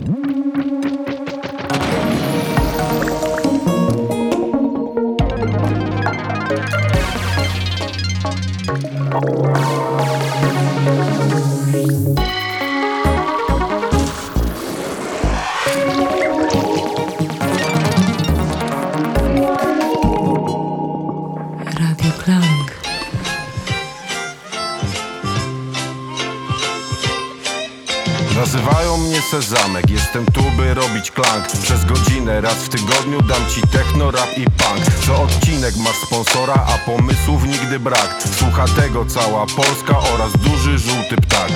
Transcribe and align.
Mm-hmm. 0.00 0.39
Techno, 34.10 34.18
rap 34.18 34.38
i 34.38 34.44
punk. 34.44 35.04
Co 35.06 35.22
odcinek 35.22 35.76
masz 35.76 35.96
sponsora, 35.96 36.54
a 36.54 36.78
pomysłów 36.78 37.44
nigdy 37.44 37.78
brak. 37.78 38.22
Słucha 38.38 38.64
tego 38.64 39.04
cała 39.06 39.46
Polska 39.46 39.98
oraz 39.98 40.32
duży 40.32 40.78
żółty 40.78 41.16
ptak 41.16 41.50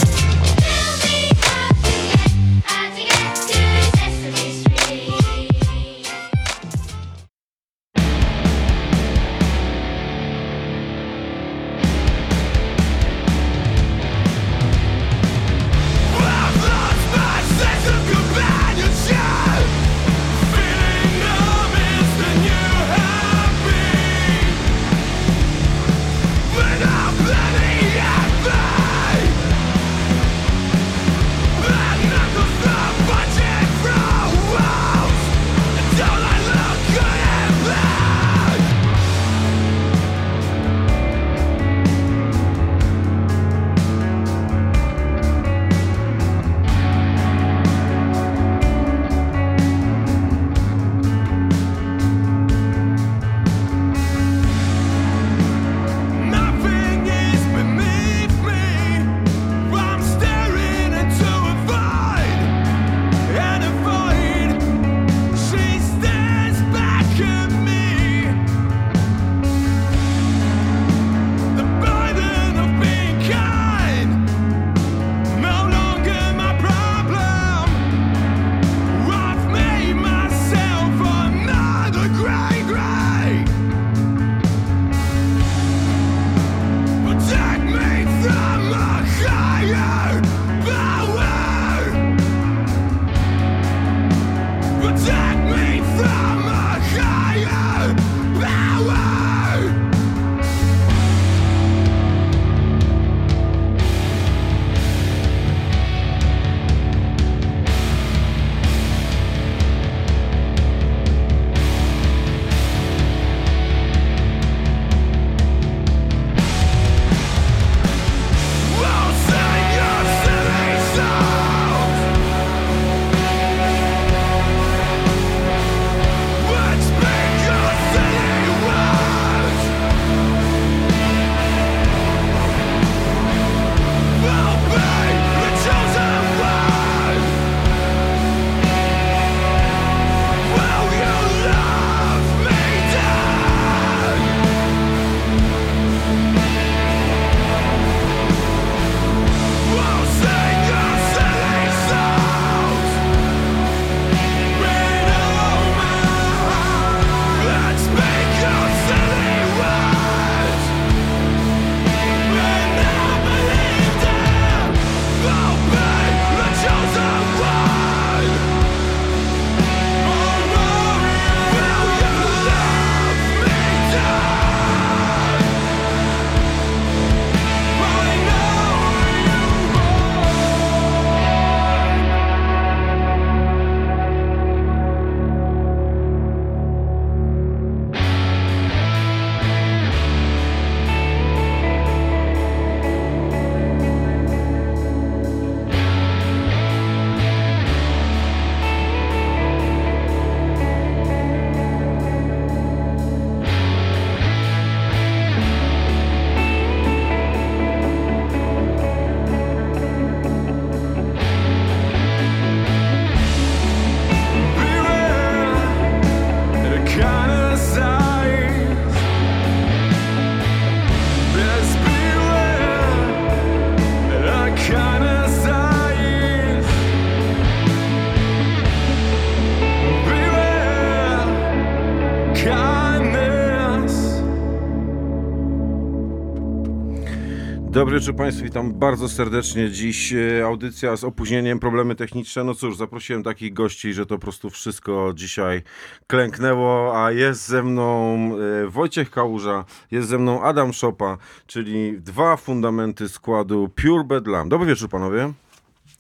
Dobry 237.74 238.00
wieczór 238.00 238.16
Państwu, 238.16 238.44
witam 238.44 238.72
bardzo 238.72 239.08
serdecznie. 239.08 239.70
Dziś 239.70 240.12
e, 240.12 240.44
audycja 240.44 240.96
z 240.96 241.04
opóźnieniem, 241.04 241.58
problemy 241.58 241.94
techniczne. 241.94 242.44
No 242.44 242.54
cóż, 242.54 242.76
zaprosiłem 242.76 243.22
takich 243.22 243.52
gości, 243.52 243.92
że 243.94 244.06
to 244.06 244.14
po 244.14 244.20
prostu 244.20 244.50
wszystko 244.50 245.12
dzisiaj 245.14 245.62
klęknęło, 246.06 247.04
a 247.04 247.12
jest 247.12 247.48
ze 247.48 247.62
mną 247.62 248.16
e, 248.64 248.68
Wojciech 248.68 249.10
Kałuża, 249.10 249.64
jest 249.90 250.08
ze 250.08 250.18
mną 250.18 250.42
Adam 250.42 250.72
Szopa, 250.72 251.18
czyli 251.46 252.00
dwa 252.00 252.36
fundamenty 252.36 253.08
składu 253.08 253.68
Pure 253.68 254.04
Bedlam. 254.04 254.48
Dobry 254.48 254.66
wieczór 254.66 254.88
panowie. 254.88 255.32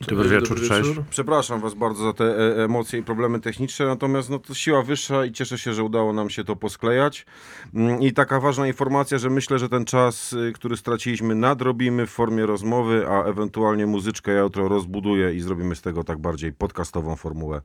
Dobry 0.08 0.28
wieczór, 0.28 0.60
cześć. 0.68 0.90
Przepraszam 1.10 1.60
Was 1.60 1.74
bardzo 1.74 2.04
za 2.04 2.12
te 2.12 2.24
e, 2.24 2.64
emocje 2.64 2.98
i 2.98 3.02
problemy 3.02 3.40
techniczne, 3.40 3.86
natomiast 3.86 4.30
no, 4.30 4.38
to 4.38 4.54
siła 4.54 4.82
wyższa 4.82 5.24
i 5.24 5.32
cieszę 5.32 5.58
się, 5.58 5.74
że 5.74 5.82
udało 5.82 6.12
nam 6.12 6.30
się 6.30 6.44
to 6.44 6.56
posklejać. 6.56 7.26
Mm, 7.74 8.02
I 8.02 8.12
taka 8.12 8.40
ważna 8.40 8.66
informacja, 8.66 9.18
że 9.18 9.30
myślę, 9.30 9.58
że 9.58 9.68
ten 9.68 9.84
czas, 9.84 10.32
y, 10.32 10.52
który 10.54 10.76
straciliśmy, 10.76 11.34
nadrobimy 11.34 12.06
w 12.06 12.10
formie 12.10 12.46
rozmowy, 12.46 13.06
a 13.08 13.24
ewentualnie 13.24 13.86
muzyczkę 13.86 14.32
ja 14.32 14.40
jutro 14.40 14.68
rozbuduję 14.68 15.34
i 15.34 15.40
zrobimy 15.40 15.76
z 15.76 15.82
tego 15.82 16.04
tak 16.04 16.18
bardziej 16.18 16.52
podcastową 16.52 17.16
formułę. 17.16 17.60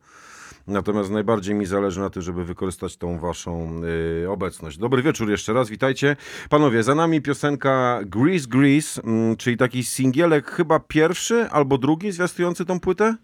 Natomiast 0.69 1.09
najbardziej 1.11 1.55
mi 1.55 1.65
zależy 1.65 1.99
na 1.99 2.09
tym, 2.09 2.21
żeby 2.21 2.45
wykorzystać 2.45 2.97
tą 2.97 3.19
waszą 3.19 3.81
y, 4.23 4.29
obecność. 4.29 4.77
Dobry 4.77 5.03
wieczór 5.03 5.29
jeszcze 5.29 5.53
raz, 5.53 5.69
witajcie. 5.69 6.15
Panowie, 6.49 6.83
za 6.83 6.95
nami 6.95 7.21
piosenka 7.21 7.99
Grease 8.05 8.47
Grease, 8.47 9.01
mm, 9.03 9.37
czyli 9.37 9.57
taki 9.57 9.83
singielek 9.83 10.51
chyba 10.51 10.79
pierwszy 10.79 11.49
albo 11.49 11.77
drugi 11.77 12.11
zwiastujący 12.11 12.65
tą 12.65 12.79
płytę? 12.79 13.15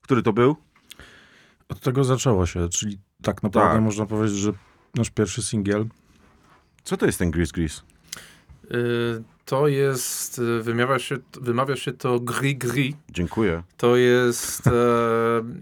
Który 0.00 0.22
to 0.22 0.32
był? 0.32 0.56
Od 1.68 1.80
tego 1.80 2.04
zaczęło 2.04 2.46
się, 2.46 2.68
czyli 2.68 2.98
tak 3.22 3.42
naprawdę 3.42 3.74
Tak. 3.74 3.82
można 3.82 4.06
powiedzieć, 4.06 4.38
że 4.38 4.52
nasz 4.94 5.10
pierwszy 5.10 5.42
singiel 5.42 5.86
Co 6.84 6.96
to 6.96 7.06
jest 7.06 7.18
ten 7.18 7.30
Grease 7.30 7.52
Grease? 7.52 7.82
Y, 8.64 9.33
To 9.44 9.68
jest, 9.68 10.38
y, 10.38 10.62
wymawia 10.62 10.98
się, 10.98 11.16
wymawia 11.40 11.76
się 11.76 11.92
to 11.92 12.20
gri 12.20 12.56
gri. 12.56 12.96
Dziękuję. 13.10 13.62
To 13.76 13.96
jest, 13.96 14.66
e, 14.66 14.70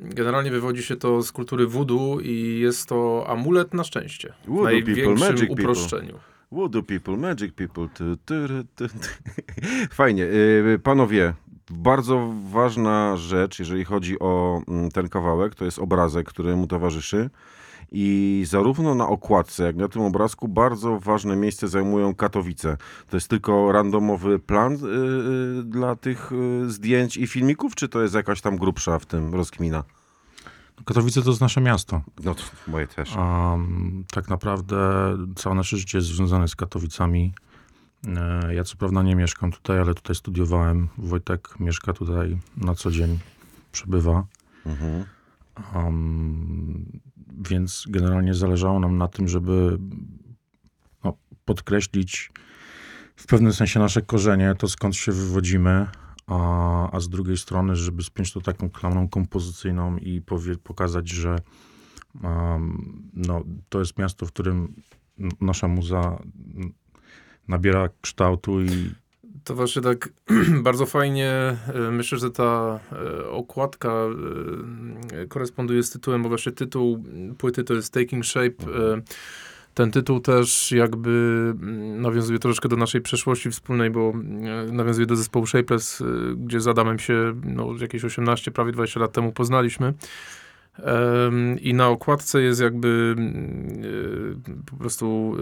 generalnie 0.05 0.51
wywodzi 0.51 0.83
się 0.83 0.97
to 0.97 1.23
z 1.23 1.33
kultury 1.33 1.67
voodoo 1.67 2.21
i 2.21 2.59
jest 2.59 2.89
to 2.89 3.25
amulet 3.29 3.75
na 3.75 3.85
szczęście. 3.85 4.33
W 4.45 4.47
Voodoo 4.47 4.65
people, 4.65 4.73
największym 4.73 5.29
magic 5.29 5.49
people. 5.49 5.55
uproszczeniu. 5.55 6.19
Voodoo 6.53 6.83
people, 6.83 7.17
magic 7.17 7.55
people. 7.55 7.89
Ru, 8.01 8.17
tu, 8.25 8.89
tu. 8.89 8.95
Fajnie. 9.91 10.25
Y, 10.25 10.81
Panowie, 10.83 11.35
bardzo 11.71 12.35
ważna 12.51 13.17
rzecz, 13.17 13.59
jeżeli 13.59 13.85
chodzi 13.85 14.19
o 14.19 14.63
mm, 14.69 14.91
ten 14.91 15.09
kawałek, 15.09 15.55
to 15.55 15.65
jest 15.65 15.79
obrazek, 15.79 16.29
który 16.29 16.57
mu 16.57 16.67
towarzyszy. 16.67 17.31
I 17.95 18.45
zarówno 18.47 18.95
na 18.95 19.09
okładce, 19.09 19.63
jak 19.65 19.77
i 19.77 19.79
na 19.79 19.89
tym 19.89 20.03
obrazku 20.03 20.49
bardzo 20.49 21.01
ważne 21.01 21.37
miejsce 21.37 21.69
zajmują 21.69 22.15
Katowice. 22.15 22.77
To 23.11 23.17
jest 23.17 23.29
tylko 23.29 23.73
randomowy 23.73 24.39
plan 24.39 24.75
y, 24.75 24.79
y, 25.61 25.63
dla 25.65 25.97
tych 25.97 26.33
y, 26.33 26.71
zdjęć 26.71 27.17
i 27.17 27.27
filmików, 27.27 27.75
czy 27.75 27.89
to 27.89 28.03
jest 28.03 28.15
jakaś 28.15 28.41
tam 28.41 28.57
grubsza 28.57 28.99
w 28.99 29.07
tym 29.07 29.35
rozkmina? 29.35 29.85
Katowice 30.85 31.23
to 31.23 31.31
jest 31.31 31.41
nasze 31.41 31.61
miasto. 31.61 32.03
No 32.25 32.35
to 32.35 32.43
moje 32.67 32.87
też. 32.87 33.17
Um, 33.17 34.05
tak 34.13 34.29
naprawdę 34.29 34.77
całe 35.37 35.57
nasze 35.57 35.77
życie 35.77 35.99
jest 35.99 36.09
związane 36.09 36.49
z 36.49 36.57
Katowicami. 36.57 37.33
E, 38.07 38.55
Ja 38.55 38.65
co 38.65 38.77
prawda 38.77 39.03
nie 39.03 39.17
mieszkam 39.17 39.53
tutaj, 39.53 39.79
ale 39.79 39.95
tutaj 39.95 40.17
studiowałem. 40.17 40.89
Wojtek 40.99 41.61
mieszka 41.61 41.93
tutaj 41.93 42.39
na 42.57 42.75
co 42.75 42.91
dzień, 42.91 43.19
przebywa. 43.73 44.25
Mhm. 44.67 45.05
Um, 45.75 47.01
więc 47.49 47.85
generalnie 47.89 48.35
zależało 48.35 48.81
nam 48.81 48.99
na 48.99 49.09
tym, 49.09 49.29
żeby 49.29 49.79
no, 51.05 51.17
podkreślić 51.45 52.33
w 53.17 53.27
pewnym 53.27 53.53
sensie 53.53 53.81
nasze 53.81 54.03
korzenie, 54.03 54.55
to 54.59 54.69
skąd 54.69 54.97
się 54.97 55.13
wywodzimy, 55.13 55.87
a, 56.27 56.91
a 56.91 57.01
z 57.01 57.09
drugiej 57.09 57.37
strony, 57.37 57.77
żeby 57.77 58.03
spiąć 58.03 58.33
to 58.33 58.41
taką 58.41 58.71
klamrą 58.71 59.09
kompozycyjną 59.09 59.97
i 59.97 60.21
powie, 60.21 60.57
pokazać, 60.57 61.09
że 61.09 61.39
um, 62.23 63.11
no, 63.15 63.45
to 63.69 63.79
jest 63.79 63.99
miasto, 63.99 64.27
w 64.27 64.33
którym 64.33 64.75
nasza 65.41 65.69
muza 65.69 66.19
nabiera 67.49 67.89
kształtu 68.01 68.63
i 68.63 68.91
To 69.45 69.55
właśnie 69.55 69.83
tak 69.83 70.09
bardzo 70.67 70.87
fajnie, 70.87 71.31
e, 71.75 71.91
myślę, 71.91 72.19
że 72.19 72.31
ta 72.31 72.81
e, 72.93 73.29
okładka 73.29 73.93
e, 75.13 75.27
koresponduje 75.27 75.83
z 75.83 75.91
tytułem, 75.91 76.23
bo 76.23 76.29
właśnie 76.29 76.53
tytuł 76.53 77.05
płyty 77.39 77.65
to 77.65 77.75
jest 77.75 77.93
Taking 77.93 78.27
Shape. 78.27 78.65
Ten 79.75 79.91
tytuł 79.91 80.21
też 80.21 80.73
jakby 80.73 81.11
mm, 81.61 82.01
nawiązuje 82.01 82.39
troszeczkę 82.39 82.69
do 82.69 82.77
naszej 82.77 83.01
przeszłości 83.01 83.51
wspólnej, 83.51 83.91
bo 83.91 84.13
nawiązuje 84.73 85.07
do 85.07 85.17
zespołu 85.17 85.47
Shapeless, 85.47 86.03
gdzie 86.37 86.61
z 86.61 86.69
Adamem 86.69 86.99
się 86.99 87.35
no, 87.45 87.75
jakieś 87.81 88.05
18, 88.05 88.51
prawie 88.51 88.73
20 88.73 89.01
lat 89.01 89.13
temu 89.13 89.33
poznaliśmy. 89.33 89.95
I 91.61 91.75
na 91.75 91.89
okładce 91.89 92.43
jest 92.43 92.61
jakby 92.61 93.15
mm, 93.19 93.83
e, 94.49 94.71
po 94.71 94.77
prostu 94.77 95.37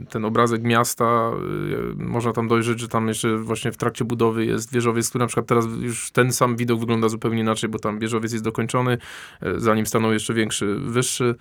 e, 0.00 0.06
ten 0.10 0.24
obrazek 0.24 0.62
miasta. 0.62 1.04
e, 1.04 2.04
Można 2.04 2.32
tam 2.32 2.48
dojrzeć, 2.48 2.80
że 2.80 2.88
tam 2.88 3.08
jeszcze 3.08 3.36
właśnie 3.36 3.72
w 3.72 3.76
trakcie 3.76 4.04
budowy 4.04 4.46
jest 4.46 4.72
wieżowiec, 4.72 5.08
który 5.08 5.22
na 5.22 5.26
przykład 5.26 5.46
teraz 5.46 5.66
już 5.80 6.10
ten 6.10 6.32
sam 6.32 6.56
widok 6.56 6.80
wygląda 6.80 7.08
zupełnie 7.08 7.40
inaczej, 7.40 7.70
bo 7.70 7.78
tam 7.78 7.98
wieżowiec 7.98 8.32
jest 8.32 8.44
dokończony, 8.44 8.98
e, 9.40 9.60
zanim 9.60 9.86
stanął 9.86 10.12
jeszcze 10.12 10.34
większy, 10.34 10.74
wyższy. 10.74 11.34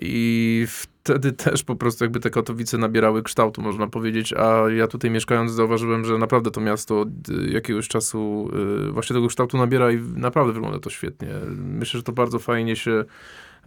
I 0.00 0.66
wtedy 0.68 1.32
też 1.44 1.62
po 1.62 1.76
prostu 1.76 2.04
jakby 2.04 2.20
te 2.20 2.30
Katowice 2.30 2.78
nabierały 2.78 3.22
kształtu, 3.22 3.62
można 3.62 3.86
powiedzieć, 3.86 4.32
a 4.32 4.70
ja 4.70 4.86
tutaj 4.86 5.10
mieszkając 5.10 5.52
zauważyłem, 5.52 6.04
że 6.04 6.18
naprawdę 6.18 6.50
to 6.50 6.60
miasto 6.60 7.00
od 7.00 7.08
y, 7.28 7.50
jakiegoś 7.50 7.88
czasu 7.88 8.50
y, 8.88 8.92
właśnie 8.92 9.14
tego 9.14 9.28
kształtu 9.28 9.58
nabiera 9.58 9.92
i 9.92 10.00
naprawdę 10.16 10.52
wygląda 10.52 10.78
to 10.78 10.90
świetnie. 10.90 11.28
Myślę, 11.56 11.98
że 11.98 12.04
to 12.04 12.12
bardzo 12.12 12.38
fajnie 12.38 12.76
się 12.76 13.04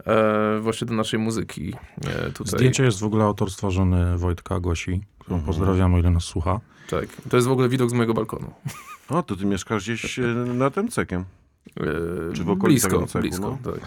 e, 0.06 0.58
właśnie 0.60 0.86
do 0.86 0.94
naszej 0.94 1.20
muzyki 1.20 1.74
e, 2.04 2.30
tutaj. 2.30 2.58
zdjęcie 2.58 2.84
jest 2.84 3.00
w 3.00 3.04
ogóle 3.04 3.24
autorstwa 3.24 3.70
żony 3.70 4.18
Wojtka 4.18 4.60
Gosi, 4.60 5.00
którą 5.18 5.36
Mhm. 5.36 5.46
pozdrawiamy, 5.46 5.96
o 5.96 5.98
ile 5.98 6.10
nas 6.10 6.24
słucha. 6.24 6.60
Tak. 6.90 7.06
To 7.30 7.36
jest 7.36 7.48
w 7.48 7.50
ogóle 7.52 7.68
widok 7.68 7.90
z 7.90 7.92
mojego 7.92 8.14
balkonu. 8.14 8.50
O, 9.08 9.22
to 9.22 9.36
ty 9.36 9.46
mieszkasz 9.46 9.82
gdzieś 9.84 10.18
e, 10.18 10.22
nad 10.34 10.74
Temcekiem. 10.74 11.24
Czy 12.34 12.44
w 12.44 12.50
okolicach 12.50 12.90
blisko, 12.98 13.18
blisko, 13.20 13.58
no? 13.64 13.72
tak. 13.72 13.80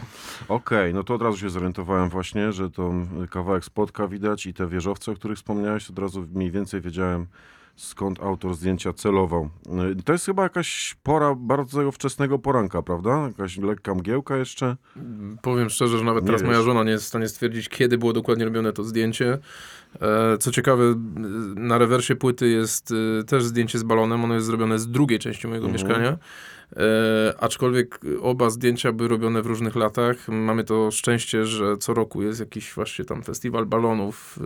Okej, 0.47 0.93
no 0.93 1.03
to 1.03 1.13
od 1.13 1.21
razu 1.21 1.37
się 1.37 1.49
zorientowałem 1.49 2.09
właśnie, 2.09 2.51
że 2.51 2.69
to 2.69 2.93
kawałek 3.29 3.65
spotka 3.65 4.07
widać 4.07 4.45
i 4.45 4.53
te 4.53 4.67
wieżowce, 4.67 5.11
o 5.11 5.15
których 5.15 5.37
wspomniałeś, 5.37 5.89
od 5.89 5.99
razu 5.99 6.27
mniej 6.33 6.51
więcej 6.51 6.81
wiedziałem, 6.81 7.25
skąd 7.75 8.19
autor 8.23 8.55
zdjęcia 8.55 8.93
celował. 8.93 9.49
Y, 9.99 10.03
To 10.03 10.13
jest 10.13 10.25
chyba 10.25 10.43
jakaś 10.43 10.95
pora 11.03 11.35
bardzo 11.35 11.91
wczesnego 11.91 12.39
poranka, 12.39 12.81
prawda? 12.81 13.27
Jakaś 13.27 13.57
lekka 13.57 13.95
mgiełka 13.95 14.37
jeszcze. 14.37 14.77
Powiem 15.41 15.69
szczerze, 15.69 15.97
że 15.97 16.03
nawet 16.03 16.23
Nie 16.23 16.27
teraz 16.27 16.41
wiesz. 16.41 16.49
moja 16.49 16.61
żona 16.61 16.83
nie 16.83 16.91
jest 16.91 17.03
w 17.03 17.07
stanie 17.07 17.27
stwierdzić, 17.27 17.69
kiedy 17.69 17.97
było 17.97 18.13
dokładnie 18.13 18.45
robione 18.45 18.73
to 18.73 18.83
zdjęcie. 18.83 19.37
E, 20.01 20.37
Co 20.37 20.51
ciekawe, 20.51 20.83
y, 20.83 20.95
na 21.55 21.77
rewersie 21.77 22.15
płyty 22.15 22.49
jest 22.49 22.91
y, 22.91 23.23
też 23.27 23.43
zdjęcie 23.45 23.79
z 23.79 23.83
balonem. 23.83 24.23
Ono 24.23 24.33
jest 24.33 24.45
zrobione 24.45 24.79
z 24.79 24.87
drugiej 24.87 25.19
części 25.19 25.47
mojego 25.47 25.67
Mhm. 25.67 25.73
mieszkania. 25.87 26.17
E, 26.75 27.33
aczkolwiek 27.39 27.99
oba 28.21 28.49
zdjęcia 28.49 28.91
były 28.91 29.09
robione 29.09 29.41
w 29.41 29.45
różnych 29.45 29.75
latach. 29.75 30.27
Mamy 30.27 30.63
to 30.63 30.91
szczęście, 30.91 31.45
że 31.45 31.77
co 31.77 31.93
roku 31.93 32.23
jest 32.23 32.39
jakiś 32.39 32.73
właśnie 32.73 33.05
tam 33.05 33.23
festiwal 33.23 33.65
balonów 33.65 34.37
y, 34.37 34.41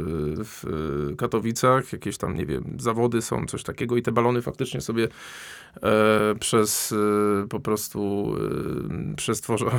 w 0.45 0.65
y, 1.11 1.15
Katowicach. 1.15 1.93
Jakieś 1.93 2.17
tam, 2.17 2.35
nie 2.35 2.45
wiem, 2.45 2.77
zawody 2.79 3.21
są, 3.21 3.45
coś 3.45 3.63
takiego 3.63 3.97
i 3.97 4.01
te 4.01 4.11
balony 4.11 4.41
faktycznie 4.41 4.81
sobie 4.81 5.07
e, 5.83 6.35
przez 6.39 6.91
e, 6.91 7.47
po 7.47 7.59
prostu 7.59 8.33
e, 9.11 9.15
przez 9.15 9.41
tworze 9.41 9.65
e, 9.65 9.71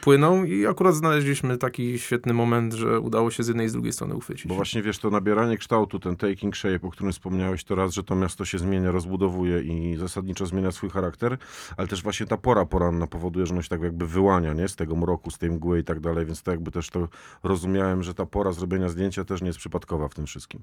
płyną 0.00 0.44
i 0.44 0.66
akurat 0.66 0.94
znaleźliśmy 0.94 1.58
taki 1.58 1.98
świetny 1.98 2.34
moment, 2.34 2.74
że 2.74 3.00
udało 3.00 3.30
się 3.30 3.42
z 3.42 3.48
jednej 3.48 3.66
i 3.66 3.68
z 3.68 3.72
drugiej 3.72 3.92
strony 3.92 4.14
uchwycić. 4.14 4.46
Bo 4.46 4.54
właśnie 4.54 4.82
wiesz, 4.82 4.98
to 4.98 5.10
nabieranie 5.10 5.58
kształtu, 5.58 5.98
ten 5.98 6.16
taking 6.16 6.56
shape, 6.56 6.86
o 6.86 6.90
którym 6.90 7.12
wspomniałeś, 7.12 7.64
to 7.64 7.74
raz, 7.74 7.92
że 7.92 8.02
to 8.02 8.14
miasto 8.14 8.44
się 8.44 8.58
zmienia, 8.58 8.90
rozbudowuje 8.90 9.62
i 9.62 9.96
zasadniczo 9.96 10.46
zmienia 10.46 10.72
swój 10.72 10.90
charakter, 10.90 11.38
ale 11.76 11.88
też 11.88 12.02
właśnie 12.02 12.26
ta 12.26 12.36
pora 12.36 12.66
poranna 12.66 13.06
powoduje, 13.06 13.46
że 13.46 13.52
ono 13.52 13.62
się 13.62 13.68
tak 13.68 13.82
jakby 13.82 14.06
wyłania, 14.06 14.52
nie? 14.52 14.68
Z 14.68 14.76
tego 14.76 14.96
mroku, 14.96 15.30
z 15.30 15.38
tej 15.38 15.50
mgły 15.50 15.78
i 15.78 15.84
tak 15.84 16.00
dalej, 16.00 16.26
więc 16.26 16.42
to 16.42 16.50
jakby 16.50 16.70
też 16.70 16.90
to 16.90 17.08
rozumiałem, 17.42 18.02
że 18.02 18.14
ta 18.14 18.26
pora 18.26 18.52
zrobienia 18.52 18.88
zdjęcia 18.88 19.24
też 19.24 19.40
nie 19.40 19.46
jest 19.46 19.58
przypadkowa 19.58 20.08
w 20.08 20.14
tym 20.14 20.26
wszystkim. 20.26 20.60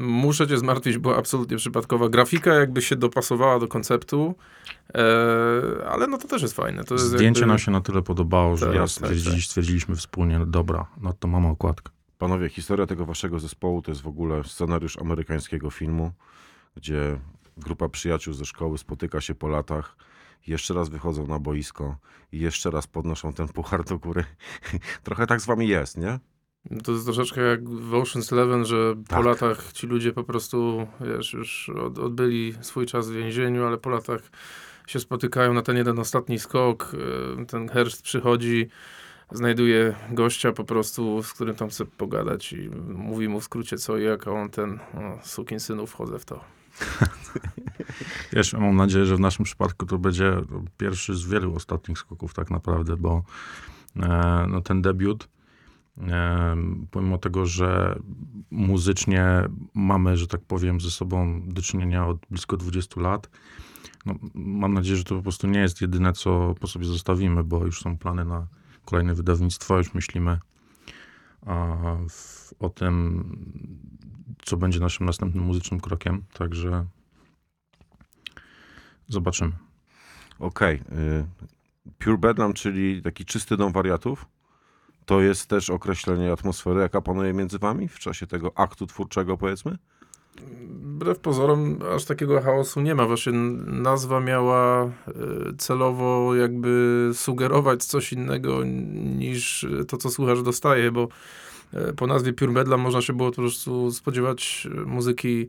Muszę 0.00 0.48
cię 0.48 0.58
zmartwić, 0.58 0.98
była 0.98 1.16
absolutnie 1.16 1.56
przypadkowa. 1.56 2.08
Grafika 2.08 2.54
jakby 2.54 2.82
się 2.82 2.96
dopasowała 2.96 3.58
do 3.58 3.68
konceptu, 3.68 4.34
e, 4.94 5.88
ale 5.88 6.06
no 6.06 6.18
to 6.18 6.28
też 6.28 6.42
jest 6.42 6.54
fajne. 6.54 6.84
To 6.84 6.94
jest 6.94 7.06
Zdjęcie 7.06 7.40
jakby... 7.40 7.46
nam 7.46 7.58
się 7.58 7.70
na 7.70 7.80
tyle 7.80 8.02
podobało, 8.02 8.56
że 8.56 8.66
Tak, 8.66 8.74
ja 8.74 8.86
tak, 8.86 9.10
tak. 9.10 9.40
stwierdziliśmy 9.42 9.96
wspólnie, 9.96 10.40
dobra, 10.46 10.86
no 11.00 11.12
to 11.12 11.28
mamy 11.28 11.48
okładkę. 11.48 11.92
Panowie, 12.18 12.48
historia 12.48 12.86
tego 12.86 13.06
waszego 13.06 13.38
zespołu 13.38 13.82
to 13.82 13.90
jest 13.90 14.02
w 14.02 14.06
ogóle 14.06 14.44
scenariusz 14.44 14.98
amerykańskiego 14.98 15.70
filmu, 15.70 16.12
gdzie 16.76 17.18
grupa 17.56 17.88
przyjaciół 17.88 18.34
ze 18.34 18.44
szkoły 18.44 18.78
spotyka 18.78 19.20
się 19.20 19.34
po 19.34 19.48
latach, 19.48 19.96
jeszcze 20.46 20.74
raz 20.74 20.88
wychodzą 20.88 21.26
na 21.26 21.38
boisko 21.38 21.96
i 22.32 22.38
jeszcze 22.38 22.70
raz 22.70 22.86
podnoszą 22.86 23.32
ten 23.32 23.48
puchar 23.48 23.84
do 23.84 23.98
góry. 23.98 24.24
Trochę 25.04 25.26
tak 25.26 25.40
z 25.40 25.46
wami 25.46 25.68
jest, 25.68 25.96
nie? 25.96 26.18
To 26.84 26.92
jest 26.92 27.04
troszeczkę 27.04 27.40
jak 27.40 27.68
w 27.68 27.90
Ocean's 27.90 28.32
Eleven, 28.32 28.64
że 28.66 28.94
Tak. 29.08 29.18
po 29.18 29.24
latach 29.28 29.72
ci 29.72 29.86
ludzie 29.86 30.12
po 30.12 30.24
prostu, 30.24 30.86
wiesz, 31.00 31.32
już 31.32 31.68
od, 31.68 31.98
odbyli 31.98 32.54
swój 32.60 32.86
czas 32.86 33.10
w 33.10 33.14
więzieniu, 33.14 33.64
ale 33.64 33.78
po 33.78 33.90
latach 33.90 34.30
się 34.86 35.00
spotykają 35.00 35.54
na 35.54 35.62
ten 35.62 35.76
jeden 35.76 35.98
ostatni 35.98 36.38
skok. 36.38 36.92
e, 37.40 37.46
Ten 37.46 37.68
herszt 37.68 38.02
przychodzi, 38.02 38.68
znajduje 39.32 39.94
gościa 40.10 40.52
po 40.52 40.64
prostu, 40.64 41.22
z 41.22 41.32
którym 41.32 41.56
tam 41.56 41.68
chce 41.68 41.86
pogadać 41.86 42.52
i 42.52 42.70
mówi 42.88 43.28
mu 43.28 43.40
w 43.40 43.44
skrócie 43.44 43.78
co 43.78 43.98
i 43.98 44.04
jak, 44.04 44.28
a 44.28 44.30
on 44.30 44.50
ten, 44.50 44.78
o, 44.94 45.18
sukin 45.22 45.60
synów, 45.60 45.90
wchodzę 45.90 46.18
w 46.18 46.24
to. 46.24 46.44
Wiesz, 48.32 48.52
mam 48.52 48.76
nadzieję, 48.76 49.06
że 49.06 49.16
w 49.16 49.20
naszym 49.20 49.44
przypadku 49.44 49.86
to 49.86 49.98
będzie 49.98 50.32
pierwszy 50.76 51.14
z 51.14 51.24
wielu 51.24 51.54
ostatnich 51.54 51.98
skoków 51.98 52.34
tak 52.34 52.50
naprawdę, 52.50 52.96
bo 52.96 53.22
e, 53.96 54.46
no, 54.48 54.60
ten 54.60 54.82
debiut, 54.82 55.28
e, 55.98 56.56
pomimo 56.90 57.18
tego, 57.18 57.46
że 57.46 57.98
muzycznie 58.50 59.24
mamy, 59.74 60.16
że 60.16 60.26
tak 60.26 60.40
powiem, 60.40 60.80
ze 60.80 60.90
sobą 60.90 61.42
do 61.46 61.62
czynienia 61.62 62.06
od 62.06 62.18
blisko 62.30 62.56
20 62.56 63.00
lat, 63.00 63.30
no, 64.06 64.14
mam 64.34 64.74
nadzieję, 64.74 64.96
że 64.96 65.04
to 65.04 65.14
po 65.16 65.22
prostu 65.22 65.46
nie 65.46 65.60
jest 65.60 65.80
jedyne, 65.80 66.12
co 66.12 66.54
po 66.60 66.66
sobie 66.66 66.84
zostawimy, 66.84 67.44
bo 67.44 67.64
już 67.64 67.80
są 67.80 67.98
plany 67.98 68.24
na 68.24 68.46
kolejne 68.84 69.14
wydawnictwo, 69.14 69.78
już 69.78 69.94
myślimy 69.94 70.38
a, 71.46 71.76
w, 72.08 72.52
o 72.60 72.68
tym, 72.68 73.24
co 74.44 74.56
będzie 74.56 74.80
naszym 74.80 75.06
następnym 75.06 75.44
muzycznym 75.44 75.80
krokiem, 75.80 76.24
także 76.32 76.86
zobaczymy. 79.08 79.52
Okej. 80.38 80.76
y, 80.76 81.26
Pure 81.98 82.18
Bedlam, 82.18 82.52
czyli 82.52 83.02
taki 83.02 83.24
czysty 83.24 83.56
dom 83.56 83.72
wariatów, 83.72 84.26
to 85.04 85.20
jest 85.20 85.46
też 85.46 85.70
określenie 85.70 86.32
atmosfery, 86.32 86.80
jaka 86.80 87.00
panuje 87.00 87.32
między 87.32 87.58
wami 87.58 87.88
w 87.88 87.98
czasie 87.98 88.26
tego 88.26 88.52
aktu 88.58 88.86
twórczego, 88.86 89.36
powiedzmy? 89.36 89.78
Wbrew 91.00 91.18
pozorom 91.18 91.78
aż 91.94 92.04
takiego 92.04 92.40
chaosu 92.40 92.80
nie 92.80 92.94
ma. 92.94 93.06
Właśnie 93.06 93.32
nazwa 93.66 94.20
miała 94.20 94.84
e, 94.84 94.90
celowo 95.58 96.34
jakby 96.34 97.10
sugerować 97.14 97.84
coś 97.84 98.12
innego 98.12 98.64
niż 98.64 99.66
to, 99.88 99.96
co 99.96 100.10
słuchacz 100.10 100.40
dostaje, 100.40 100.92
bo 100.92 101.08
e, 101.74 101.92
po 101.92 102.06
nazwie 102.06 102.32
Pure 102.32 102.52
Bedlam 102.52 102.80
można 102.80 103.02
się 103.02 103.12
było 103.12 103.30
po 103.30 103.36
prostu 103.36 103.90
spodziewać 103.92 104.68
e, 104.70 104.80
muzyki 104.80 105.48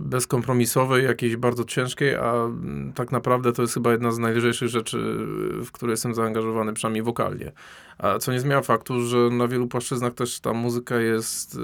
bezkompromisowej, 0.00 1.04
jakiejś 1.04 1.36
bardzo 1.36 1.64
ciężkiej, 1.64 2.14
a 2.14 2.32
mm, 2.32 2.92
tak 2.92 3.12
naprawdę 3.12 3.52
to 3.52 3.62
jest 3.62 3.74
chyba 3.74 3.92
jedna 3.92 4.10
z 4.10 4.18
najlżejszych 4.18 4.68
rzeczy, 4.68 4.98
w 5.64 5.68
które 5.72 5.90
jestem 5.90 6.14
zaangażowany, 6.14 6.72
przynajmniej 6.72 7.02
wokalnie. 7.02 7.52
A 7.98 8.18
co 8.18 8.32
nie 8.32 8.40
zmienia 8.40 8.62
faktu, 8.62 9.06
że 9.06 9.16
na 9.16 9.48
wielu 9.48 9.68
płaszczyznach 9.68 10.14
też 10.14 10.40
ta 10.40 10.52
muzyka 10.52 11.00
jest 11.00 11.54
y, 11.54 11.58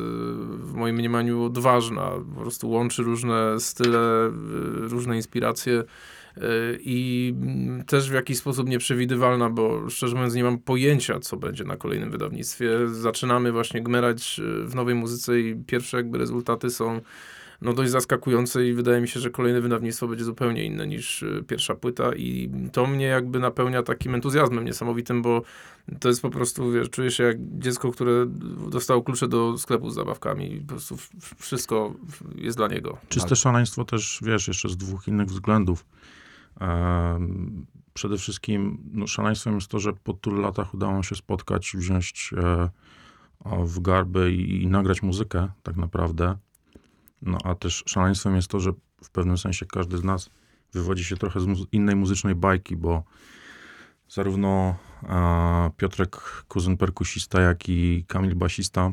w 0.58 0.74
moim 0.74 0.96
mniemaniu 0.96 1.44
odważna. 1.44 2.10
Po 2.34 2.40
prostu 2.40 2.70
łączy 2.70 3.02
różne 3.02 3.60
style, 3.60 4.26
y, 4.26 4.88
różne 4.88 5.16
inspiracje 5.16 5.72
y, 5.72 6.40
i 6.80 7.32
mm, 7.42 7.84
też 7.84 8.10
w 8.10 8.14
jakiś 8.14 8.38
sposób 8.38 8.68
nieprzewidywalna, 8.68 9.50
bo 9.50 9.90
szczerze 9.90 10.14
mówiąc 10.14 10.34
nie 10.34 10.44
mam 10.44 10.58
pojęcia, 10.58 11.20
co 11.20 11.36
będzie 11.36 11.64
na 11.64 11.76
kolejnym 11.76 12.10
wydawnictwie. 12.10 12.88
Zaczynamy 12.88 13.52
właśnie 13.52 13.82
gmerać 13.82 14.40
w 14.64 14.74
nowej 14.74 14.94
muzyce 14.94 15.40
i 15.40 15.56
pierwsze 15.66 15.96
jakby 15.96 16.18
rezultaty 16.18 16.70
są 16.70 17.00
no 17.64 17.72
dość 17.72 17.90
zaskakujące 17.90 18.66
i 18.66 18.72
wydaje 18.72 19.00
mi 19.00 19.08
się, 19.08 19.20
że 19.20 19.30
kolejne 19.30 19.60
wydawnictwo 19.60 20.08
będzie 20.08 20.24
zupełnie 20.24 20.64
inne 20.64 20.86
niż 20.86 21.22
y, 21.22 21.44
pierwsza 21.46 21.74
płyta 21.74 22.14
i 22.14 22.50
to 22.72 22.86
mnie 22.86 23.06
jakby 23.06 23.38
napełnia 23.38 23.82
takim 23.82 24.14
entuzjazmem 24.14 24.64
niesamowitym, 24.64 25.22
bo 25.22 25.42
to 26.00 26.08
jest 26.08 26.22
po 26.22 26.30
prostu, 26.30 26.72
wiesz, 26.72 26.90
czuję 26.90 27.10
się 27.10 27.24
jak 27.24 27.36
dziecko, 27.58 27.92
które 27.92 28.26
dostało 28.70 29.02
klucze 29.02 29.28
do 29.28 29.58
sklepu 29.58 29.90
z 29.90 29.94
zabawkami 29.94 30.52
i 30.52 30.60
po 30.60 30.66
prostu 30.66 30.96
wszystko 31.38 31.94
jest 32.34 32.56
dla 32.56 32.68
niego. 32.68 32.98
Czyste 33.08 33.36
szaleństwo 33.36 33.84
też, 33.84 34.20
wiesz, 34.22 34.48
jeszcze 34.48 34.68
z 34.68 34.76
dwóch 34.76 35.08
innych 35.08 35.28
względów. 35.28 35.86
Em, 36.60 37.66
Przede 37.94 38.18
wszystkim 38.18 38.78
no, 38.92 39.06
szaleństwem 39.06 39.54
jest 39.54 39.68
to, 39.68 39.78
że 39.78 39.92
po 39.92 40.12
tylu 40.12 40.40
latach 40.40 40.74
udało 40.74 40.92
nam 40.92 41.02
się 41.02 41.14
spotkać, 41.14 41.72
wziąć 41.74 42.30
e, 42.36 42.70
w 43.64 43.80
garby 43.80 44.32
i, 44.32 44.62
i 44.62 44.66
nagrać 44.66 45.02
muzykę 45.02 45.48
tak 45.62 45.76
naprawdę. 45.76 46.36
No 47.24 47.38
a 47.44 47.54
też 47.54 47.84
szaleństwem 47.86 48.36
jest 48.36 48.48
to, 48.48 48.60
że 48.60 48.72
w 49.04 49.10
pewnym 49.10 49.38
sensie 49.38 49.66
każdy 49.66 49.98
z 49.98 50.04
nas 50.04 50.30
wywodzi 50.72 51.04
się 51.04 51.16
trochę 51.16 51.40
z 51.40 51.46
muzy- 51.46 51.66
innej 51.72 51.96
muzycznej 51.96 52.34
bajki, 52.34 52.76
bo 52.76 53.02
zarówno 54.08 54.76
e, 55.02 55.70
Piotrek, 55.76 56.16
kuzyn 56.48 56.76
perkusista, 56.76 57.40
jak 57.40 57.68
i 57.68 58.04
Kamil 58.08 58.34
basista, 58.34 58.92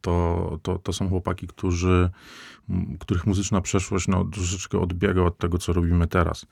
to, 0.00 0.58
to, 0.62 0.78
to 0.78 0.92
są 0.92 1.08
chłopaki, 1.08 1.46
którzy, 1.46 2.10
których 3.00 3.26
muzyczna 3.26 3.60
przeszłość 3.60 4.08
no, 4.08 4.24
troszeczkę 4.24 4.78
odbiega 4.78 5.22
od 5.22 5.38
tego, 5.38 5.58
co 5.58 5.72
robimy 5.72 6.06
teraz. 6.06 6.46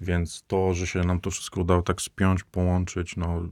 Więc 0.00 0.44
to, 0.46 0.74
że 0.74 0.86
się 0.86 1.00
nam 1.00 1.20
to 1.20 1.30
wszystko 1.30 1.60
udało 1.60 1.82
tak 1.82 2.02
spiąć, 2.02 2.44
połączyć, 2.44 3.16
no, 3.16 3.42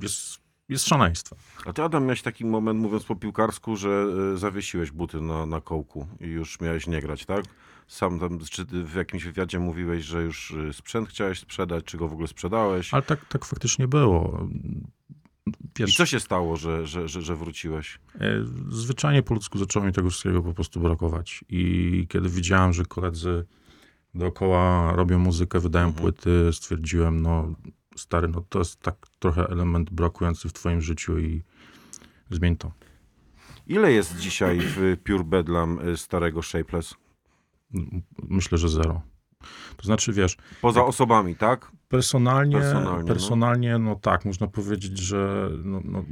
jest, 0.00 0.38
jest 0.68 0.86
szaleństwem. 0.86 1.38
A 1.66 1.72
ty, 1.72 1.82
Adam, 1.82 2.02
miałeś 2.04 2.22
taki 2.22 2.44
moment, 2.44 2.80
mówiąc 2.80 3.04
po 3.04 3.16
piłkarsku, 3.16 3.76
że 3.76 4.06
y, 4.34 4.38
zawiesiłeś 4.38 4.90
buty 4.90 5.20
na, 5.20 5.46
na 5.46 5.60
kołku 5.60 6.06
i 6.20 6.26
już 6.26 6.60
miałeś 6.60 6.86
nie 6.86 7.00
grać, 7.00 7.24
tak? 7.26 7.44
Sam 7.86 8.18
tam, 8.20 8.38
czy 8.50 8.64
w 8.64 8.94
jakimś 8.94 9.24
wywiadzie 9.24 9.58
mówiłeś, 9.58 10.04
że 10.04 10.22
już 10.22 10.50
y, 10.50 10.72
sprzęt 10.72 11.08
chciałeś 11.08 11.40
sprzedać, 11.40 11.84
czy 11.84 11.96
go 11.96 12.08
w 12.08 12.12
ogóle 12.12 12.28
sprzedałeś? 12.28 12.94
Ale 12.94 13.02
tak, 13.02 13.24
tak 13.28 13.44
faktycznie 13.44 13.88
było. 13.88 14.48
I 15.46 15.52
Wiesz, 15.78 15.96
co 15.96 16.06
się 16.06 16.20
stało, 16.20 16.56
że, 16.56 16.86
że, 16.86 17.08
że, 17.08 17.22
że 17.22 17.36
wróciłeś? 17.36 17.98
E, 18.20 18.44
Zwyczajnie 18.68 19.22
po 19.22 19.34
ludzku 19.34 19.58
zaczęło 19.58 19.86
mi 19.86 19.92
tego 19.92 20.10
wszystkiego 20.10 20.42
po 20.42 20.54
prostu 20.54 20.80
brakować. 20.80 21.44
I 21.48 22.06
kiedy 22.08 22.28
widziałem, 22.28 22.72
że 22.72 22.84
koledzy 22.84 23.46
dookoła 24.14 24.92
robią 24.96 25.18
muzykę, 25.18 25.60
wydają 25.60 25.86
Mhm. 25.86 26.02
płyty, 26.02 26.50
stwierdziłem, 26.52 27.22
no 27.22 27.54
stary, 27.96 28.28
no 28.28 28.44
to 28.48 28.58
jest 28.58 28.80
tak 28.80 28.96
trochę 29.18 29.48
element 29.48 29.90
brakujący 29.90 30.48
w 30.48 30.52
twoim 30.52 30.80
życiu 30.80 31.18
i 31.18 31.42
zmień 32.30 32.56
to. 32.56 32.72
Ile 33.66 33.92
jest 33.92 34.16
dzisiaj 34.16 34.58
w 34.60 34.96
Pure 35.04 35.24
Bedlam 35.24 35.88
y, 35.88 35.96
starego 35.96 36.42
Shapeless? 36.42 36.94
Myślę, 38.28 38.58
że 38.58 38.68
zero. 38.68 39.02
To 39.76 39.86
znaczy, 39.86 40.12
wiesz, 40.12 40.36
Poza 40.60 40.84
osobami, 40.84 41.36
tak? 41.36 41.72
personalnie, 41.88 42.56
Personalnie, 42.56 43.08
personalnie, 43.08 43.72
no. 43.72 43.78
no. 43.78 43.94
tak, 43.96 44.24
można 44.24 44.46
powiedzieć, 44.46 44.98
że 44.98 45.50
no, 45.64 45.80
no, 45.84 46.04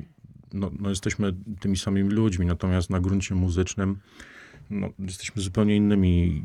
no, 0.53 0.71
no 0.79 0.89
jesteśmy 0.89 1.35
tymi 1.61 1.77
samymi 1.77 2.11
ludźmi, 2.11 2.47
natomiast 2.47 2.91
na 2.91 3.01
gruncie 3.01 3.35
muzycznym 3.35 3.99
no, 4.71 4.89
jesteśmy 4.99 5.43
zupełnie 5.43 5.77
innymi, 5.77 6.45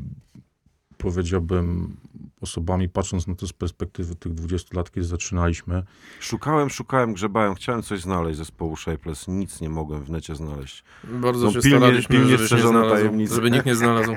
powiedziałbym, 0.98 1.96
osobami, 2.42 2.88
patrząc 2.88 3.26
na 3.26 3.34
to 3.34 3.46
z 3.46 3.52
perspektywy 3.52 4.14
tych 4.14 4.34
20 4.34 4.76
lat, 4.76 4.90
kiedy 4.90 5.06
zaczynaliśmy. 5.06 5.82
Szukałem, 6.20 6.70
szukałem, 6.70 7.14
grzebałem, 7.14 7.54
chciałem 7.54 7.82
coś 7.82 8.00
znaleźć 8.00 8.38
zespołu 8.38 8.76
Shapeless, 8.76 9.28
nic 9.28 9.60
nie 9.60 9.68
mogłem 9.68 10.04
w 10.04 10.10
necie 10.10 10.34
znaleźć. 10.34 10.84
Bardzo 11.04 11.46
No, 11.46 11.52
się 11.52 11.60
pilnie- 11.60 11.78
staraliśmy, 11.78 12.16
pilnie 12.16 12.30
żebyś 12.36 12.50
nie 12.52 12.58
znalazł, 12.58 12.94
tajemnice. 12.94 13.34
żeby 13.34 13.50
nikt 13.50 13.66
nie 13.66 13.74
znalazł. 13.76 14.12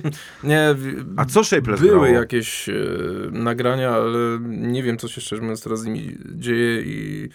nie, 0.44 0.74
A 1.16 1.24
co 1.24 1.44
Shapeless 1.44 1.80
były 1.80 1.90
grało? 1.92 2.06
jakieś 2.06 2.68
e, 2.68 2.72
nagrania, 3.32 3.90
ale 3.90 4.38
nie 4.48 4.82
wiem, 4.82 4.98
co 4.98 5.08
się 5.08 5.20
szczerze 5.20 5.42
mówiąc 5.42 5.62
teraz 5.62 5.80
z 5.80 5.84
nimi 5.84 6.16
dzieje 6.34 6.82
i, 6.82 7.28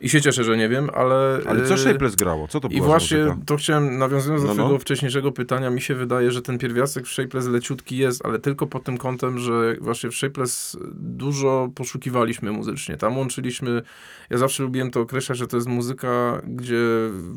i 0.00 0.08
się 0.08 0.20
cieszę, 0.20 0.44
że 0.44 0.56
nie 0.56 0.68
wiem, 0.68 0.90
ale... 0.94 1.40
Ale 1.46 1.66
co 1.66 1.74
e, 1.74 1.78
Shapeless 1.78 2.16
grało? 2.16 2.48
Co 2.48 2.60
to 2.60 2.68
I 2.68 2.76
była 2.76 2.86
za 2.86 2.88
właśnie 2.88 3.36
to 3.46 3.56
chciałem, 3.56 3.98
nawiązując 3.98 4.42
No, 4.42 4.48
do 4.48 4.54
no. 4.54 4.62
twojego 4.62 4.78
wcześniejszego 4.78 5.32
pytania, 5.32 5.70
mi 5.70 5.80
się 5.80 5.94
wydaje, 5.94 6.30
że 6.30 6.42
ten 6.42 6.58
pierwiastek 6.58 7.06
w 7.06 7.12
Shapeless 7.12 7.46
leciutki 7.46 7.96
jest, 7.96 8.26
ale 8.26 8.38
tylko 8.38 8.66
pod 8.66 8.84
tym 8.84 8.98
kątem, 8.98 9.38
że 9.38 9.76
właśnie 9.80 10.10
w 10.10 10.14
Shapeless 10.14 10.76
dużo 10.94 11.70
poszukiwaliśmy 11.74 12.52
muzycznie. 12.52 12.96
Tam 12.96 13.18
łączyliśmy, 13.18 13.82
ja 14.30 14.38
zawsze 14.38 14.62
lubiłem 14.62 14.90
to 14.90 15.00
określać, 15.00 15.38
że 15.38 15.46
to 15.46 15.56
jest 15.56 15.68
muzyka, 15.68 16.42
gdzie 16.44 16.84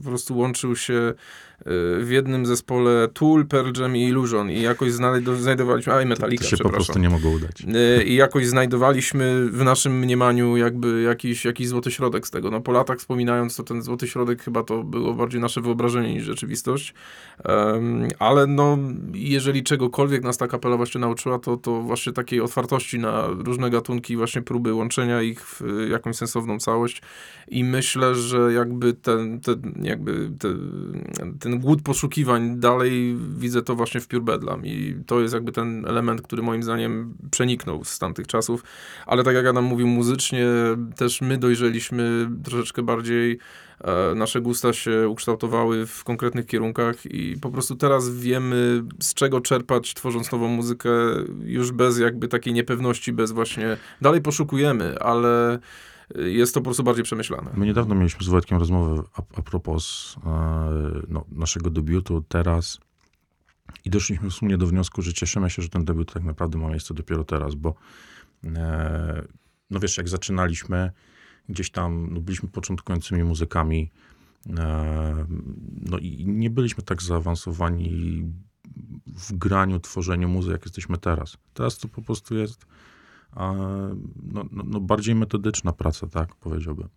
po 0.04 0.10
prostu 0.10 0.38
łączył 0.38 0.76
się 0.76 0.94
y, 0.94 1.14
w 1.66 2.08
jednym 2.10 2.46
zespole 2.46 3.08
Tool, 3.14 3.46
Pearl 3.46 3.82
Jam 3.82 3.96
i 3.96 4.04
Illusion 4.08 4.52
i 4.52 4.62
jakoś 4.62 4.92
znajdo- 4.92 5.36
znajdowaliśmy, 5.36 5.94
a 5.94 6.02
i 6.02 6.06
Metallica, 6.06 6.44
To 6.44 6.50
się 6.50 6.58
po 6.58 6.70
prostu 6.70 7.00
nie 7.00 7.10
mogło 7.10 7.32
udać. 7.32 7.62
Y, 8.00 8.04
I 8.04 8.16
jakoś 8.16 8.48
znajdowaliśmy 8.48 9.50
w 9.52 9.64
naszym 9.64 10.00
mniemaniu 10.00 10.58
jakby 10.58 11.02
jakiś, 11.02 11.46
jakiś 11.46 11.68
złoty 11.68 11.92
środek 11.92 12.28
z 12.28 12.32
tego. 12.32 12.52
No 12.52 12.62
po 12.62 12.72
latach 12.72 12.98
wspominając, 12.98 13.56
to 13.56 13.64
ten 13.64 13.82
złoty 13.82 14.08
środek 14.08 14.44
chyba 14.44 14.64
to 14.64 14.84
było 14.84 15.14
bardziej 15.14 15.42
nasze 15.42 15.62
wyobrażenie 15.62 16.14
niż 16.14 16.24
rzeczywistość. 16.24 16.94
Em, 17.44 18.08
ale 18.20 18.48
no, 18.48 18.78
jeżeli 19.14 19.64
czegokolwiek 19.64 20.24
nas 20.24 20.38
ta 20.38 20.48
kapela 20.48 20.78
właśnie 20.78 21.02
nauczyła, 21.02 21.40
to, 21.40 21.58
to 21.58 21.82
właśnie 21.82 22.14
takiej 22.14 22.42
otwartości 22.42 23.00
na 23.00 23.28
różne 23.28 23.70
gatunki, 23.70 24.18
właśnie 24.18 24.42
próby 24.42 24.74
łączenia 24.74 25.22
ich 25.22 25.42
w 25.46 25.62
y, 25.62 25.90
jakąś 25.90 26.16
sensowną 26.16 26.60
całość. 26.60 27.02
I 27.48 27.64
myślę, 27.64 28.16
że 28.16 28.54
jakby 28.54 28.94
ten, 28.94 29.42
ten, 29.42 29.74
jakby 29.84 30.32
ten, 30.40 31.38
ten 31.40 31.51
głód 31.60 31.82
poszukiwań 31.82 32.60
dalej 32.60 33.18
widzę 33.38 33.62
to 33.62 33.76
właśnie 33.76 34.02
w 34.02 34.08
Pure 34.08 34.22
Bedlam 34.22 34.66
i 34.66 34.96
to 35.06 35.22
jest 35.22 35.34
jakby 35.34 35.52
ten 35.52 35.86
element, 35.86 36.22
który 36.22 36.42
moim 36.42 36.64
zdaniem 36.64 37.14
przeniknął 37.32 37.84
z 37.84 38.00
tamtych 38.00 38.28
czasów, 38.28 38.64
ale 39.06 39.24
tak 39.24 39.36
jak 39.36 39.46
Adam 39.46 39.64
mówił, 39.64 39.88
muzycznie 39.88 40.48
też 40.96 41.22
my 41.22 41.38
dojrzeliśmy 41.38 42.30
troszeczkę 42.44 42.84
bardziej, 42.84 43.40
e, 43.82 44.16
nasze 44.16 44.42
gusta 44.42 44.74
się 44.74 45.08
ukształtowały 45.10 45.86
w 45.86 46.04
konkretnych 46.04 46.46
kierunkach 46.46 47.06
i 47.06 47.38
po 47.42 47.50
prostu 47.50 47.76
teraz 47.76 48.10
wiemy 48.10 48.84
z 49.00 49.14
czego 49.14 49.42
czerpać 49.42 49.94
tworząc 49.94 50.32
nową 50.32 50.48
muzykę 50.48 50.90
już 51.44 51.72
bez 51.72 52.00
jakby 52.00 52.28
takiej 52.28 52.54
niepewności, 52.54 53.14
bez 53.14 53.32
właśnie, 53.32 53.78
dalej 54.02 54.22
poszukujemy, 54.22 55.00
ale 55.00 55.60
jest 56.16 56.54
to 56.54 56.60
po 56.60 56.64
prostu 56.64 56.84
bardziej 56.84 57.04
przemyślane. 57.04 57.52
My 57.54 57.66
niedawno 57.66 57.96
mieliśmy 57.96 58.26
z 58.26 58.28
Wojtkiem 58.28 58.58
rozmowę 58.58 59.04
a, 59.16 59.22
a 59.38 59.42
propos 59.42 60.16
e, 60.26 61.02
no, 61.08 61.26
naszego 61.32 61.70
debiutu 61.70 62.24
teraz. 62.28 62.80
I 63.86 63.90
doszliśmy 63.90 64.30
w 64.30 64.34
sumie 64.34 64.58
do 64.58 64.68
wniosku, 64.68 65.02
że 65.02 65.14
cieszymy 65.14 65.50
się, 65.50 65.62
że 65.62 65.70
ten 65.70 65.86
debiut 65.86 66.14
tak 66.14 66.24
naprawdę 66.24 66.58
ma 66.58 66.70
miejsce 66.70 66.94
dopiero 66.94 67.24
teraz, 67.24 67.56
bo 67.56 67.76
e, 68.46 69.28
no 69.70 69.80
wiesz, 69.80 69.98
jak 69.98 70.10
zaczynaliśmy, 70.10 70.92
gdzieś 71.50 71.72
tam 71.72 72.08
no 72.12 72.22
byliśmy 72.22 72.50
początkującymi 72.50 73.24
muzykami, 73.24 73.92
e, 74.50 75.26
no 75.82 75.98
i 75.98 76.26
nie 76.28 76.50
byliśmy 76.50 76.84
tak 76.84 77.02
zaawansowani 77.02 78.24
w 79.08 79.34
graniu, 79.34 79.80
tworzeniu 79.80 80.30
muzyki, 80.30 80.52
jak 80.52 80.66
jesteśmy 80.66 80.98
teraz. 80.98 81.38
Teraz 81.54 81.78
to 81.78 81.88
po 81.88 82.02
prostu 82.02 82.36
jest 82.36 82.66
no, 83.36 84.44
no, 84.52 84.64
no 84.66 84.80
bardziej 84.80 85.16
metodyczna 85.16 85.72
praca, 85.72 86.08
tak 86.08 86.36
powiedziałbym. 86.36 86.90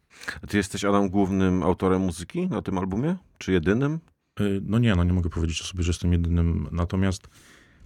A 0.42 0.46
ty 0.46 0.56
jesteś, 0.56 0.84
Adam, 0.84 1.08
głównym 1.08 1.62
autorem 1.62 2.02
muzyki 2.02 2.48
na 2.48 2.62
tym 2.62 2.78
albumie? 2.78 3.16
Czy 3.38 3.52
jedynym? 3.52 3.98
Y, 4.40 4.60
No 4.64 4.78
nie, 4.78 4.94
no 4.94 5.04
nie 5.04 5.12
mogę 5.12 5.30
powiedzieć 5.30 5.60
o 5.60 5.64
sobie, 5.64 5.82
że 5.82 5.90
jestem 5.90 6.12
jedynym. 6.12 6.68
Natomiast 6.72 7.28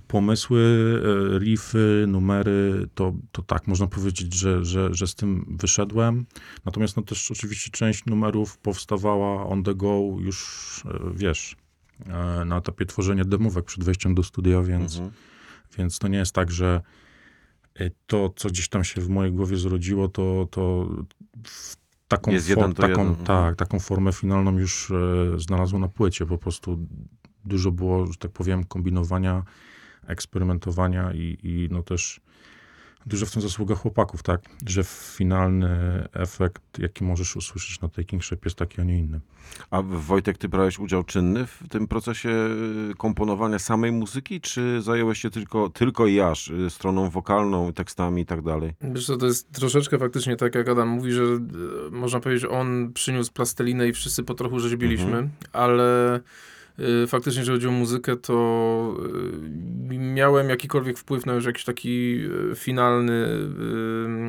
pomysły, 0.09 0.61
y, 1.37 1.39
riffy, 1.39 2.05
numery, 2.09 2.89
to, 2.95 3.13
to 3.33 3.43
tak, 3.43 3.67
można 3.67 3.87
powiedzieć, 3.87 4.35
że, 4.35 4.65
że, 4.65 4.95
że 4.95 5.07
z 5.07 5.15
tym 5.15 5.57
wyszedłem. 5.61 6.27
Natomiast 6.65 6.97
no 6.97 7.03
też 7.03 7.31
oczywiście 7.31 7.71
część 7.71 8.07
numerów 8.07 8.59
powstawała 8.59 9.47
on 9.47 9.63
the 9.63 9.75
go 9.75 10.01
już, 10.21 10.83
y, 10.85 10.91
wiesz, 11.15 11.57
na 12.47 12.57
etapie 12.57 12.87
tworzenia 12.87 13.25
demówek 13.25 13.65
przed 13.65 13.85
wejściem 13.85 14.15
do 14.15 14.23
studia, 14.23 14.63
więc, 14.63 14.97
Mhm. 14.97 15.13
więc 15.79 15.99
to 15.99 16.09
nie 16.09 16.19
jest 16.19 16.33
tak, 16.33 16.51
że 16.51 16.81
to, 18.07 18.33
co 18.37 18.49
gdzieś 18.49 18.69
tam 18.69 18.85
się 18.85 19.01
w 19.01 19.09
mojej 19.09 19.33
głowie 19.33 19.57
zrodziło, 19.57 20.09
to, 20.09 20.49
to 20.51 20.89
w 21.45 21.77
taką, 22.09 22.33
for- 22.33 22.75
taką, 22.75 22.89
jeden, 22.89 23.07
mhm. 23.07 23.27
tak, 23.27 23.57
taką 23.57 23.81
formę 23.81 24.13
finalną 24.13 24.59
już 24.59 24.91
e, 24.91 24.95
znalazło 25.41 25.79
na 25.79 25.89
płycie. 25.89 26.27
Po 26.27 26.39
prostu 26.39 26.79
dużo 27.45 27.73
było, 27.73 28.07
że 28.07 28.19
tak 28.19 28.31
powiem, 28.31 28.65
kombinowania, 28.65 29.43
eksperymentowania 30.07 31.13
i, 31.13 31.39
i 31.43 31.69
no 31.71 31.83
też 31.83 32.21
dużo 33.07 33.27
w 33.27 33.31
tym 33.31 33.43
zasługa 33.43 33.75
chłopaków, 33.75 34.23
tak? 34.23 34.41
Że 34.67 34.85
finalny 34.85 35.69
efekt, 36.13 36.63
jaki 36.79 37.05
możesz 37.05 37.37
usłyszeć 37.37 37.81
na 37.81 37.89
Taking 37.89 38.25
Shape 38.25 38.41
jest 38.45 38.57
taki, 38.57 38.81
a 38.81 38.85
nie 38.85 38.99
inny. 38.99 39.21
A 39.71 39.83
Wojtek, 39.83 40.39
ty 40.39 40.49
brałeś 40.49 40.79
udział 40.79 41.05
czynny 41.05 41.47
w 41.47 41.69
tym 41.71 41.89
procesie 41.89 42.29
y, 42.91 42.95
komponowania 42.99 43.59
samej 43.59 43.93
muzyki, 43.93 44.41
czy 44.41 44.83
zająłeś 44.83 45.19
się 45.19 45.31
tylko, 45.31 45.69
tylko 45.71 46.07
i 46.07 46.21
aż 46.21 46.49
y, 46.49 46.71
stroną 46.71 47.11
wokalną, 47.11 47.73
tekstami 47.73 48.23
i 48.23 48.27
tak 48.27 48.43
dalej? 48.43 48.73
Wiesz 48.81 49.07
co, 49.07 49.17
to 49.17 49.27
jest 49.27 49.53
troszeczkę 49.53 49.99
faktycznie 49.99 50.37
tak, 50.37 50.55
jak 50.55 50.69
Adam 50.69 50.89
mówi, 50.89 51.13
że 51.13 51.23
e, 51.23 51.39
można 51.91 52.21
powiedzieć, 52.21 52.45
on 52.51 52.93
przyniósł 52.93 53.33
plastelinę 53.33 53.89
i 53.89 53.93
wszyscy 53.93 54.23
po 54.25 54.35
trochu 54.35 54.61
rzeźbiliśmy, 54.61 55.07
Mhm. 55.07 55.31
ale 55.53 56.21
faktycznie, 57.07 57.41
jeżeli 57.41 57.57
chodzi 57.57 57.69
o 57.69 57.71
muzykę, 57.71 58.17
to 58.17 58.97
e, 59.91 59.99
miałem 59.99 60.49
jakikolwiek 60.49 60.99
wpływ 60.99 61.27
na 61.27 61.35
już 61.35 61.45
jakiś 61.45 61.65
taki 61.65 62.21
e, 62.53 62.55
finalny 62.55 63.27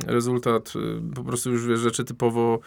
rezultat. 0.07 0.73
Po 1.15 1.23
prostu 1.23 1.51
już 1.51 1.67
wiesz, 1.67 1.79
rzeczy 1.79 2.03
typowo 2.03 2.59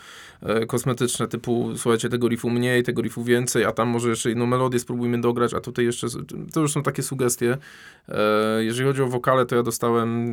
e, 0.43 0.67
kosmetyczne, 0.67 1.29
typu 1.29 1.73
słuchajcie, 1.77 2.09
tego 2.09 2.29
riffu 2.29 2.51
mniej, 2.51 2.83
tego 2.83 3.03
riffu 3.03 3.25
więcej, 3.25 3.65
a 3.65 3.73
tam 3.73 3.89
może 3.89 4.09
jeszcze 4.09 4.29
jedną 4.29 4.47
melodię 4.47 4.79
spróbujmy 4.79 5.21
dograć, 5.21 5.55
a 5.55 5.61
tutaj 5.61 5.85
jeszcze, 5.85 6.07
to 6.53 6.61
już 6.61 6.73
są 6.73 6.83
takie 6.83 7.03
sugestie. 7.03 7.59
E, 8.09 8.65
Jeżeli 8.65 8.89
chodzi 8.89 9.03
o 9.03 9.07
wokale, 9.07 9.47
to 9.47 9.57
ja 9.57 9.63
dostałem 9.63 10.33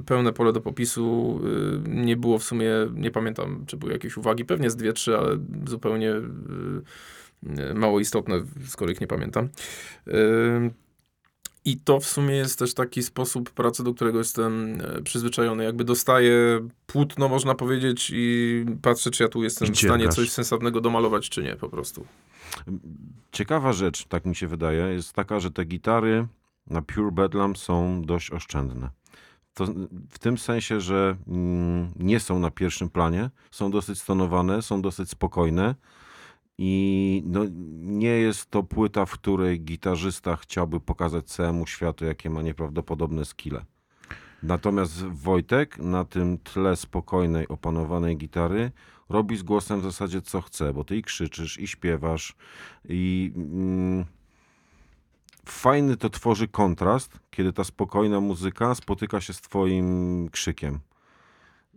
y, 0.00 0.04
pełne 0.06 0.32
pole 0.32 0.52
do 0.52 0.60
popisu. 0.60 1.40
Y, 1.86 1.88
Nie 1.88 2.16
było 2.16 2.38
w 2.38 2.44
sumie, 2.44 2.70
nie 2.94 3.10
pamiętam, 3.10 3.64
czy 3.66 3.76
były 3.76 3.92
jakieś 3.92 4.16
uwagi, 4.16 4.44
pewnie 4.44 4.70
z 4.70 4.76
dwie, 4.76 4.92
trzy, 4.92 5.18
ale 5.18 5.38
zupełnie 5.66 6.10
y, 6.10 6.16
y, 6.16 6.20
mało 7.74 8.00
istotne, 8.00 8.42
skoro 8.66 8.90
ich 8.90 9.00
nie 9.00 9.06
pamiętam. 9.06 9.48
Y, 10.08 10.70
I 11.64 11.76
to 11.76 12.00
w 12.00 12.06
sumie 12.06 12.34
jest 12.34 12.58
też 12.58 12.74
taki 12.74 13.02
sposób 13.02 13.50
pracy, 13.50 13.84
do 13.84 13.94
którego 13.94 14.18
jestem 14.18 14.78
e, 14.80 15.02
przyzwyczajony. 15.02 15.64
Jakby 15.64 15.84
dostaję 15.84 16.68
płótno, 16.86 17.28
można 17.28 17.54
powiedzieć, 17.54 18.10
i 18.14 18.64
patrzę, 18.82 19.10
czy 19.10 19.22
ja 19.22 19.28
tu 19.28 19.42
jestem 19.42 19.74
w 19.74 19.78
stanie 19.78 20.08
coś 20.08 20.30
sensownego 20.30 20.80
domalować, 20.80 21.28
czy 21.28 21.42
nie, 21.42 21.56
po 21.56 21.68
prostu. 21.68 22.06
Ciekawa 23.32 23.72
rzecz, 23.72 24.04
tak 24.04 24.24
mi 24.24 24.36
się 24.36 24.48
wydaje, 24.48 24.82
jest 24.82 25.12
taka, 25.12 25.40
że 25.40 25.50
te 25.50 25.64
gitary 25.64 26.26
na 26.66 26.82
Pure 26.82 27.12
Bedlam 27.12 27.56
są 27.56 28.02
dość 28.02 28.30
oszczędne. 28.30 28.90
To 29.54 29.66
w 30.10 30.18
tym 30.18 30.38
sensie, 30.38 30.80
że 30.80 31.16
mm, 31.28 31.92
nie 31.96 32.20
są 32.20 32.38
na 32.38 32.50
pierwszym 32.50 32.90
planie, 32.90 33.30
są 33.50 33.70
dosyć 33.70 34.00
stonowane, 34.00 34.62
są 34.62 34.82
dosyć 34.82 35.10
spokojne 35.10 35.74
i 36.62 37.22
no, 37.26 37.40
nie 37.80 38.08
jest 38.08 38.50
to 38.50 38.62
płyta, 38.62 39.06
w 39.06 39.12
której 39.12 39.60
gitarzysta 39.60 40.36
chciałby 40.36 40.80
pokazać 40.80 41.26
całemu 41.26 41.66
światu, 41.66 42.04
jakie 42.04 42.30
ma 42.30 42.42
nieprawdopodobne 42.42 43.24
skille. 43.24 43.64
Natomiast 44.42 45.04
Wojtek 45.04 45.78
na 45.78 46.04
tym 46.04 46.38
tle 46.38 46.76
spokojnej, 46.76 47.48
opanowanej 47.48 48.16
gitary 48.16 48.72
robi 49.08 49.36
z 49.36 49.42
głosem 49.42 49.80
w 49.80 49.84
zasadzie 49.84 50.22
co 50.22 50.40
chce, 50.40 50.72
bo 50.72 50.84
ty 50.84 50.96
i 50.96 51.02
krzyczysz, 51.02 51.58
i 51.60 51.66
śpiewasz, 51.66 52.36
i 52.88 53.32
mm, 53.36 54.04
fajny 55.44 55.96
to 55.96 56.10
tworzy 56.10 56.48
kontrast, 56.48 57.20
kiedy 57.30 57.52
ta 57.52 57.64
spokojna 57.64 58.20
muzyka 58.20 58.74
spotyka 58.74 59.20
się 59.20 59.32
z 59.32 59.40
twoim 59.40 60.28
krzykiem. 60.32 60.78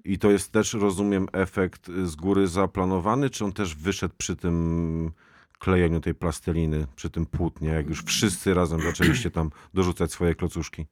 I 0.05 0.19
to 0.19 0.31
jest 0.31 0.51
też, 0.51 0.73
rozumiem, 0.73 1.27
efekt 1.31 1.91
z 2.03 2.15
góry 2.15 2.47
zaplanowany, 2.47 3.29
czy 3.29 3.45
on 3.45 3.53
też 3.53 3.75
wyszedł 3.75 4.15
przy 4.17 4.35
tym 4.35 5.11
klejeniu 5.59 5.99
tej 5.99 6.15
plasteliny, 6.15 6.87
przy 6.95 7.09
tym 7.09 7.25
płótnie, 7.25 7.69
jak 7.69 7.89
już 7.89 8.03
wszyscy 8.03 8.53
razem 8.53 8.81
zaczęliście 8.81 9.31
tam 9.31 9.51
dorzucać 9.73 10.11
swoje 10.11 10.35
klocuszki? 10.35 10.85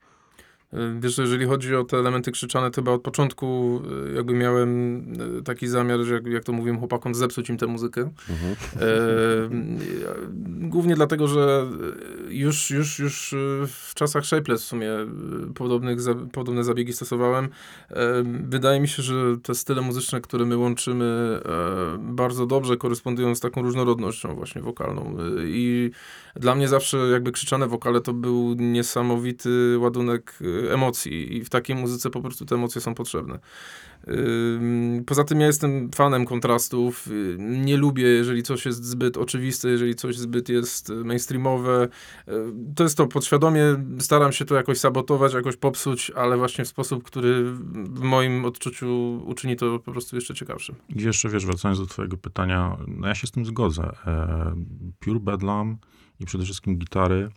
Y, 0.74 1.00
Wiesz, 1.00 1.16
że 1.16 1.22
jeżeli 1.22 1.46
chodzi 1.46 1.76
o 1.76 1.84
te 1.84 1.98
elementy 1.98 2.32
krzyczane, 2.32 2.72
to 2.72 2.76
chyba 2.76 2.92
od 2.92 3.02
początku 3.02 3.82
y, 4.10 4.14
jakby 4.14 4.34
miałem 4.34 5.00
y, 5.40 5.44
taki 5.44 5.68
zamiar, 5.68 6.00
że 6.00 6.14
jak, 6.14 6.28
jak 6.28 6.44
to 6.44 6.52
mówiłem 6.52 6.80
chłopakom, 6.80 7.16
zepsuć 7.16 7.50
im 7.50 7.58
tę 7.58 7.68
muzykę. 7.68 8.02
Mhm. 8.30 8.56
E, 8.76 8.88
głównie 10.70 10.96
dlatego, 10.96 11.28
że 11.28 11.68
już, 12.30 12.72
już, 12.72 13.00
już 13.00 13.36
w 13.68 13.94
czasach 13.94 14.26
Shapeless 14.26 14.64
w 14.64 14.66
sumie 14.66 14.90
podobnych, 15.56 16.00
podobne 16.32 16.64
zabiegi 16.64 16.94
stosowałem. 16.94 17.50
E, 17.90 18.24
Wydaje 18.50 18.80
mi 18.80 18.88
się, 18.88 19.04
że 19.04 19.16
te 19.44 19.56
style 19.56 19.82
muzyczne, 19.82 20.22
które 20.22 20.46
my 20.46 20.58
łączymy 20.58 21.40
e, 21.46 21.98
bardzo 22.00 22.46
dobrze 22.46 22.78
korespondują 22.78 23.36
z 23.36 23.40
taką 23.40 23.62
różnorodnością 23.62 24.36
właśnie 24.36 24.62
wokalną. 24.62 25.18
I 25.44 25.92
dla 26.36 26.56
mnie 26.56 26.68
zawsze 26.68 26.98
jakby 26.98 27.32
krzyczane 27.32 27.68
wokale 27.68 28.02
to 28.02 28.14
był 28.14 28.56
niesamowity 28.60 29.78
ładunek 29.80 30.40
emocji 30.69 31.38
i 31.38 31.43
w 31.43 31.50
takiej 31.50 31.76
muzyce 31.76 32.10
po 32.10 32.21
prostu 32.21 32.45
te 32.45 32.56
emocje 32.56 32.82
są 32.82 32.95
potrzebne. 32.95 33.39
Poza 35.06 35.24
tym 35.24 35.41
ja 35.41 35.47
jestem 35.47 35.89
fanem 35.95 36.26
kontrastów. 36.26 37.08
Y, 37.08 37.36
Nie 37.39 37.78
lubię, 37.78 38.04
jeżeli 38.04 38.43
coś 38.43 38.65
jest 38.65 38.86
zbyt 38.86 39.17
oczywiste, 39.17 39.69
jeżeli 39.69 39.95
coś 39.95 40.17
zbyt 40.17 40.50
jest 40.50 40.89
y, 40.89 40.93
mainstreamowe. 40.93 41.88
Y, 42.28 42.32
To 42.76 42.84
jest 42.84 42.97
to 42.97 43.08
podświadomie. 43.08 43.62
Staram 44.00 44.32
się 44.32 44.45
to 44.45 44.56
jakoś 44.56 44.78
sabotować, 44.78 45.34
jakoś 45.34 45.58
popsuć, 45.58 46.12
ale 46.15 46.38
właśnie 46.38 46.65
w 46.65 46.67
sposób, 46.67 47.04
który 47.04 47.43
w 47.74 48.02
moim 48.02 48.45
odczuciu 48.45 49.21
uczyni 49.26 49.56
to 49.56 49.80
po 49.80 49.91
prostu 49.91 50.15
jeszcze 50.15 50.34
ciekawszym. 50.34 50.76
I 50.95 51.02
jeszcze, 51.04 51.30
wiesz, 51.30 51.45
wracając 51.45 51.80
do 51.80 51.86
twojego 51.86 52.17
pytania, 52.17 52.78
no 52.88 53.08
ja 53.08 53.15
się 53.15 53.28
z 53.28 53.32
tym 53.32 53.45
zgodzę. 53.45 53.95
E, 54.08 54.56
Pure 55.00 55.19
Bedlam 55.19 55.78
i 56.19 56.26
przede 56.26 56.43
wszystkim 56.43 56.78
gitary 56.78 57.30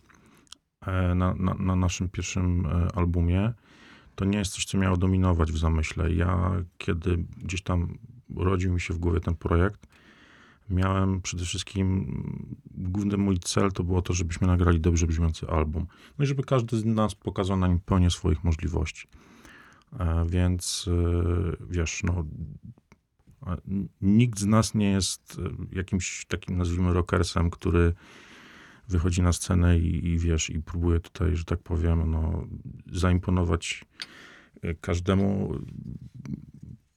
na, 1.15 1.33
na, 1.33 1.53
na 1.53 1.75
naszym 1.75 2.09
pierwszym 2.09 2.65
e, 2.65 2.87
albumie 2.95 3.53
to 4.15 4.25
nie 4.25 4.37
jest 4.37 4.53
coś, 4.53 4.65
co 4.65 4.77
miało 4.77 4.97
dominować 4.97 5.51
w 5.51 5.57
zamyśle. 5.57 6.13
Ja, 6.13 6.51
kiedy 6.77 7.17
gdzieś 7.43 7.61
tam 7.61 7.97
urodził 8.35 8.73
mi 8.73 8.81
się 8.81 8.93
w 8.93 8.97
głowie 8.97 9.19
ten 9.19 9.35
projekt, 9.35 9.87
miałem 10.69 11.21
przede 11.21 11.45
wszystkim, 11.45 12.05
główny 12.71 13.17
mój 13.17 13.39
cel 13.39 13.71
to 13.71 13.83
było 13.83 14.01
to, 14.01 14.13
żebyśmy 14.13 14.47
nagrali 14.47 14.79
dobrze 14.79 15.07
brzmiący 15.07 15.47
album. 15.47 15.87
No 16.17 16.25
i 16.25 16.27
żeby 16.27 16.43
każdy 16.43 16.77
z 16.77 16.85
nas 16.85 17.15
pokazał 17.15 17.57
na 17.57 17.67
nim 17.67 17.79
pełnię 17.79 18.11
swoich 18.11 18.43
możliwości. 18.43 19.07
E, 19.99 20.25
Więc 20.29 20.89
e, 20.91 21.65
wiesz, 21.69 22.01
no, 22.03 22.25
nikt 24.01 24.39
z 24.39 24.45
nas 24.45 24.75
nie 24.75 24.91
jest 24.91 25.39
e, 25.71 25.75
jakimś 25.75 26.25
takim, 26.25 26.57
nazwijmy, 26.57 26.93
rockersem, 26.93 27.49
który 27.49 27.93
wychodzi 28.87 29.21
na 29.21 29.33
scenę 29.33 29.79
i, 29.79 30.07
i 30.07 30.17
wiesz, 30.19 30.49
i 30.49 30.61
próbuje 30.61 30.99
tutaj, 30.99 31.35
że 31.35 31.45
tak 31.45 31.59
powiem, 31.59 32.11
no, 32.11 32.47
zaimponować 32.91 33.85
e, 34.61 34.73
każdemu 34.73 35.59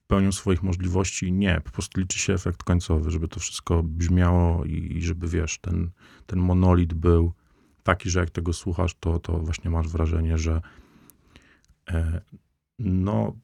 pełnią 0.06 0.32
swoich 0.32 0.62
możliwości. 0.62 1.32
Nie, 1.32 1.60
po 1.64 1.70
prostu 1.70 2.00
liczy 2.00 2.18
się 2.18 2.34
efekt 2.34 2.62
końcowy, 2.62 3.10
żeby 3.10 3.28
to 3.28 3.40
wszystko 3.40 3.82
brzmiało 3.82 4.64
i, 4.64 4.96
i 4.96 5.02
żeby, 5.02 5.28
wiesz, 5.28 5.58
ten, 5.58 5.90
ten 6.26 6.38
monolit 6.38 6.94
był 6.94 7.32
taki, 7.82 8.10
że 8.10 8.20
jak 8.20 8.30
tego 8.30 8.52
słuchasz, 8.52 8.94
to, 9.00 9.18
to 9.18 9.38
właśnie 9.38 9.70
masz 9.70 9.88
wrażenie, 9.88 10.38
że 10.38 10.60
e, 11.90 12.20
no 12.78 13.36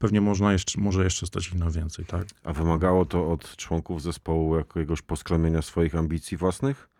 pewnie 0.00 0.20
można 0.20 0.52
jeszcze, 0.52 0.80
może 0.80 1.04
jeszcze 1.04 1.26
stać 1.26 1.48
ich 1.48 1.54
na 1.54 1.70
więcej, 1.70 2.04
tak? 2.04 2.26
A 2.44 2.52
wymagało 2.52 3.04
to 3.04 3.32
od 3.32 3.56
członków 3.56 4.02
zespołu 4.02 4.56
jakiegoś 4.56 5.02
poskromienia 5.02 5.62
swoich 5.62 5.94
ambicji 5.94 6.36
własnych? 6.36 6.90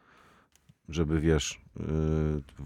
żeby 0.90 1.20
wiesz, 1.20 1.60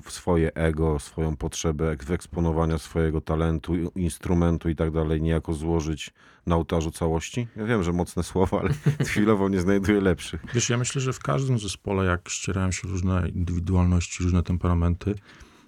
y, 0.06 0.10
swoje 0.10 0.54
ego, 0.54 0.98
swoją 0.98 1.36
potrzebę 1.36 1.90
ek- 1.90 2.04
wyeksponowania 2.04 2.78
swojego 2.78 3.20
talentu, 3.20 3.74
instrumentu 3.94 4.68
i 4.68 4.76
tak 4.76 4.90
dalej 4.90 5.22
niejako 5.22 5.52
złożyć 5.52 6.10
na 6.46 6.56
ołtarzu 6.56 6.90
całości? 6.90 7.48
Ja 7.56 7.64
wiem, 7.64 7.82
że 7.82 7.92
mocne 7.92 8.22
słowa, 8.32 8.60
ale 8.60 8.70
chwilowo 9.10 9.48
nie 9.48 9.60
znajduję 9.60 10.00
lepszych. 10.00 10.44
Wiesz, 10.54 10.70
ja 10.70 10.78
myślę, 10.78 11.00
że 11.00 11.12
w 11.12 11.18
każdym 11.18 11.58
zespole, 11.58 12.04
jak 12.04 12.28
ścierają 12.28 12.72
się 12.72 12.88
różne 12.88 13.28
indywidualności, 13.28 14.24
różne 14.24 14.42
temperamenty, 14.42 15.14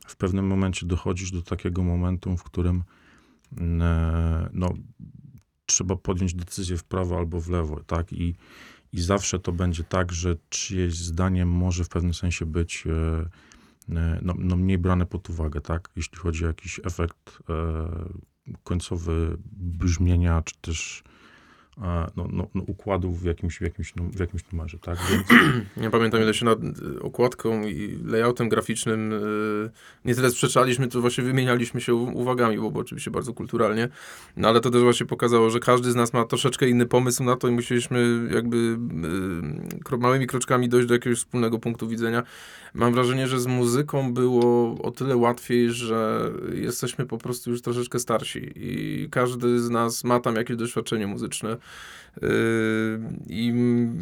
w 0.07 0.17
pewnym 0.17 0.47
momencie 0.47 0.87
dochodzisz 0.87 1.31
do 1.31 1.43
takiego 1.43 1.83
momentu, 1.83 2.37
w 2.37 2.43
którym 2.43 2.83
no, 4.53 4.75
trzeba 5.67 5.97
podjąć 5.97 6.35
decyzję 6.35 6.77
w 6.77 6.85
prawo 6.85 7.17
albo 7.17 7.41
w 7.41 7.49
lewo, 7.49 7.81
tak? 7.87 8.13
I, 8.13 8.35
I 8.93 9.01
zawsze 9.01 9.39
to 9.39 9.53
będzie 9.53 9.85
tak, 9.85 10.13
że 10.13 10.37
czyjeś 10.49 10.95
zdanie 10.95 11.47
może 11.47 11.85
w 11.85 11.89
pewnym 11.89 12.15
sensie 12.15 12.47
być 12.47 12.85
e, 12.87 13.97
e, 13.97 14.21
no, 14.23 14.35
no 14.39 14.57
mniej 14.57 14.79
brane 14.79 15.07
pod 15.07 15.31
uwagę, 15.31 15.61
tak? 15.61 15.91
Jeśli 15.97 16.19
chodzi 16.19 16.45
o 16.45 16.49
jakiś 16.49 16.81
efekt 16.85 17.39
e, 17.49 18.55
końcowy 18.65 19.37
brzmienia, 19.57 20.43
czy 20.43 20.55
też 20.61 21.03
no, 22.17 22.29
no, 22.33 22.47
no, 22.55 22.63
układów 22.67 23.21
w 23.21 23.25
jakimś, 23.25 23.59
w, 23.59 23.61
jakimś, 23.61 23.93
w 23.97 24.21
jakimś 24.21 24.43
numerze, 24.53 24.79
tak? 24.79 24.99
Więc 25.11 25.27
Ja 25.85 25.91
pamiętam, 25.91 26.23
ile 26.23 26.35
się 26.35 26.45
nad 26.45 26.59
y, 26.59 27.03
okładką 27.03 27.63
i 27.63 27.99
layoutem 28.05 28.49
graficznym 28.49 29.13
y, 29.13 29.71
nie 30.05 30.15
tyle 30.15 30.31
sprzeczaliśmy, 30.31 30.89
to 30.89 31.01
właśnie 31.01 31.25
wymienialiśmy 31.25 31.81
się 31.81 31.95
uwagami, 31.95 32.57
bo 32.57 32.71
było 32.71 32.81
oczywiście 32.81 33.11
bardzo 33.11 33.33
kulturalnie, 33.33 33.89
no 34.37 34.49
ale 34.49 34.61
to 34.61 34.71
też 34.71 34.83
właśnie 34.83 35.07
pokazało, 35.07 35.51
że 35.51 35.61
każdy 35.61 35.91
z 35.91 35.95
nas 35.95 36.13
ma 36.13 36.25
troszeczkę 36.25 36.69
inny 36.69 36.87
pomysł 36.87 37.25
na 37.25 37.37
to 37.37 37.49
i 37.49 37.51
musieliśmy 37.51 38.29
jakby 38.35 38.57
y, 38.57 39.85
kro, 39.85 39.99
małymi 39.99 40.27
kroczkami 40.27 40.69
dojść 40.69 40.89
do 40.89 40.95
jakiegoś 40.95 41.19
wspólnego 41.19 41.59
punktu 41.59 41.89
widzenia. 41.89 42.23
Mam 42.75 42.93
wrażenie, 42.93 43.29
że 43.29 43.41
z 43.41 43.47
muzyką 43.47 44.15
było 44.15 44.75
o 44.83 44.91
tyle 44.91 45.17
łatwiej, 45.17 45.71
że 45.71 46.31
jesteśmy 46.55 47.07
po 47.07 47.19
prostu 47.19 47.51
już 47.51 47.63
troszeczkę 47.63 47.99
starsi 47.99 48.53
i 48.57 49.09
każdy 49.11 49.61
z 49.61 49.71
nas 49.71 50.05
ma 50.05 50.21
tam 50.21 50.37
jakieś 50.37 50.57
doświadczenie 50.57 51.07
muzyczne. 51.07 51.57
Yy, 52.23 52.29
I 53.27 53.53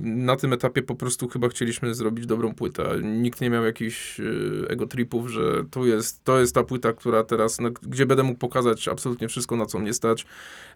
na 0.02 0.36
tym 0.36 0.52
etapie 0.52 0.82
po 0.82 0.94
prostu 0.94 1.28
chyba 1.28 1.48
chcieliśmy 1.48 1.94
zrobić 1.94 2.26
dobrą 2.26 2.54
płytę. 2.54 3.00
Nikt 3.02 3.40
nie 3.40 3.50
miał 3.50 3.64
jakichś 3.64 4.18
yy, 4.18 4.66
ego 4.68 4.86
tripów, 4.86 5.28
że 5.28 5.64
to 5.70 5.86
jest, 5.86 6.24
to 6.24 6.40
jest 6.40 6.54
ta 6.54 6.62
płyta, 6.62 6.92
która 6.92 7.24
teraz, 7.24 7.60
no, 7.60 7.70
gdzie 7.70 8.06
będę 8.06 8.22
mógł 8.22 8.38
pokazać 8.38 8.88
absolutnie 8.88 9.28
wszystko, 9.28 9.56
na 9.56 9.66
co 9.66 9.78
mnie 9.78 9.92
stać. 9.92 10.26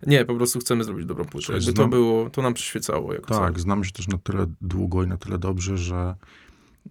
Nie, 0.06 0.24
po 0.24 0.34
prostu 0.34 0.58
chcemy 0.58 0.84
zrobić 0.84 1.06
dobrą 1.06 1.24
płytę. 1.24 1.52
Jakby 1.52 1.72
to 1.72 1.88
było, 1.88 2.30
to 2.30 2.42
nam 2.42 2.54
przyświecało. 2.54 3.12
Jako 3.12 3.34
Tak, 3.34 3.60
znamy 3.60 3.84
się 3.84 3.92
też 3.92 4.08
na 4.08 4.18
tyle 4.18 4.46
długo 4.60 5.02
i 5.02 5.06
na 5.06 5.16
tyle 5.16 5.38
dobrze, 5.38 5.76
że 5.76 6.14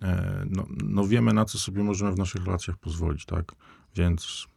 e, 0.01 0.45
no, 0.49 0.67
no 0.83 1.07
wiemy, 1.07 1.33
na 1.33 1.45
co 1.45 1.59
sobie 1.59 1.83
możemy 1.83 2.11
w 2.11 2.17
naszych 2.17 2.45
relacjach 2.45 2.77
pozwolić, 2.77 3.25
tak? 3.25 3.51
Więc 3.95 4.47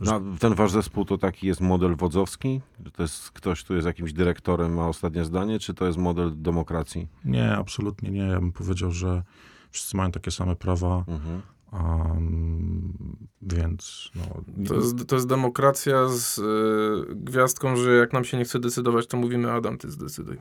No, 0.00 0.20
ten 0.38 0.54
wasz 0.54 0.70
zespół 0.70 1.04
to 1.04 1.18
taki 1.18 1.46
jest 1.46 1.60
model 1.60 1.96
wodzowski? 1.96 2.60
To 2.92 3.02
jest 3.02 3.30
ktoś, 3.30 3.64
kto 3.64 3.74
jest 3.74 3.86
jakimś 3.86 4.12
dyrektorem, 4.12 4.74
ma 4.74 4.88
ostatnie 4.88 5.24
zdanie, 5.24 5.58
czy 5.58 5.74
to 5.74 5.86
jest 5.86 5.98
model 5.98 6.32
demokracji? 6.34 7.08
nie, 7.24 7.56
absolutnie 7.56 8.10
nie. 8.10 8.20
Ja 8.26 8.40
bym 8.40 8.52
powiedział, 8.52 8.90
że 8.92 9.22
wszyscy 9.70 9.96
mają 9.96 10.10
takie 10.12 10.30
same 10.30 10.56
prawa, 10.56 11.04
Mhm. 11.08 11.42
um, 11.72 13.16
więc 13.42 14.10
no, 14.14 14.22
To 14.68 14.74
jest, 14.74 15.06
to 15.08 15.14
jest 15.16 15.28
demokracja 15.28 16.08
z 16.08 16.36
yy, 16.36 17.14
gwiazdką, 17.16 17.76
że 17.76 17.96
jak 17.96 18.12
nam 18.12 18.24
się 18.24 18.36
nie 18.36 18.44
chce 18.44 18.58
decydować, 18.58 19.06
to 19.06 19.16
mówimy 19.16 19.52
Adam, 19.52 19.78
ty 19.78 19.90
zdecyduj. 19.90 20.36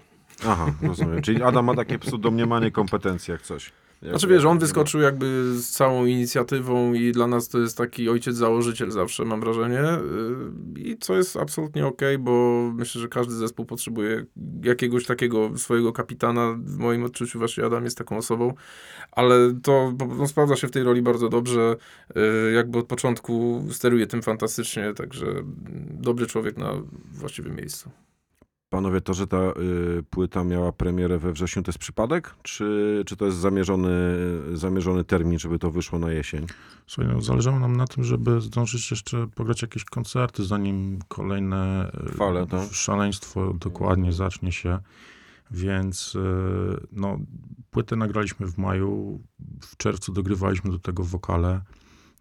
Aha, 0.48 0.74
rozumiem. 0.82 1.22
Czyli 1.22 1.44
Adam 1.44 1.66
ma 1.66 1.76
takie 1.76 2.00
psu 2.00 2.18
domniemanie 2.18 2.72
kompetencji 2.72 3.32
jak 3.32 3.42
coś. 3.42 3.72
Znaczy 4.02 4.28
wiesz, 4.28 4.46
on 4.46 4.60
wyskoczył 4.60 5.02
jakby 5.02 5.54
z 5.54 5.70
całą 5.70 6.06
inicjatywą 6.06 6.94
i 6.94 7.12
dla 7.12 7.28
nas 7.28 7.48
to 7.48 7.60
jest 7.60 7.78
taki 7.78 8.10
ojciec 8.10 8.36
założyciel 8.36 8.92
zawsze, 8.92 9.26
mam 9.26 9.40
wrażenie. 9.40 9.84
Yy, 10.76 10.82
I 10.82 10.98
co 10.98 11.16
jest 11.16 11.38
absolutnie 11.38 11.88
okej, 11.88 12.18
bo 12.18 12.62
myślę, 12.76 13.02
że 13.02 13.08
każdy 13.08 13.34
zespół 13.34 13.66
potrzebuje 13.66 14.26
jakiegoś 14.64 15.06
takiego 15.06 15.58
swojego 15.58 15.94
kapitana. 15.94 16.56
W 16.60 16.78
moim 16.78 17.04
odczuciu 17.04 17.40
właśnie 17.40 17.66
Adam 17.66 17.84
jest 17.84 17.98
taką 17.98 18.18
osobą, 18.18 18.54
ale 19.12 19.36
to 19.64 19.94
prostu 19.98 20.28
sprawdza 20.28 20.56
się 20.56 20.68
w 20.68 20.72
tej 20.72 20.84
roli 20.84 21.02
bardzo 21.02 21.30
dobrze. 21.30 21.76
Yy, 22.16 22.52
Jakby 22.52 22.80
od 22.80 22.88
początku 22.88 23.66
steruje 23.72 24.08
tym 24.08 24.22
fantastycznie, 24.22 24.94
także 24.94 25.26
dobry 25.90 26.28
człowiek 26.28 26.58
na 26.58 26.74
właściwym 27.14 27.56
miejscu. 27.56 28.05
Panowie, 28.70 29.02
to, 29.02 29.14
że 29.14 29.28
ta 29.28 29.38
y, 29.38 30.04
płyta 30.10 30.44
miała 30.44 30.72
premierę 30.72 31.20
we 31.20 31.34
wrześniu, 31.34 31.64
to 31.64 31.70
jest 31.70 31.80
przypadek? 31.80 32.36
Czy, 32.44 33.04
czy 33.06 33.16
to 33.16 33.26
jest 33.26 33.38
zamierzony, 33.38 33.90
zamierzony 34.54 35.04
termin, 35.04 35.40
żeby 35.40 35.60
to 35.60 35.72
wyszło 35.72 36.00
na 36.00 36.12
jesień? 36.12 36.48
Słuchaj, 36.88 37.14
no, 37.14 37.22
zależało 37.22 37.60
nam 37.60 37.78
na 37.78 37.88
tym, 37.88 38.04
żeby 38.04 38.42
zdążyć 38.42 38.92
jeszcze 38.92 39.28
pograć 39.28 39.62
jakieś 39.62 39.86
koncerty, 39.86 40.44
zanim 40.44 41.00
kolejne 41.08 41.92
e, 42.08 42.12
Fale, 42.12 42.48
tak? 42.48 42.74
szaleństwo 42.74 43.54
dokładnie 43.54 44.14
zacznie 44.14 44.52
się. 44.52 44.80
Więc 45.52 46.16
e, 46.16 46.20
no, 46.92 47.20
płytę 47.72 47.96
nagraliśmy 47.96 48.48
w 48.48 48.58
maju, 48.58 49.20
w 49.62 49.78
czerwcu 49.78 50.14
dogrywaliśmy 50.14 50.72
do 50.72 50.80
tego 50.80 51.04
wokale. 51.04 51.62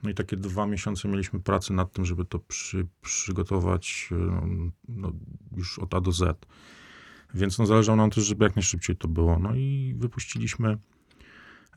No 0.04 0.10
i 0.10 0.14
takie 0.14 0.36
dwa 0.36 0.66
miesiące 0.66 1.08
mieliśmy 1.08 1.40
pracy 1.40 1.72
nad 1.72 1.92
tym, 1.92 2.04
żeby 2.04 2.24
to 2.24 2.38
przy, 2.38 2.86
przygotować 3.00 4.08
e, 4.12 4.70
no, 4.88 5.12
już 5.56 5.78
od 5.78 5.94
A 5.94 6.00
do 6.00 6.12
Z. 6.12 6.46
Więc 7.34 7.58
no, 7.58 7.66
zależało 7.66 7.96
nam 7.96 8.10
też, 8.10 8.24
żeby 8.24 8.44
jak 8.44 8.56
najszybciej 8.56 8.96
to 8.96 9.08
było. 9.08 9.38
No 9.38 9.54
i 9.54 9.94
wypuściliśmy 9.98 10.78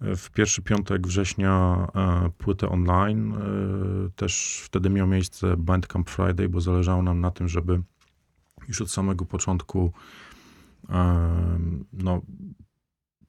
w 0.02 0.30
pierwszy 0.30 0.62
piątek 0.62 1.08
września 1.08 1.88
e, 1.96 2.30
płytę 2.38 2.70
online. 2.70 3.34
E, 3.34 3.40
też 4.16 4.62
wtedy 4.64 4.90
miał 4.90 5.08
miejsce 5.08 5.58
Bandcamp 5.58 6.10
Friday, 6.10 6.50
bo 6.50 6.62
zależało 6.62 7.04
nam 7.04 7.22
na 7.22 7.32
tym, 7.32 7.48
żeby 7.48 7.82
już 8.68 8.82
od 8.82 8.92
samego 8.92 9.26
początku 9.26 9.92
e, 10.90 11.30
no, 11.94 12.22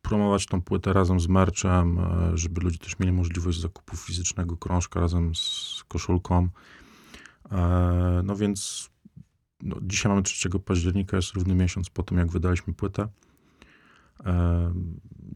promować 0.09 0.47
tą 0.47 0.62
płytę 0.62 0.92
razem 0.92 1.21
z 1.21 1.29
merchem, 1.29 1.99
e, 1.99 2.31
żeby 2.35 2.61
ludzie 2.61 2.79
też 2.79 2.99
mieli 2.99 3.12
możliwość 3.12 3.61
zakupu 3.61 3.97
fizycznego 3.97 4.57
krążka 4.57 5.01
razem 5.01 5.35
z 5.35 5.85
koszulką. 5.88 6.49
E, 7.53 8.21
no 8.25 8.37
więc 8.37 8.90
no, 9.62 9.77
dzisiaj 9.83 10.11
mamy 10.11 10.23
3 10.23 10.51
października, 10.51 11.16
jest 11.16 11.33
równy 11.33 11.55
miesiąc 11.55 11.90
po 11.90 12.03
tym, 12.03 12.18
jak 12.18 12.31
wydaliśmy 12.33 12.75
płytę. 12.75 13.09
E, 14.27 14.73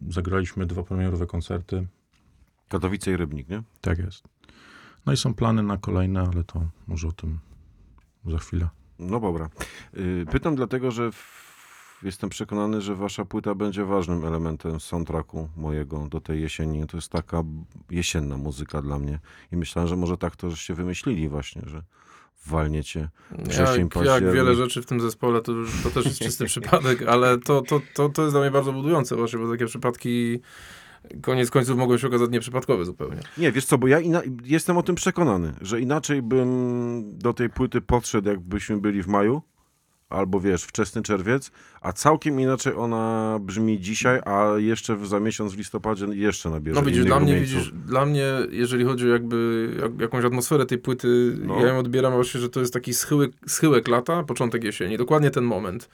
zagraliśmy 0.08 0.66
dwa 0.66 0.82
premierowe 0.82 1.26
koncerty. 1.26 1.86
Katowice 2.68 3.12
i 3.12 3.16
Rybnik, 3.16 3.48
nie? 3.48 3.62
Tak 3.80 3.98
jest. 3.98 4.24
No 5.06 5.12
i 5.12 5.16
są 5.16 5.34
plany 5.34 5.62
na 5.62 5.76
kolejne, 5.76 6.20
ale 6.32 6.44
to 6.44 6.66
może 6.86 7.08
o 7.08 7.12
tym 7.12 7.38
za 8.26 8.38
chwilę. 8.38 8.68
No 8.98 9.20
dobra. 9.20 9.48
Y, 9.96 10.26
Pytam 10.30 10.54
dlatego, 10.54 10.90
że 10.90 11.12
w... 11.12 11.51
jestem 12.02 12.30
przekonany, 12.30 12.80
że 12.80 12.94
wasza 12.94 13.24
płyta 13.24 13.54
będzie 13.54 13.84
ważnym 13.84 14.24
elementem 14.24 14.80
soundtracku 14.80 15.48
mojego 15.56 16.08
do 16.08 16.20
tej 16.20 16.40
jesieni. 16.40 16.86
To 16.86 16.96
jest 16.96 17.08
taka 17.08 17.42
jesienna 17.90 18.36
muzyka 18.36 18.82
dla 18.82 18.98
mnie. 18.98 19.18
I 19.52 19.56
myślałem, 19.56 19.88
że 19.88 19.96
może 19.96 20.18
tak 20.18 20.36
to 20.36 20.50
żeście 20.50 20.74
wymyślili 20.74 21.28
właśnie, 21.28 21.62
że 21.66 21.82
walniecie. 22.46 23.08
Wrzesień, 23.30 23.88
Jak, 23.96 24.04
jak 24.04 24.32
wiele 24.32 24.54
rzeczy 24.54 24.82
w 24.82 24.86
tym 24.86 25.00
zespole, 25.00 25.42
to, 25.42 25.52
to 25.82 25.90
też 25.90 26.04
jest 26.04 26.18
czysty 26.18 26.44
przypadek, 26.52 27.02
ale 27.02 27.38
to, 27.38 27.62
to, 27.62 27.80
to, 27.94 28.08
to 28.08 28.22
jest 28.22 28.34
dla 28.34 28.40
mnie 28.40 28.50
bardzo 28.50 28.72
budujące 28.72 29.16
właśnie, 29.16 29.38
bo 29.38 29.50
takie 29.50 29.66
przypadki 29.66 30.40
koniec 31.22 31.50
końców 31.50 31.78
mogą 31.78 31.98
się 31.98 32.06
okazać 32.06 32.30
nieprzypadkowe 32.30 32.84
zupełnie. 32.84 33.20
Nie, 33.38 33.52
wiesz 33.52 33.64
co, 33.64 33.78
bo 33.78 33.86
ja 33.86 33.98
jestem 34.44 34.76
o 34.76 34.82
tym 34.82 34.94
przekonany, 34.94 35.54
że 35.60 35.80
inaczej 35.80 36.22
bym 36.22 37.18
do 37.18 37.32
tej 37.32 37.50
płyty 37.50 37.80
podszedł, 37.80 38.28
jakbyśmy 38.28 38.78
byli 38.78 39.02
w 39.02 39.06
maju, 39.06 39.42
albo 40.12 40.40
wiesz, 40.40 40.64
wczesny 40.64 41.02
czerwiec, 41.02 41.50
a 41.80 41.92
całkiem 41.92 42.40
inaczej 42.40 42.74
ona 42.76 43.36
brzmi 43.40 43.80
dzisiaj, 43.80 44.20
a 44.24 44.46
jeszcze 44.56 45.06
za 45.06 45.20
miesiąc 45.20 45.52
w 45.54 45.58
listopadzie 45.58 46.06
jeszcze 46.06 46.50
nabierze 46.50 46.80
No 46.80 46.86
widzisz, 46.86 47.04
dla 47.04 47.20
mnie, 47.20 47.32
rumieńców. 47.32 47.56
widzisz, 47.58 47.72
dla 47.86 48.06
mnie, 48.06 48.24
jeżeli 48.50 48.84
chodzi 48.84 49.04
o 49.10 49.12
jakby 49.12 49.68
jak, 49.82 50.00
jakąś 50.00 50.24
atmosferę 50.24 50.66
tej 50.66 50.78
płyty, 50.78 51.36
No. 51.40 51.60
ja 51.60 51.66
ją 51.66 51.78
odbieram 51.78 52.12
właśnie, 52.12 52.40
że 52.40 52.48
to 52.48 52.60
jest 52.60 52.72
taki 52.72 52.94
schyłek, 52.94 53.30
schyłek 53.46 53.88
lata, 53.88 54.22
początek 54.22 54.64
jesieni, 54.64 54.96
dokładnie 54.96 55.30
ten 55.30 55.44
moment. 55.44 55.88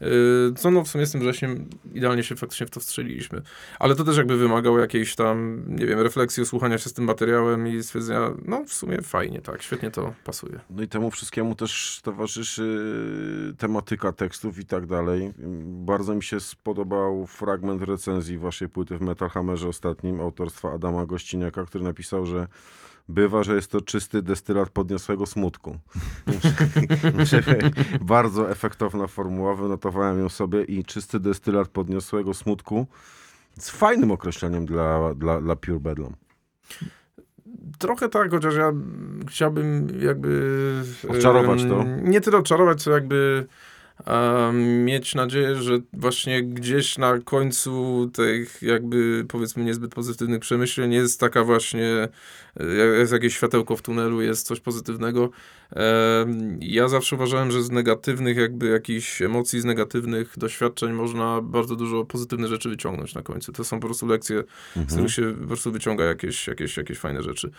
Yy, 0.00 0.52
Co 0.56 0.70
no 0.70 0.84
w 0.84 0.88
sumie 0.88 1.06
z 1.06 1.12
tym 1.12 1.20
wrześniem 1.20 1.68
idealnie 1.94 2.22
się 2.22 2.36
faktycznie 2.36 2.66
w 2.66 2.70
to 2.70 2.80
wstrzeliliśmy. 2.80 3.42
Ale 3.78 3.94
to 3.94 4.04
też 4.04 4.16
jakby 4.16 4.36
wymagało 4.36 4.78
jakiejś 4.78 5.14
tam, 5.14 5.64
nie 5.68 5.86
wiem, 5.86 6.00
refleksji, 6.00 6.42
osłuchania 6.42 6.78
się 6.78 6.90
z 6.90 6.92
tym 6.92 7.04
materiałem 7.04 7.68
i 7.68 7.82
stwierdzenia, 7.82 8.30
no 8.44 8.64
w 8.64 8.72
sumie 8.72 9.02
fajnie, 9.02 9.40
tak, 9.40 9.62
świetnie 9.62 9.90
to 9.90 10.14
pasuje. 10.24 10.60
No 10.70 10.82
i 10.82 10.88
temu 10.88 11.10
wszystkiemu 11.10 11.54
też 11.54 12.00
towarzyszy 12.02 12.78
tematyka 13.58 14.12
tekstów 14.12 14.58
i 14.58 14.64
tak 14.64 14.86
dalej. 14.86 15.32
Bardzo 15.64 16.14
mi 16.14 16.22
się 16.22 16.40
spodobał 16.40 17.26
fragment 17.26 17.82
recenzji 17.82 18.38
waszej 18.38 18.68
płyty 18.68 18.98
w 18.98 19.00
Metal 19.00 19.28
Hammerze 19.28 19.68
ostatnim, 19.68 20.20
autorstwa 20.20 20.72
Adama 20.72 21.06
Gościniaka, 21.06 21.64
który 21.64 21.84
napisał, 21.84 22.26
że 22.26 22.46
bywa, 23.08 23.42
że 23.42 23.54
jest 23.54 23.70
to 23.70 23.80
czysty 23.80 24.22
destylat 24.22 24.70
podniosłego 24.70 25.26
smutku. 25.26 25.78
Bardzo 28.00 28.50
efektowna 28.50 29.06
formuła, 29.06 29.54
wynotowałem 29.54 30.18
ją 30.18 30.28
sobie 30.28 30.62
i 30.64 30.84
czysty 30.84 31.20
destylat 31.20 31.68
podniosłego 31.68 32.34
smutku 32.34 32.86
Z 33.58 33.70
fajnym 33.70 34.10
określeniem 34.10 34.66
dla, 34.66 35.14
dla, 35.14 35.40
dla 35.40 35.56
Pure 35.56 35.80
Bedlam. 35.80 36.12
Trochę 37.78 38.08
tak, 38.08 38.30
chociaż 38.30 38.54
ja 38.54 38.72
chciałbym 39.28 39.88
jakby... 40.00 40.82
Odczarować 41.08 41.64
to? 41.64 41.84
Nie 42.02 42.20
tyle 42.20 42.38
odczarować, 42.38 42.82
co 42.82 42.90
jakby 42.90 43.46
mieć 44.84 45.14
nadzieję, 45.14 45.54
że 45.54 45.78
właśnie 45.92 46.42
gdzieś 46.42 46.98
na 46.98 47.18
końcu 47.18 48.10
tych 48.12 48.62
jakby 48.62 49.24
powiedzmy 49.28 49.64
niezbyt 49.64 49.94
pozytywnych 49.94 50.40
przemyśleń 50.40 50.92
jest 50.92 51.20
taka 51.20 51.44
właśnie, 51.44 52.08
e, 52.60 52.64
jest 52.98 53.12
jakieś 53.12 53.34
światełko 53.36 53.76
w 53.76 53.82
tunelu, 53.82 54.22
jest 54.22 54.46
coś 54.46 54.60
pozytywnego. 54.60 55.30
Ja 56.60 56.88
zawsze 56.88 57.16
uważałem, 57.16 57.50
że 57.50 57.62
z 57.62 57.70
negatywnych 57.70 58.36
jakby 58.36 58.66
jakichś 58.66 59.22
emocji, 59.22 59.60
z 59.60 59.64
negatywnych 59.64 60.34
doświadczeń 60.38 60.92
można 60.92 61.40
bardzo 61.42 61.76
dużo 61.76 62.04
pozytywnych 62.04 62.50
rzeczy 62.50 62.68
wyciągnąć 62.68 63.14
na 63.14 63.22
końcu. 63.22 63.52
To 63.52 63.64
są 63.64 63.80
po 63.80 63.86
prostu 63.86 64.06
lekcje, 64.06 64.44
z 64.74 64.76
Mhm. 64.76 64.86
których 64.86 65.12
się 65.12 65.34
po 65.40 65.46
prostu 65.46 65.72
wyciąga 65.72 66.04
jakieś, 66.04 66.46
jakieś, 66.46 66.76
jakieś 66.76 66.98
fajne 66.98 67.22
rzeczy. 67.22 67.50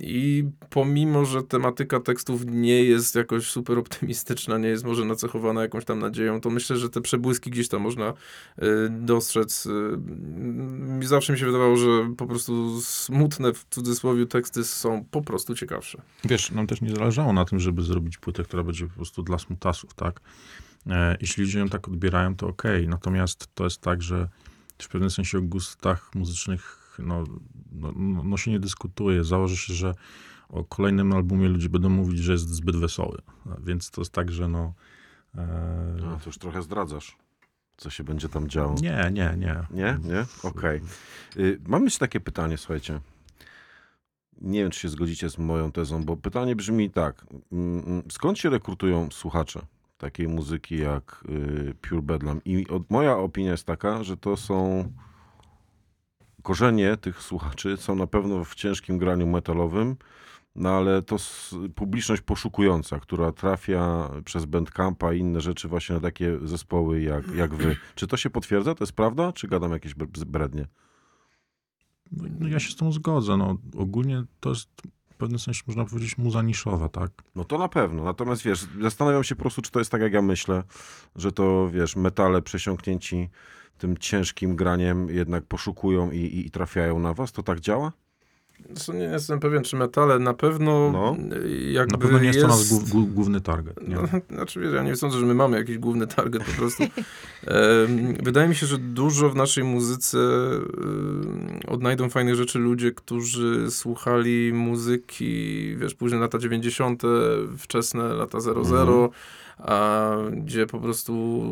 I 0.00 0.44
pomimo, 0.70 1.24
że 1.24 1.42
tematyka 1.42 2.00
tekstów 2.00 2.44
nie 2.46 2.84
jest 2.84 3.14
jakoś 3.14 3.46
super 3.46 3.78
optymistyczna, 3.78 4.58
nie 4.58 4.68
jest 4.68 4.84
może 4.84 5.03
nacechowana 5.04 5.62
jakąś 5.62 5.84
tam 5.84 5.98
nadzieją, 5.98 6.40
to 6.40 6.50
myślę, 6.50 6.76
że 6.76 6.90
te 6.90 7.00
przebłyski 7.00 7.50
gdzieś 7.50 7.68
tam 7.68 7.82
można 7.82 8.10
y, 8.10 8.64
dostrzec. 8.90 9.66
Y, 11.02 11.06
zawsze 11.06 11.32
mi 11.32 11.38
się 11.38 11.46
wydawało, 11.46 11.76
że 11.76 12.14
po 12.16 12.26
prostu 12.26 12.80
smutne 12.80 13.52
w 13.52 13.64
cudzysłowie 13.70 14.26
teksty 14.26 14.64
są 14.64 15.04
po 15.10 15.22
prostu 15.22 15.54
ciekawsze. 15.54 16.02
Wiesz, 16.24 16.50
nam 16.50 16.66
też 16.66 16.80
nie 16.80 16.90
zależało 16.90 17.32
na 17.32 17.44
tym, 17.44 17.60
żeby 17.60 17.82
zrobić 17.82 18.18
płytę, 18.18 18.44
która 18.44 18.62
będzie 18.62 18.86
po 18.86 18.94
prostu 18.94 19.22
dla 19.22 19.38
smutasów, 19.38 19.94
tak? 19.94 20.20
E, 20.86 21.16
jeśli 21.20 21.44
ludzie 21.44 21.58
ją 21.58 21.68
tak 21.68 21.88
odbierają, 21.88 22.36
to 22.36 22.46
okej. 22.46 22.88
Natomiast 22.88 23.48
to 23.54 23.64
jest 23.64 23.80
tak, 23.80 24.02
że 24.02 24.28
w 24.82 24.88
pewnym 24.88 25.10
sensie 25.10 25.38
o 25.38 25.42
gustach 25.42 26.14
muzycznych 26.14 26.84
no, 26.98 27.24
no, 27.72 27.92
no, 27.96 28.22
no 28.24 28.36
się 28.36 28.50
nie 28.50 28.60
dyskutuje. 28.60 29.24
Założę 29.24 29.56
się, 29.56 29.74
że 29.74 29.94
o 30.48 30.64
kolejnym 30.64 31.12
albumie 31.12 31.48
ludzie 31.48 31.68
będą 31.68 31.88
mówić, 31.88 32.18
że 32.18 32.32
jest 32.32 32.48
zbyt 32.48 32.76
wesoły. 32.76 33.18
Więc 33.64 33.90
to 33.90 34.00
jest 34.00 34.12
tak, 34.12 34.32
że 34.32 34.48
no... 34.48 34.74
E, 35.38 35.46
No, 36.00 36.16
to 36.18 36.22
już 36.26 36.38
trochę 36.38 36.62
zdradzasz, 36.62 37.16
co 37.76 37.90
się 37.90 38.04
będzie 38.04 38.28
tam 38.28 38.48
działo. 38.48 38.74
nie, 38.82 39.10
nie, 39.12 39.34
nie. 39.38 39.56
Nie? 39.70 39.98
Nie? 40.04 40.24
Okej. 40.42 40.80
Y, 41.36 41.60
Mam 41.66 41.84
jeszcze 41.84 41.98
takie 42.00 42.20
pytanie, 42.20 42.56
słuchajcie. 42.58 43.00
Nie 44.40 44.62
wiem, 44.62 44.70
czy 44.70 44.80
się 44.80 44.88
zgodzicie 44.88 45.30
z 45.30 45.38
moją 45.38 45.72
tezą, 45.72 46.04
bo 46.04 46.16
pytanie 46.16 46.56
brzmi 46.56 46.90
tak. 46.90 47.26
Mm, 47.52 47.84
mm, 47.86 48.02
Skąd 48.10 48.38
się 48.38 48.50
rekrutują 48.50 49.08
słuchacze 49.10 49.60
takiej 49.98 50.28
muzyki 50.28 50.78
jak 50.78 51.24
y, 51.28 51.74
Pure 51.88 52.02
Bedlam? 52.02 52.40
I 52.44 52.66
moja 52.90 53.16
opinia 53.16 53.50
jest 53.50 53.66
taka, 53.66 54.02
że 54.04 54.16
to 54.16 54.36
są 54.36 54.84
korzenie 56.42 56.96
tych 56.96 57.22
słuchaczy 57.22 57.76
są 57.76 57.94
na 57.94 58.06
pewno 58.06 58.44
w 58.44 58.54
ciężkim 58.54 58.98
graniu 58.98 59.26
metalowym, 59.26 59.96
no 60.56 60.70
ale 60.70 61.02
to 61.02 61.16
publiczność 61.74 62.22
poszukująca, 62.22 63.00
która 63.00 63.32
trafia 63.32 64.10
przez 64.24 64.44
Bandcampa 64.44 65.12
i 65.12 65.18
inne 65.18 65.40
rzeczy 65.40 65.68
właśnie 65.68 65.94
na 65.94 66.00
takie 66.00 66.38
zespoły 66.42 67.02
jak, 67.02 67.28
jak 67.34 67.54
wy. 67.54 67.76
Czy 67.94 68.06
to 68.06 68.16
się 68.16 68.30
potwierdza? 68.30 68.74
To 68.74 68.84
jest 68.84 68.92
prawda? 68.92 69.32
Czy 69.32 69.48
gadam 69.48 69.72
jakieś 69.72 69.94
bre- 69.94 70.24
brednie? 70.24 70.66
No 72.12 72.48
ja 72.48 72.60
się 72.60 72.70
z 72.70 72.76
tą 72.76 72.92
zgodzę. 72.92 73.36
No, 73.36 73.56
ogólnie 73.76 74.24
to 74.40 74.50
jest 74.50 74.68
w 75.10 75.16
pewnym 75.16 75.38
sensie, 75.38 75.62
można 75.66 75.84
powiedzieć, 75.84 76.18
muza 76.18 76.42
niszowa, 76.42 76.88
tak? 76.88 77.10
No 77.34 77.44
to 77.44 77.58
na 77.58 77.68
pewno. 77.68 78.04
Natomiast 78.04 78.42
wiesz, 78.42 78.66
zastanawiam 78.80 79.24
się 79.24 79.34
po 79.34 79.40
prostu, 79.42 79.62
czy 79.62 79.70
to 79.70 79.78
jest 79.78 79.90
tak, 79.90 80.00
jak 80.00 80.12
ja 80.12 80.22
myślę, 80.22 80.62
że 81.16 81.32
to 81.32 81.70
wiesz, 81.70 81.96
metale 81.96 82.42
przesiąknięci 82.42 83.28
tym 83.78 83.98
ciężkim 83.98 84.56
graniem 84.56 85.08
jednak 85.10 85.44
poszukują 85.44 86.10
i, 86.10 86.16
i, 86.18 86.46
i 86.46 86.50
trafiają 86.50 86.98
na 86.98 87.14
was. 87.14 87.32
To 87.32 87.42
tak 87.42 87.60
działa? 87.60 87.92
Zresztą 88.70 88.92
nie 88.92 89.04
jestem 89.04 89.40
pewien, 89.40 89.62
czy 89.62 89.76
metale 89.76 90.18
na 90.18 90.34
pewno 90.34 90.90
No. 90.92 91.16
jakby 91.72 91.92
Na 91.92 91.98
pewno 91.98 92.18
nie 92.18 92.26
jest, 92.26 92.40
to 92.40 92.46
nasz 92.48 92.74
główny 93.14 93.40
target. 93.40 93.88
Nie? 93.88 93.94
No, 93.94 94.02
znaczy, 94.36 94.60
wiesz, 94.60 94.72
ja 94.74 94.82
nie 94.82 94.96
sądzę, 94.96 95.18
że 95.18 95.26
my 95.26 95.34
mamy 95.34 95.56
jakiś 95.56 95.78
główny 95.78 96.06
target 96.06 96.44
po 96.44 96.52
prostu. 96.52 96.84
Wydaje 98.22 98.48
mi 98.48 98.54
się, 98.54 98.66
że 98.66 98.78
dużo 98.78 99.30
w 99.30 99.36
naszej 99.36 99.64
muzyce 99.64 100.18
odnajdą 101.68 102.08
fajnych 102.10 102.34
rzeczy 102.34 102.58
ludzie, 102.58 102.92
którzy 102.92 103.70
słuchali 103.70 104.52
muzyki, 104.52 105.76
wiesz, 105.76 105.94
późne 105.94 106.18
lata 106.18 106.38
90., 106.38 107.02
wczesne 107.58 108.02
lata 108.14 108.40
00, 108.40 109.10
a 109.58 110.10
gdzie 110.32 110.66
po 110.66 110.80
prostu 110.80 111.44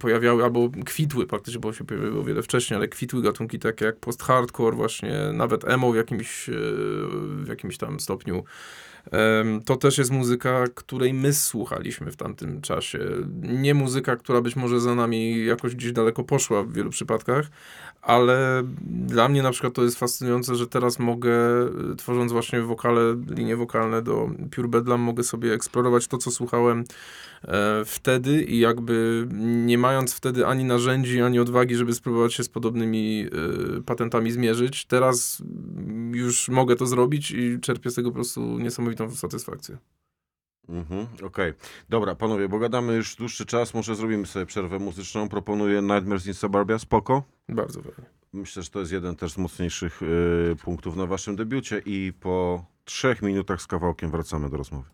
pojawiały, 0.00 0.44
albo 0.44 0.70
kwitły 0.84 1.26
praktycznie, 1.26 1.60
bo 1.60 1.72
się 1.72 1.84
pojawiło 1.84 2.24
wiele 2.24 2.42
wcześniej, 2.42 2.76
ale 2.76 2.88
kwitły 2.88 3.22
gatunki 3.22 3.58
takie 3.58 3.84
jak 3.84 3.96
post-hardcore 3.96 4.76
właśnie, 4.76 5.18
nawet 5.32 5.68
emo 5.68 5.92
w 5.92 5.96
jakimś, 5.96 6.48
e, 6.48 6.52
w 7.42 7.46
jakimś 7.48 7.78
tam 7.78 8.00
stopniu. 8.00 8.44
To 9.64 9.76
też 9.76 9.98
jest 9.98 10.10
muzyka, 10.10 10.64
której 10.74 11.14
my 11.14 11.32
słuchaliśmy 11.32 12.10
w 12.10 12.16
tamtym 12.16 12.60
czasie. 12.60 12.98
Nie 13.42 13.74
muzyka, 13.74 14.16
która 14.16 14.40
być 14.40 14.56
może 14.56 14.80
za 14.80 14.94
nami 14.94 15.44
jakoś 15.44 15.74
gdzieś 15.74 15.92
daleko 15.92 16.24
poszła 16.24 16.62
w 16.62 16.72
wielu 16.72 16.90
przypadkach, 16.90 17.46
ale 18.02 18.62
dla 18.82 19.28
mnie 19.28 19.42
na 19.42 19.50
przykład 19.50 19.72
to 19.72 19.82
jest 19.82 19.98
fascynujące, 19.98 20.54
że 20.54 20.66
teraz 20.66 20.98
mogę, 20.98 21.62
y, 21.92 21.96
tworząc 21.96 22.32
właśnie 22.32 22.60
wokale, 22.60 23.00
linie 23.30 23.56
wokalne 23.56 24.02
do 24.02 24.30
Pure 24.56 24.68
Bedlam, 24.68 25.00
mogę 25.00 25.22
sobie 25.22 25.52
eksplorować 25.52 26.06
to, 26.06 26.18
co 26.18 26.30
słuchałem 26.30 26.80
e, 26.80 27.37
wtedy 27.84 28.42
i 28.42 28.58
jakby 28.58 29.26
nie 29.40 29.78
mając 29.78 30.14
wtedy 30.14 30.46
ani 30.46 30.64
narzędzi, 30.64 31.22
ani 31.22 31.38
odwagi, 31.38 31.76
żeby 31.76 31.94
spróbować 31.94 32.34
się 32.34 32.44
z 32.44 32.48
podobnymi 32.48 33.26
y, 33.78 33.82
patentami 33.82 34.32
zmierzyć, 34.32 34.84
teraz 34.84 35.42
już 36.12 36.48
mogę 36.48 36.76
to 36.76 36.86
zrobić 36.86 37.30
i 37.30 37.60
czerpię 37.60 37.90
z 37.90 37.94
tego 37.94 38.10
po 38.10 38.14
prostu 38.14 38.58
niesamowitą 38.58 39.10
satysfakcję. 39.10 39.78
Mhm, 40.68 41.06
Okej. 41.22 41.52
Dobra, 41.88 42.14
panowie, 42.14 42.48
bo 42.48 42.58
gadamy 42.58 42.94
już 42.94 43.16
dłuższy 43.16 43.46
czas, 43.46 43.74
może 43.74 43.94
zrobimy 43.94 44.26
sobie 44.26 44.46
przerwę 44.46 44.78
muzyczną. 44.78 45.28
Proponuję 45.28 45.82
Nightmares 45.82 46.26
in 46.26 46.34
Suburbia, 46.34 46.78
spoko. 46.78 47.22
Bardzo 47.48 47.82
fajnie. 47.82 48.10
Myślę, 48.32 48.62
że 48.62 48.70
to 48.70 48.80
jest 48.80 48.92
jeden 48.92 49.16
też 49.16 49.32
z 49.32 49.38
mocniejszych 49.38 50.02
y, 50.02 50.56
punktów 50.64 50.96
na 50.96 51.06
waszym 51.06 51.36
debiucie 51.36 51.82
i 51.86 52.12
po 52.20 52.64
trzech 52.84 53.22
minutach 53.22 53.62
z 53.62 53.66
kawałkiem 53.66 54.10
wracamy 54.10 54.50
do 54.50 54.56
rozmowy. 54.56 54.88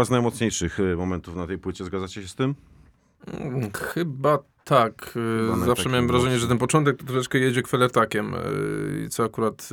Chyba 0.00 0.04
z 0.04 0.10
najmocniejszych 0.10 0.80
y, 0.80 0.96
momentów 0.96 1.36
na 1.36 1.46
tej 1.46 1.58
płycie, 1.58 1.84
zgadzacie 1.84 2.22
się 2.22 2.28
z 2.28 2.34
tym? 2.34 2.54
Mm, 3.26 3.70
Chyba 3.72 4.38
tak. 4.64 5.08
Y, 5.16 5.50
Chyba 5.54 5.66
Zawsze 5.66 5.88
miałem 5.88 6.06
wrażenie, 6.06 6.24
mocnym. 6.30 6.40
że 6.40 6.48
ten 6.48 6.58
początek 6.58 6.96
to 6.96 7.04
troszeczkę 7.04 7.38
jedzie 7.38 7.62
kwelertakiem, 7.62 8.34
y, 8.34 9.08
co 9.10 9.24
akurat 9.24 9.68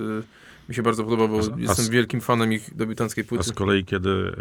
mi 0.69 0.75
się 0.75 0.83
bardzo 0.83 1.03
podoba, 1.03 1.27
bo 1.27 1.35
A 1.39 1.55
a 1.55 1.59
jestem 1.59 1.85
z- 1.85 1.89
wielkim 1.89 2.21
fanem 2.21 2.53
ich 2.53 2.75
debiutanckiej 2.75 3.23
A 3.23 3.27
płyty. 3.27 3.43
z 3.43 3.51
kolei, 3.51 3.85
kiedy 3.85 4.35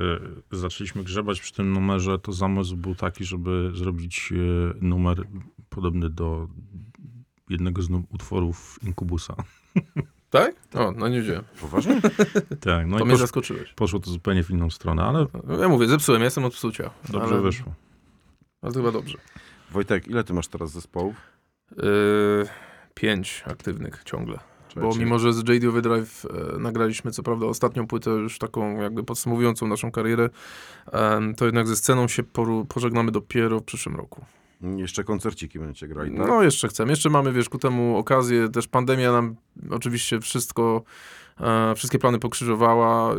zaczęliśmy 0.52 1.04
grzebać 1.04 1.40
przy 1.40 1.54
tym 1.54 1.72
numerze, 1.72 2.18
to 2.18 2.32
zamysł 2.32 2.76
był 2.76 2.94
taki, 2.94 3.24
żeby 3.24 3.70
zrobić 3.74 4.32
numer 4.80 5.22
podobny 5.68 6.10
do 6.10 6.48
jednego 7.48 7.82
z 7.82 7.88
utworów 8.10 8.78
Inkubusa. 8.82 9.34
Tak? 10.30 10.54
O, 10.74 10.92
no 10.92 11.08
nie 11.08 11.20
wiedziałem. 11.20 11.44
Poważnie? 11.60 12.00
tak, 12.66 12.86
no 12.86 12.96
to 12.98 13.02
i 13.02 13.06
mnie 13.06 13.12
posz, 13.14 13.20
zaskoczyłeś. 13.20 13.72
poszło 13.72 14.00
to 14.00 14.10
zupełnie 14.10 14.44
w 14.44 14.50
inną 14.50 14.70
stronę, 14.70 15.02
ale 15.02 15.26
Ja 15.60 15.68
mówię, 15.68 15.86
zepsułem, 15.86 16.20
ja 16.20 16.24
jestem 16.24 16.44
od 16.44 16.52
psucia. 16.52 16.90
dobrze 17.08 17.34
ale, 17.34 17.42
wyszło. 17.42 17.72
Ale 18.62 18.72
to 18.72 18.78
chyba 18.78 18.92
dobrze. 18.92 19.18
Wojtek, 19.70 20.08
ile 20.08 20.24
ty 20.24 20.32
masz 20.32 20.48
teraz 20.48 20.70
zespołów? 20.70 21.16
Y, 21.72 21.76
pięć 22.94 23.44
aktywnych 23.46 24.02
ciągle. 24.04 24.38
Bo 24.80 24.94
mimo, 24.94 25.18
że 25.18 25.32
z 25.32 25.48
JD 25.48 25.68
Overdrive 25.68 26.24
e, 26.54 26.58
nagraliśmy 26.58 27.10
co 27.10 27.22
prawda 27.22 27.46
ostatnią 27.46 27.86
płytę, 27.86 28.10
już 28.10 28.38
taką 28.38 28.80
jakby 28.80 29.04
podsumowującą 29.04 29.66
naszą 29.68 29.90
karierę, 29.90 30.30
em, 30.92 31.34
to 31.34 31.44
jednak 31.44 31.66
ze 31.66 31.76
sceną 31.76 32.08
się 32.08 32.22
poru, 32.22 32.64
pożegnamy 32.64 33.12
dopiero 33.12 33.60
w 33.60 33.64
przyszłym 33.64 33.96
roku. 33.96 34.24
Jeszcze 34.60 35.04
koncerciki 35.04 35.58
będziecie 35.58 35.88
grali, 35.88 36.16
tak? 36.16 36.28
No 36.28 36.42
jeszcze 36.42 36.68
chcemy. 36.68 36.92
Jeszcze 36.92 37.10
mamy, 37.10 37.32
wiesz, 37.32 37.48
ku 37.48 37.58
temu 37.58 37.96
okazję. 37.96 38.48
Też 38.48 38.68
pandemia 38.68 39.12
nam 39.12 39.36
oczywiście 39.70 40.20
wszystko, 40.20 40.82
e, 41.40 41.74
wszystkie 41.74 41.98
plany 41.98 42.18
pokrzyżowała, 42.18 43.14
y, 43.14 43.16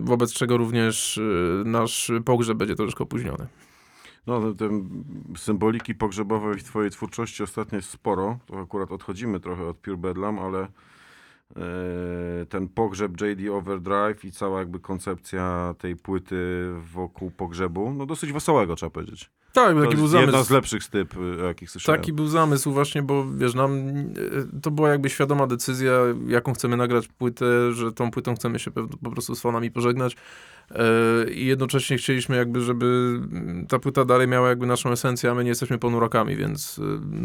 wobec 0.00 0.32
czego 0.32 0.56
również 0.56 1.18
y, 1.18 1.62
nasz 1.64 2.12
pogrzeb 2.24 2.58
będzie 2.58 2.74
troszeczkę 2.74 3.04
opóźniony. 3.04 3.46
No, 4.26 4.40
te- 4.40 4.54
te 4.54 4.68
symboliki 5.36 5.94
pogrzebowej 5.94 6.58
w 6.58 6.64
twojej 6.64 6.90
twórczości 6.90 7.42
ostatnio 7.42 7.76
jest 7.76 7.90
sporo. 7.90 8.38
To 8.46 8.60
akurat 8.60 8.92
odchodzimy 8.92 9.40
trochę 9.40 9.66
od 9.66 9.76
Pure 9.76 9.96
Bedlam, 9.96 10.38
ale 10.38 10.60
e, 11.56 12.46
ten 12.48 12.68
pogrzeb 12.68 13.20
JD 13.20 13.50
Overdrive 13.50 14.24
i 14.24 14.32
cała 14.32 14.58
jakby 14.58 14.80
koncepcja 14.80 15.74
tej 15.78 15.96
płyty 15.96 16.70
wokół 16.92 17.30
pogrzebu, 17.30 17.94
no 17.94 18.06
dosyć 18.06 18.32
wesołego 18.32 18.76
trzeba 18.76 18.90
powiedzieć. 18.90 19.30
Tak, 19.56 19.74
To 19.74 19.80
taki 19.80 19.94
był 19.94 20.04
jest 20.04 20.14
jedna 20.14 20.32
zamysł. 20.32 20.48
z 20.48 20.50
lepszych 20.50 20.84
styp, 20.84 21.14
y, 21.16 21.44
jakich 21.46 21.70
słyszałem. 21.70 22.00
Taki 22.00 22.12
był 22.12 22.26
zamysł 22.26 22.72
właśnie, 22.72 23.02
bo 23.02 23.26
wiesz, 23.36 23.54
nam 23.54 23.78
e, 23.78 24.60
to 24.62 24.70
była 24.70 24.88
jakby 24.88 25.10
świadoma 25.10 25.46
decyzja, 25.46 25.92
jaką 26.28 26.52
chcemy 26.54 26.76
nagrać 26.76 27.08
płytę, 27.08 27.72
że 27.72 27.92
tą 27.92 28.10
płytą 28.10 28.34
chcemy 28.34 28.58
się 28.58 28.70
po 29.04 29.10
prostu 29.10 29.34
z 29.34 29.40
fanami 29.40 29.70
pożegnać 29.70 30.16
e, 30.70 31.30
i 31.30 31.46
jednocześnie 31.46 31.96
chcieliśmy 31.98 32.36
jakby, 32.36 32.60
żeby 32.60 32.86
mm, 33.32 33.66
ta 33.66 33.78
płyta 33.78 34.04
dalej 34.04 34.28
miała 34.28 34.48
jakby 34.48 34.66
naszą 34.66 34.90
esencję, 34.90 35.30
a 35.30 35.34
my 35.34 35.44
nie 35.44 35.48
jesteśmy 35.50 35.78
ponurakami, 35.78 36.36
więc 36.36 36.80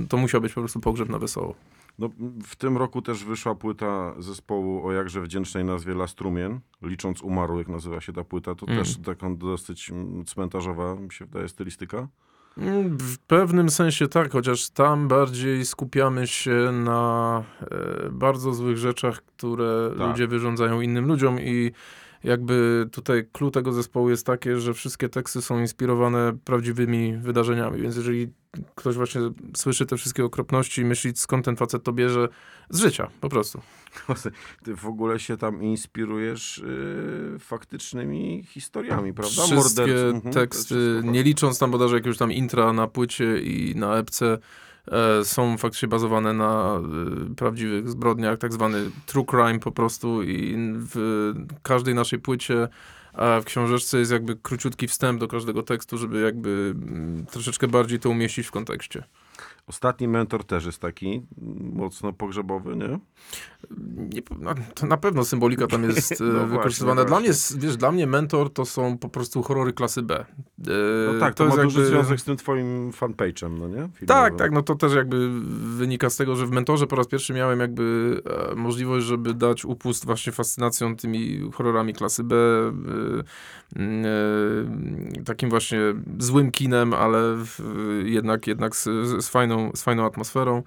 to 0.10 0.18
musiał 0.18 0.42
być 0.42 0.54
po 0.54 0.62
prostu 0.62 0.80
pogrzeb 0.80 1.10
na 1.10 1.20
wesoło. 1.20 1.56
No, 2.00 2.10
w 2.44 2.56
tym 2.56 2.78
roku 2.78 3.02
też 3.02 3.24
wyszła 3.26 3.56
płyta 3.56 4.14
zespołu 4.20 4.88
o 4.88 4.92
jakże 4.92 5.22
wdzięcznej 5.22 5.64
nazwie 5.66 5.94
Lastrumien. 5.94 6.60
Licząc 6.82 7.22
umarłych 7.22 7.68
nazywa 7.68 8.02
się 8.02 8.14
ta 8.14 8.24
płyta. 8.24 8.56
To 8.56 8.66
Mm. 8.66 8.80
też 8.80 8.98
taką 8.98 9.38
dosyć 9.38 9.90
mm, 9.90 10.26
cmentarzowa, 10.26 10.96
mi 10.96 11.12
się 11.12 11.26
wydaje, 11.26 11.48
stylistyka. 11.48 12.08
Mm, 12.58 12.98
W 13.00 13.18
pewnym 13.18 13.70
sensie 13.70 14.08
tak, 14.08 14.32
chociaż 14.32 14.70
tam 14.70 15.08
bardziej 15.08 15.66
skupiamy 15.66 16.28
się 16.28 16.72
na 16.72 17.44
e, 17.62 18.10
bardzo 18.12 18.54
złych 18.54 18.78
rzeczach, 18.78 19.22
które 19.22 19.92
Tak. 19.98 20.08
ludzie 20.08 20.28
wyrządzają 20.28 20.82
innym 20.82 21.06
ludziom 21.08 21.40
i 21.40 21.72
jakby 22.24 22.88
tutaj 22.92 23.26
clue 23.34 23.52
tego 23.52 23.74
zespołu 23.74 24.10
jest 24.10 24.26
takie, 24.26 24.60
że 24.60 24.74
wszystkie 24.74 25.10
teksty 25.10 25.42
są 25.42 25.60
inspirowane 25.60 26.38
prawdziwymi 26.46 27.18
wydarzeniami, 27.18 27.82
więc 27.82 27.96
jeżeli 27.96 28.28
ktoś 28.76 28.96
właśnie 28.96 29.22
słyszy 29.58 29.86
te 29.86 29.98
wszystkie 29.98 30.26
okropności 30.26 30.82
i 30.82 30.86
myśli 30.86 31.12
skąd 31.16 31.46
ten 31.46 31.56
facet 31.56 31.84
to 31.84 31.94
bierze, 31.94 32.28
z 32.70 32.80
życia 32.80 33.08
po 33.22 33.30
prostu. 33.30 33.62
Ty 34.64 34.76
w 34.76 34.86
ogóle 34.86 35.20
się 35.20 35.38
tam 35.38 35.64
inspirujesz 35.64 36.58
y, 36.58 37.36
faktycznymi 37.40 38.44
historiami, 38.48 39.14
prawda? 39.14 39.42
Wszystkie 39.44 39.56
Mordercy- 39.82 40.16
Mhm, 40.16 40.34
teksty, 40.34 41.02
nie 41.04 41.24
licząc 41.24 41.60
tam 41.60 41.72
bodajże 41.72 41.96
jakiegoś 41.96 42.18
tam 42.18 42.32
intra 42.32 42.74
na 42.74 42.88
płycie 42.88 43.42
i 43.42 43.76
na 43.76 43.98
epce, 43.98 44.38
są 45.24 45.58
faktycznie 45.58 45.88
bazowane 45.88 46.34
na 46.34 46.82
e, 47.32 47.36
prawdziwych 47.36 47.90
zbrodniach, 47.90 48.38
tak 48.38 48.54
zwany 48.54 48.92
true 49.06 49.26
crime 49.26 49.60
po 49.60 49.72
prostu 49.72 50.24
i 50.24 50.56
w 50.94 51.34
każdej 51.64 51.96
naszej 51.96 52.20
płycie 52.20 52.68
a 53.14 53.42
w 53.42 53.46
książeczce 53.46 54.00
jest 54.00 54.12
jakby 54.12 54.36
króciutki 54.36 54.88
wstęp 54.88 55.20
do 55.20 55.28
każdego 55.28 55.64
tekstu, 55.64 55.98
żeby 55.98 56.22
jakby 56.22 56.76
mm, 56.76 57.26
troszeczkę 57.26 57.68
bardziej 57.68 58.00
to 58.00 58.10
umieścić 58.10 58.48
w 58.48 58.52
kontekście. 58.52 59.04
Ostatni 59.68 60.08
mentor 60.08 60.44
też 60.44 60.66
jest 60.66 60.80
taki 60.80 61.22
mocno 61.74 62.14
pogrzebowy, 62.14 62.76
nie? 62.76 63.00
Nie, 64.16 64.22
to 64.76 64.88
na 64.88 64.98
pewno 64.98 65.26
symbolika 65.26 65.68
tam 65.68 65.84
jest 65.84 66.12
e, 66.22 66.24
No 66.24 66.48
wykorzystywana. 66.48 67.06
Dla 67.06 67.20
mnie, 67.20 67.30
wiesz, 67.58 67.78
dla 67.78 67.92
mnie 67.92 68.08
mentor 68.08 68.54
to 68.54 68.66
są 68.66 68.98
po 68.98 69.10
prostu 69.10 69.42
horrory 69.44 69.74
klasy 69.74 70.02
B. 70.02 70.16
E, 70.20 70.24
No 71.14 71.20
tak, 71.20 71.36
to, 71.36 71.46
jest 71.46 71.58
ma 71.58 71.64
duży 71.64 71.80
jakby- 71.80 71.92
związek 71.96 72.20
z 72.20 72.24
tym 72.24 72.38
twoim 72.38 72.92
fanpage'em, 72.92 73.60
no 73.60 73.68
nie? 73.68 73.76
Filmowym. 73.76 74.08
Tak, 74.08 74.36
tak, 74.36 74.52
no 74.52 74.62
to 74.62 74.76
też 74.76 74.94
jakby 74.94 75.30
wynika 75.78 76.10
z 76.10 76.16
tego, 76.16 76.36
że 76.36 76.46
w 76.46 76.52
Mentorze 76.52 76.88
po 76.88 76.96
raz 76.96 77.08
pierwszy 77.08 77.34
miałem 77.34 77.60
jakby 77.60 78.22
e, 78.52 78.56
możliwość, 78.56 79.06
żeby 79.06 79.34
dać 79.34 79.66
upust 79.66 80.06
właśnie 80.06 80.32
fascynacją 80.32 80.96
tymi 80.96 81.52
horrorami 81.54 81.94
klasy 81.94 82.24
B, 82.24 82.36
takim 85.26 85.50
właśnie 85.50 85.80
złym 86.20 86.52
kinem, 86.52 86.94
ale 86.94 87.38
jednak, 88.04 88.48
jednak 88.48 88.76
z, 88.76 88.84
z, 89.24 89.30
fajną, 89.30 89.51
z 89.76 89.84
fajną 89.84 90.06
atmosferą. 90.06 90.64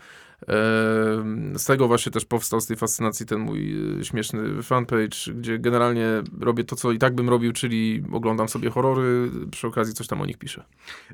Z 1.57 1.64
tego 1.64 1.89
właśnie 1.89 2.12
też 2.12 2.24
powstał 2.24 2.61
z 2.61 2.66
tej 2.66 2.76
fascynacji 2.76 3.26
ten 3.26 3.39
mój 3.39 3.76
e, 4.01 4.05
śmieszny 4.05 4.62
fanpage, 4.62 5.35
gdzie 5.35 5.59
generalnie 5.59 6.07
robię 6.41 6.64
to, 6.64 6.76
co 6.76 6.93
i 6.93 6.99
tak 6.99 7.14
bym 7.14 7.28
robił, 7.28 7.53
czyli 7.53 8.05
oglądam 8.12 8.49
sobie 8.49 8.70
horrory, 8.70 9.30
przy 9.51 9.66
okazji 9.66 9.95
coś 9.95 10.07
tam 10.07 10.20
o 10.20 10.26
nich 10.26 10.39
piszę. 10.39 10.64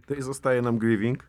To 0.07 0.15
i 0.15 0.23
zostaje 0.23 0.63
nam 0.63 0.79
Grieving, 0.79 1.25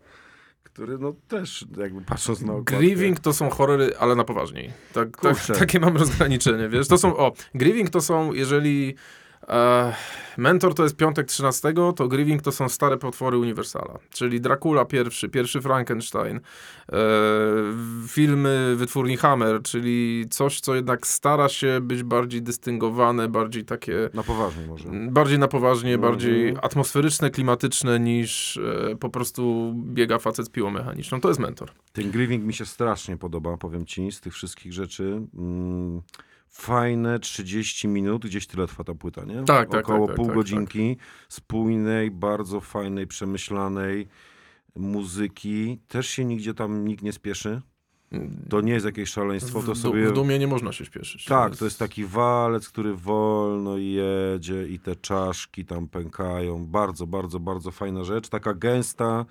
który 0.63 0.97
no 0.97 1.13
też 1.27 1.65
jakby 1.77 2.01
patrząc 2.01 2.41
na 2.41 2.53
okładkę... 2.53 2.77
Grieving 2.77 3.19
to 3.19 3.33
są 3.33 3.49
horrory, 3.49 3.97
ale 3.99 4.15
na 4.15 4.23
poważniej. 4.23 4.71
Tak, 4.93 5.17
tak, 5.21 5.37
takie 5.59 5.79
mam 5.79 5.97
rozgraniczenie, 5.97 6.69
wiesz. 6.69 6.87
To 6.87 6.97
są, 6.97 7.17
o, 7.17 7.33
Grieving 7.55 7.89
to 7.89 8.01
są, 8.01 8.33
jeżeli 8.33 8.95
Mentor 10.37 10.73
to 10.75 10.83
jest 10.83 10.95
piątek 10.95 11.27
13, 11.27 11.73
to 11.95 12.07
Grieving 12.07 12.41
to 12.41 12.51
są 12.51 12.69
stare 12.69 12.97
potwory 12.97 13.37
Universala. 13.37 13.99
Czyli 14.09 14.41
Dracula 14.41 14.85
pierwszy, 14.85 15.29
pierwszy 15.29 15.61
Frankenstein, 15.61 16.39
e, 16.91 16.97
filmy 18.07 18.73
wytwórni 18.75 19.17
Hammer, 19.17 19.61
czyli 19.63 20.25
coś, 20.29 20.59
co 20.59 20.75
jednak 20.75 21.07
stara 21.07 21.49
się 21.49 21.79
być 21.81 22.03
bardziej 22.03 22.41
dystyngowane, 22.41 23.27
bardziej 23.29 23.65
takie 23.65 24.09
Na 24.13 24.23
poważnie 24.23 24.65
może. 24.67 24.89
bardziej 25.09 25.39
na 25.39 25.47
poważnie, 25.47 25.93
Mhm. 25.93 26.11
bardziej 26.11 26.55
atmosferyczne, 26.61 27.29
klimatyczne 27.29 27.99
niż 27.99 28.57
e, 28.57 28.95
po 28.95 29.09
prostu 29.09 29.73
biega 29.77 30.19
facet 30.19 30.45
z 30.45 30.49
piłą 30.49 30.69
mechaniczną. 30.71 31.21
To 31.21 31.27
jest 31.27 31.39
mentor. 31.39 31.71
Ten 31.93 32.11
Grieving 32.11 32.43
mi 32.45 32.53
się 32.53 32.65
strasznie 32.65 33.17
podoba, 33.17 33.57
powiem 33.57 33.85
ci, 33.85 34.11
z 34.11 34.21
tych 34.21 34.33
wszystkich 34.33 34.73
rzeczy. 34.73 35.21
Mm, 35.37 36.01
fajne 36.51 37.19
30 37.19 37.87
minut, 37.87 38.25
gdzieś 38.25 38.47
tyle 38.47 38.67
trwa 38.67 38.83
ta 38.83 38.95
płyta, 38.95 39.25
nie? 39.25 39.43
Tak, 39.43 39.69
tak, 39.69 39.89
Około 39.89 40.07
tak, 40.07 40.07
tak, 40.07 40.15
pół 40.15 40.25
tak, 40.25 40.35
godzinki 40.35 40.97
spójnej, 41.29 42.11
bardzo 42.11 42.59
fajnej, 42.59 43.07
przemyślanej 43.07 44.07
muzyki. 44.75 45.79
Też 45.87 46.07
się 46.07 46.25
nigdzie 46.25 46.53
tam 46.53 46.85
nikt 46.85 47.03
nie 47.03 47.13
spieszy. 47.13 47.61
To 48.49 48.61
nie 48.61 48.73
jest 48.73 48.85
jakieś 48.85 49.09
szaleństwo, 49.09 49.63
to 49.63 49.75
sobie... 49.75 50.07
w 50.07 50.13
dumie 50.13 50.39
nie 50.39 50.47
można 50.47 50.71
się 50.71 50.85
śpieszyć. 50.85 51.25
Tak, 51.25 51.55
to 51.55 51.65
jest 51.65 51.79
taki 51.79 52.05
walec, 52.05 52.69
który 52.69 52.95
wolno 52.95 53.77
jedzie 53.77 54.67
i 54.67 54.79
te 54.79 54.95
czaszki 54.95 55.65
tam 55.65 55.87
pękają. 55.87 56.65
Bardzo, 56.65 57.07
bardzo, 57.07 57.39
bardzo 57.39 57.71
fajna 57.71 58.03
rzecz. 58.03 58.29
Taka 58.29 58.53
gęsta, 58.53 59.25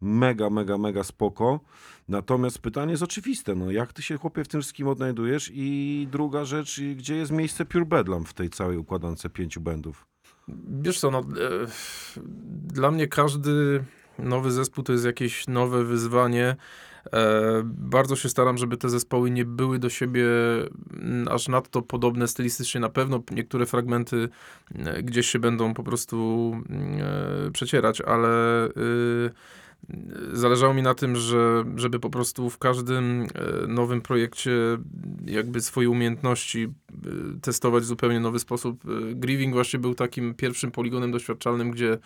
mega, 0.00 0.50
mega, 0.50 0.78
mega 0.78 1.04
spoko. 1.04 1.60
Natomiast 2.08 2.58
pytanie 2.58 2.90
jest 2.90 3.02
oczywiste, 3.02 3.54
no 3.54 3.70
jak 3.70 3.92
ty 3.92 4.02
się 4.02 4.16
chłopie 4.16 4.44
w 4.44 4.48
tym 4.48 4.60
wszystkim 4.60 4.88
odnajdujesz? 4.88 5.50
I 5.54 6.08
druga 6.10 6.44
rzecz, 6.44 6.80
gdzie 6.96 7.16
jest 7.16 7.32
miejsce 7.32 7.64
Pure 7.64 7.84
Bedlam 7.84 8.24
w 8.24 8.34
tej 8.34 8.50
całej 8.50 8.76
układance 8.76 9.26
pięciu 9.32 9.60
bendów? 9.60 10.06
Wiesz 10.80 11.00
co, 11.00 11.10
no, 11.10 11.18
e, 11.18 11.22
dla 12.66 12.90
mnie 12.90 13.08
każdy 13.08 13.84
nowy 14.18 14.52
zespół 14.52 14.84
to 14.84 14.92
jest 14.92 15.04
jakieś 15.04 15.48
nowe 15.48 15.84
wyzwanie. 15.84 16.56
E, 17.12 17.62
bardzo 17.64 18.16
się 18.16 18.28
staram, 18.28 18.58
żeby 18.58 18.76
te 18.76 18.88
zespoły 18.88 19.30
nie 19.30 19.44
były 19.44 19.78
do 19.78 19.90
siebie 19.90 20.26
aż 21.30 21.48
nadto 21.48 21.82
podobne 21.82 22.28
stylistycznie. 22.28 22.80
Na 22.80 22.88
pewno 22.88 23.22
niektóre 23.30 23.66
fragmenty 23.66 24.28
gdzieś 25.02 25.30
się 25.30 25.38
będą 25.38 25.74
po 25.74 25.82
prostu 25.82 26.52
e, 27.46 27.50
przecierać, 27.50 28.00
ale 28.00 28.64
e, 28.64 28.70
zależało 30.32 30.74
mi 30.74 30.82
na 30.82 30.94
tym, 30.94 31.16
że, 31.16 31.64
żeby 31.76 32.00
po 32.00 32.10
prostu 32.10 32.50
w 32.50 32.58
każdym 32.58 33.22
e, 33.22 33.66
nowym 33.66 34.00
projekcie 34.00 34.50
jakby 35.26 35.60
swoje 35.60 35.90
umiejętności 35.90 36.68
y, 37.36 37.40
testować 37.40 37.84
w 37.84 37.86
zupełnie 37.86 38.20
nowy 38.20 38.38
sposób. 38.38 38.84
Y, 38.84 39.14
Grieving 39.14 39.54
właśnie 39.54 39.78
był 39.78 39.94
takim 39.94 40.34
pierwszym 40.34 40.70
poligonem 40.70 41.12
doświadczalnym, 41.12 41.70
gdzie 41.70 41.98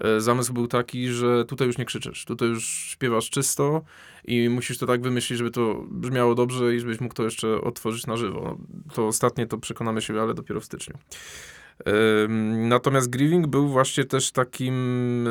e, 0.00 0.20
zamysł 0.20 0.52
był 0.52 0.66
taki, 0.66 1.08
że 1.08 1.44
tutaj 1.44 1.66
już 1.66 1.78
nie 1.78 1.84
krzyczysz, 1.84 2.24
tutaj 2.24 2.48
już 2.48 2.64
śpiewasz 2.68 3.30
czysto 3.30 3.82
i 4.24 4.48
musisz 4.48 4.78
to 4.78 4.86
tak 4.86 5.02
wymyślić, 5.02 5.38
żeby 5.38 5.50
to 5.50 5.84
brzmiało 5.90 6.34
dobrze 6.34 6.74
i 6.74 6.80
żebyś 6.80 7.00
mógł 7.00 7.14
to 7.14 7.24
jeszcze 7.24 7.60
otworzyć 7.60 8.06
na 8.06 8.16
żywo. 8.16 8.58
To 8.94 9.06
ostatnie 9.06 9.46
to 9.46 9.58
przekonamy 9.58 10.02
się, 10.02 10.22
ale 10.22 10.34
dopiero 10.34 10.60
w 10.60 10.64
styczniu. 10.64 10.98
Natomiast 12.68 13.10
Grieving 13.10 13.46
był 13.46 13.68
właśnie 13.68 14.04
też 14.04 14.32
takim 14.32 15.28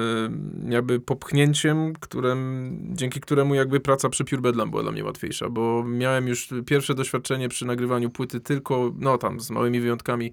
jakby 0.70 1.00
popchnięciem, 1.00 1.94
którym, 1.94 2.80
dzięki 2.94 3.22
któremu 3.22 3.56
jakby 3.56 3.80
praca 3.80 4.10
przy 4.10 4.26
Pure 4.26 4.42
Bedlam 4.42 4.70
była 4.70 4.84
dla 4.84 4.92
mnie 4.92 5.04
łatwiejsza, 5.04 5.50
bo 5.50 5.84
miałem 5.84 6.28
już 6.28 6.50
pierwsze 6.66 6.96
doświadczenie 6.96 7.50
przy 7.50 7.66
nagrywaniu 7.66 8.10
płyty 8.10 8.40
tylko, 8.40 8.94
no 8.98 9.18
tam 9.18 9.40
z 9.40 9.50
małymi 9.50 9.80
wyjątkami, 9.80 10.32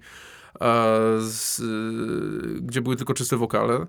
z, 1.19 1.59
y, 1.59 2.61
gdzie 2.61 2.81
były 2.81 2.95
tylko 2.95 3.13
czyste 3.13 3.37
wokale. 3.37 3.87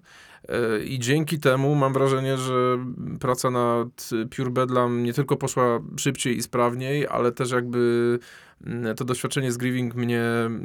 Y, 0.78 0.84
I 0.84 0.98
dzięki 0.98 1.38
temu 1.38 1.74
mam 1.74 1.92
wrażenie, 1.92 2.36
że 2.36 2.78
praca 3.20 3.50
nad 3.50 4.10
Pure 4.36 4.50
Bedlam 4.50 5.02
nie 5.02 5.12
tylko 5.12 5.36
poszła 5.36 5.80
szybciej 5.96 6.36
i 6.36 6.42
sprawniej, 6.42 7.06
ale 7.06 7.32
też 7.32 7.50
jakby 7.50 8.18
to 8.96 9.04
doświadczenie 9.04 9.52
z 9.52 9.56
Grieving 9.56 9.94
mnie 9.94 10.22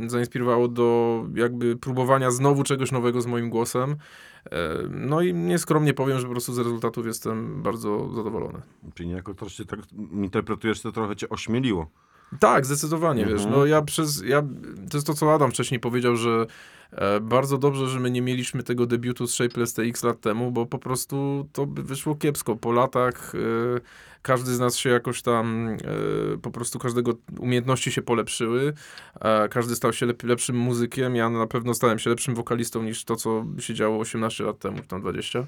zainspirowało 0.08 0.68
do 0.68 1.20
jakby 1.36 1.76
próbowania 1.76 2.32
znowu 2.32 2.64
czegoś 2.64 2.92
nowego 2.92 3.22
z 3.22 3.26
moim 3.26 3.50
głosem. 3.50 3.96
E, 4.46 4.74
No 4.90 5.22
i 5.22 5.34
nieskromnie 5.34 5.94
powiem, 5.94 6.20
że 6.20 6.26
po 6.26 6.32
prostu 6.32 6.54
z 6.54 6.58
rezultatów 6.58 7.06
jestem 7.06 7.62
bardzo 7.64 8.14
zadowolony. 8.16 8.62
Czyli 8.94 9.10
niejako 9.10 9.34
troszkę 9.34 9.66
tak 9.66 9.80
interpretujesz, 10.12 10.82
to 10.82 10.92
trochę 10.92 11.16
cię 11.16 11.30
ośmieliło. 11.30 11.90
Tak, 12.40 12.66
zdecydowanie, 12.66 13.26
wiesz, 13.26 13.34
Mhm. 13.44 13.52
no 13.52 13.66
ja 13.66 13.82
przez, 13.82 14.24
ja, 14.26 14.42
to 14.90 14.98
jest 14.98 15.08
to, 15.08 15.14
co 15.14 15.34
Adam 15.34 15.52
wcześniej 15.52 15.80
powiedział, 15.80 16.16
że 16.16 16.46
bardzo 17.22 17.58
dobrze, 17.58 17.88
że 17.88 18.00
my 18.00 18.12
nie 18.12 18.22
mieliśmy 18.22 18.64
tego 18.64 18.86
debiutu 18.86 19.28
z 19.28 19.34
Shapeless 19.34 19.74
TX 19.74 20.04
lat 20.04 20.22
temu, 20.22 20.52
bo 20.52 20.66
po 20.66 20.80
prostu 20.80 21.48
to 21.54 21.66
by 21.66 21.84
wyszło 21.84 22.16
kiepsko. 22.16 22.56
Po 22.56 22.72
latach 22.72 23.36
e, 23.36 23.38
każdy 24.22 24.54
z 24.54 24.60
nas 24.60 24.78
się 24.78 24.90
jakoś 24.90 25.22
tam, 25.22 25.68
e, 25.68 25.78
po 26.38 26.52
prostu 26.52 26.80
każdego 26.80 27.14
umiejętności 27.40 27.92
się 27.92 28.02
polepszyły, 28.02 28.74
e, 29.22 29.50
każdy 29.50 29.76
stał 29.76 29.94
się 29.94 30.06
lep, 30.06 30.24
lepszym 30.24 30.56
muzykiem, 30.56 31.16
ja 31.16 31.30
na 31.30 31.48
pewno 31.48 31.74
stałem 31.74 32.00
się 32.00 32.10
lepszym 32.10 32.36
wokalistą 32.36 32.84
niż 32.84 33.06
to, 33.06 33.16
co 33.16 33.46
się 33.60 33.74
działo 33.74 34.00
18 34.00 34.44
lat 34.44 34.60
temu, 34.60 34.80
tam 34.88 35.02
20. 35.02 35.46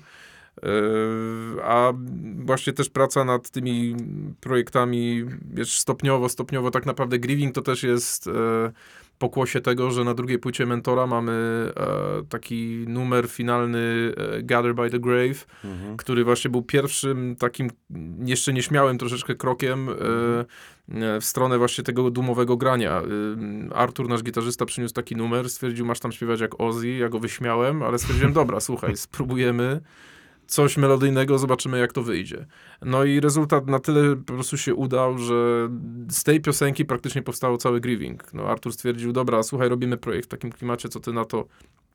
Yy, 0.64 1.64
A 1.64 1.94
właśnie 2.36 2.74
też 2.74 2.90
praca 2.90 3.26
nad 3.26 3.50
tymi 3.50 3.96
projektami, 4.42 5.26
wiesz, 5.54 5.80
stopniowo, 5.80 6.30
stopniowo, 6.30 6.72
tak 6.72 6.86
naprawdę 6.86 7.20
Grieving 7.20 7.56
to 7.56 7.62
też 7.62 7.84
jest 7.84 8.28
e, 8.28 8.72
pokłosie 9.18 9.62
tego, 9.62 9.92
że 9.92 10.04
na 10.04 10.14
drugiej 10.14 10.40
płycie 10.40 10.66
Mentora 10.66 11.08
mamy 11.08 11.32
e, 11.78 12.24
taki 12.30 12.86
numer 12.88 13.28
finalny 13.30 14.14
e, 14.18 14.44
Gather 14.44 14.76
by 14.76 14.90
the 14.90 15.00
Grave, 15.00 15.46
Mhm. 15.64 15.98
który 15.98 16.24
właśnie 16.24 16.52
był 16.52 16.62
pierwszym 16.62 17.36
takim 17.36 17.70
jeszcze 18.26 18.54
nieśmiałym 18.54 18.98
troszeczkę 18.98 19.36
krokiem 19.36 19.90
e, 19.90 19.94
e, 21.16 21.22
w 21.22 21.26
stronę 21.26 21.58
właśnie 21.58 21.84
tego 21.84 22.12
dumowego 22.12 22.58
grania. 22.58 23.02
E, 23.72 23.76
Artur, 23.76 24.10
nasz 24.10 24.24
gitarzysta, 24.24 24.66
przyniósł 24.66 24.94
taki 24.94 25.16
numer, 25.16 25.50
stwierdził, 25.50 25.86
masz 25.86 26.00
tam 26.00 26.12
śpiewać 26.12 26.40
jak 26.42 26.62
Ozzy, 26.62 26.90
ja 26.90 27.10
go 27.10 27.20
wyśmiałem, 27.20 27.84
ale 27.84 28.00
stwierdziłem, 28.00 28.34
dobra, 28.34 28.60
słuchaj, 28.60 28.98
spróbujemy 28.98 29.82
coś 30.48 30.78
melodyjnego, 30.78 31.38
zobaczymy 31.38 31.80
jak 31.80 31.94
to 31.94 32.04
wyjdzie. 32.04 32.46
No 32.82 33.04
i 33.04 33.20
rezultat 33.20 33.68
na 33.68 33.80
tyle 33.80 34.16
po 34.16 34.34
prostu 34.34 34.58
się 34.58 34.76
udał, 34.76 35.18
że 35.18 35.70
z 36.10 36.24
tej 36.24 36.42
piosenki 36.42 36.86
praktycznie 36.86 37.22
powstało 37.22 37.58
cały 37.58 37.82
Grieving. 37.82 38.34
No 38.34 38.44
Artur 38.44 38.74
stwierdził, 38.74 39.14
dobra, 39.14 39.44
słuchaj, 39.44 39.70
robimy 39.70 39.98
projekt 39.98 40.26
w 40.26 40.32
takim 40.32 40.52
klimacie, 40.52 40.90
co 40.90 41.00
ty 41.00 41.14
na 41.14 41.26
to? 41.26 41.46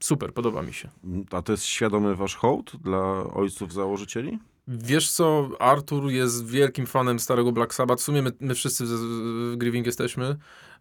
Super, 0.00 0.32
podoba 0.32 0.62
mi 0.62 0.72
się. 0.72 0.88
A 1.30 1.42
to 1.42 1.52
jest 1.52 1.64
świadomy 1.64 2.16
wasz 2.16 2.34
hołd 2.34 2.72
dla 2.82 3.24
ojców 3.34 3.72
założycieli? 3.72 4.38
Wiesz 4.68 5.10
co, 5.10 5.50
Artur 5.58 6.10
jest 6.10 6.46
wielkim 6.46 6.86
fanem 6.86 7.18
starego 7.18 7.52
Black 7.52 7.74
Sabbath. 7.74 8.02
W 8.02 8.04
sumie 8.04 8.22
my, 8.22 8.32
my 8.40 8.54
wszyscy 8.54 8.84
w, 8.84 8.88
w 8.88 9.54
Grieving 9.56 9.86
jesteśmy. 9.86 10.36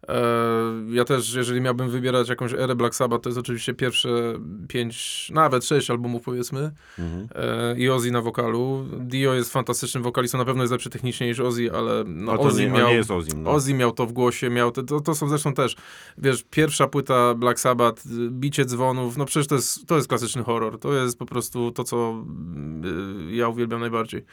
E, 0.08 0.22
ja 0.88 1.04
też, 1.04 1.34
jeżeli 1.34 1.60
miałbym 1.60 1.90
wybierać 1.90 2.28
jakąś 2.28 2.52
erę 2.52 2.74
Black 2.74 2.94
Sabbath, 2.94 3.22
to 3.22 3.28
jest 3.28 3.38
oczywiście 3.38 3.74
pierwsze 3.74 4.08
pięć, 4.68 5.28
nawet 5.34 5.64
sześć 5.64 5.90
albumów 5.90 6.22
powiedzmy. 6.22 6.70
Mhm. 6.98 7.28
E, 7.34 7.78
I 7.78 7.90
Ozzy 7.90 8.10
na 8.10 8.22
wokalu. 8.22 8.86
Dio 9.00 9.34
jest 9.34 9.52
fantastycznym 9.52 10.02
wokalistą, 10.02 10.38
na 10.38 10.44
pewno 10.44 10.62
jest 10.62 10.72
lepszy 10.72 10.90
technicznie 10.90 11.26
niż 11.26 11.40
Ozzy, 11.40 11.72
ale 11.72 12.04
no, 12.06 12.32
Ozzy 12.32 12.64
nie, 12.64 12.70
miał... 12.70 12.88
nie 12.88 12.94
jest 12.94 13.10
Ozim. 13.10 13.42
No. 13.42 13.50
Ozzy 13.50 13.74
miał 13.74 13.92
to 13.92 14.06
w 14.06 14.12
głosie, 14.12 14.50
miał 14.50 14.70
te, 14.70 14.82
to, 14.82 15.00
to 15.00 15.14
są 15.14 15.28
zresztą 15.28 15.54
też, 15.54 15.76
wiesz, 16.18 16.44
pierwsza 16.50 16.86
płyta 16.86 17.34
Black 17.34 17.60
Sabbath, 17.60 18.02
bicie 18.30 18.64
dzwonów, 18.64 19.16
no 19.16 19.24
przecież 19.24 19.46
to 19.46 19.54
jest, 19.54 19.86
to 19.86 19.96
jest 19.96 20.08
klasyczny 20.08 20.42
horror, 20.42 20.78
to 20.78 20.94
jest 20.94 21.18
po 21.18 21.26
prostu 21.26 21.70
to, 21.70 21.84
co 21.84 22.24
y, 23.30 23.34
ja 23.34 23.48
uwielbiam 23.48 23.80
najbardziej. 23.80 24.24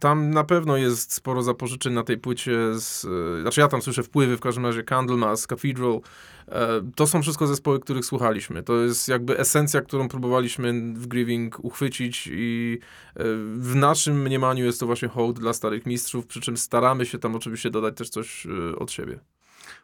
Tam 0.00 0.30
na 0.30 0.44
pewno 0.44 0.76
jest 0.76 1.12
sporo 1.12 1.42
zapożyczeń 1.42 1.92
na 1.92 2.02
tej 2.02 2.18
płycie, 2.18 2.74
z, 2.74 3.04
y, 3.04 3.42
znaczy 3.42 3.60
ja 3.60 3.68
tam 3.68 3.82
słyszę 3.82 4.02
wpływy, 4.02 4.36
w 4.36 4.40
każdym 4.40 4.66
razie 4.66 4.82
Candlemas, 4.82 5.46
Cathedral, 5.46 6.00
E, 6.48 6.90
to 6.96 7.06
są 7.06 7.22
wszystko 7.22 7.46
zespoły, 7.46 7.80
których 7.80 8.04
słuchaliśmy. 8.04 8.62
To 8.62 8.76
jest 8.76 9.08
jakby 9.08 9.38
esencja, 9.38 9.80
którą 9.80 10.08
próbowaliśmy 10.08 10.72
w 10.94 11.06
Grieving 11.06 11.64
uchwycić 11.64 12.28
i 12.32 12.78
e, 13.14 13.22
w 13.58 13.72
naszym 13.74 14.22
mniemaniu 14.22 14.64
jest 14.64 14.80
to 14.80 14.86
właśnie 14.86 15.08
hołd 15.08 15.40
dla 15.40 15.52
starych 15.52 15.86
mistrzów, 15.86 16.26
przy 16.26 16.40
czym 16.40 16.56
staramy 16.56 17.06
się 17.06 17.18
tam 17.18 17.34
oczywiście 17.34 17.70
dodać 17.70 17.96
też 17.96 18.08
coś 18.08 18.46
e, 18.46 18.76
od 18.78 18.92
siebie. 18.92 19.18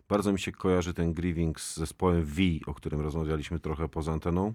Bardzo 0.08 0.32
mi 0.32 0.40
się 0.40 0.52
kojarzy 0.52 0.94
ten 0.94 1.12
Grieving 1.12 1.60
z 1.60 1.76
zespołem 1.76 2.24
V, 2.24 2.42
o 2.66 2.74
którym 2.74 3.00
rozmawialiśmy 3.00 3.60
trochę 3.60 3.88
poza 3.88 4.12
anteną. 4.12 4.54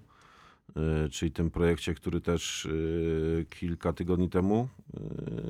Y, 1.05 1.09
Czyli 1.09 1.31
tym 1.31 1.51
projekcie, 1.51 1.93
który 1.93 2.21
też 2.21 2.65
y, 2.65 3.45
kilka 3.49 3.93
tygodni 3.93 4.29
temu 4.29 4.67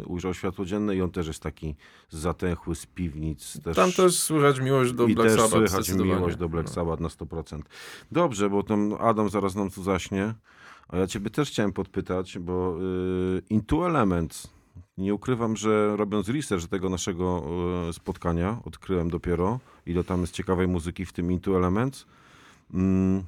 y, 0.02 0.06
ujrzał 0.06 0.34
światło 0.34 0.66
dzienne 0.66 0.96
i 0.96 1.02
on 1.02 1.12
też 1.12 1.28
jest 1.28 1.44
taki 1.44 1.76
zatęchły 2.10 2.76
z 2.76 2.86
piwnic. 2.86 3.62
Też, 3.64 3.76
Tam 3.76 3.92
też 3.92 4.20
słychać 4.20 4.60
miłość 4.60 4.94
do 4.94 5.08
I 5.08 5.16
Black 5.16 5.30
też 5.30 5.38
Sabbath. 5.42 5.52
słychać 5.54 5.86
zdecydowanie. 5.86 6.16
miłość 6.16 6.36
do 6.38 6.50
Black 6.50 6.68
No. 6.68 6.74
Sabbath 6.74 7.02
na 7.02 7.08
100%. 7.10 7.62
Dobrze, 8.12 8.50
bo 8.50 8.64
tam 8.64 8.94
Adam 9.00 9.30
zaraz 9.30 9.56
nam 9.56 9.70
tu 9.72 9.84
zaśnie. 9.84 10.34
A 10.90 10.98
ja 10.98 11.08
ciebie 11.08 11.30
też 11.30 11.50
chciałem 11.50 11.74
podpytać, 11.74 12.40
bo 12.40 12.78
Into 13.50 13.88
Elements, 13.88 14.48
nie 14.98 15.14
ukrywam, 15.14 15.56
że 15.58 15.98
robiąc 15.98 16.30
research 16.30 16.68
tego 16.68 16.90
naszego 16.90 17.44
spotkania, 17.92 18.60
odkryłem 18.66 19.10
dopiero, 19.10 19.60
ile 19.86 20.04
tam 20.04 20.22
jest 20.22 20.34
ciekawej 20.34 20.68
muzyki 20.68 21.06
w 21.06 21.14
tym 21.14 21.32
Into 21.32 21.58
Elements. 21.58 22.06
Mm, 22.74 23.24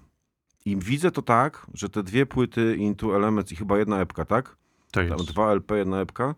I 0.65 0.77
widzę 0.77 1.11
to 1.11 1.21
tak, 1.21 1.67
że 1.73 1.89
te 1.89 2.03
dwie 2.03 2.25
płyty 2.25 2.75
Into 2.75 3.15
Elements 3.15 3.51
i 3.51 3.55
chyba 3.55 3.77
jedna 3.77 3.99
epka, 4.01 4.25
tak? 4.25 4.57
Tak 4.91 5.09
Tam 5.09 5.17
jest. 5.17 5.31
dwa 5.31 5.51
LP, 5.51 5.77
jedna 5.77 6.01
epka, 6.01 6.35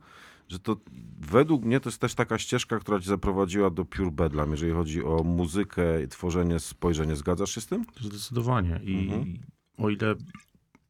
że 0.48 0.60
to 0.60 0.78
według 1.20 1.64
mnie 1.66 1.80
to 1.80 1.90
jest 1.90 2.02
też 2.02 2.16
taka 2.16 2.38
ścieżka, 2.38 2.80
która 2.80 3.00
cię 3.00 3.10
zaprowadziła 3.10 3.70
do 3.70 3.86
Pure 3.86 4.12
Bedlam, 4.12 4.52
jeżeli 4.52 4.72
chodzi 4.72 5.04
o 5.04 5.24
muzykę, 5.24 6.08
tworzenie, 6.10 6.60
spojrzenie. 6.60 7.16
Zgadzasz 7.16 7.52
się 7.52 7.62
z 7.62 7.66
tym? 7.68 7.86
Zdecydowanie. 8.02 8.80
I 8.84 9.04
Mhm. 9.04 9.38
o 9.78 9.90
ile 9.90 10.16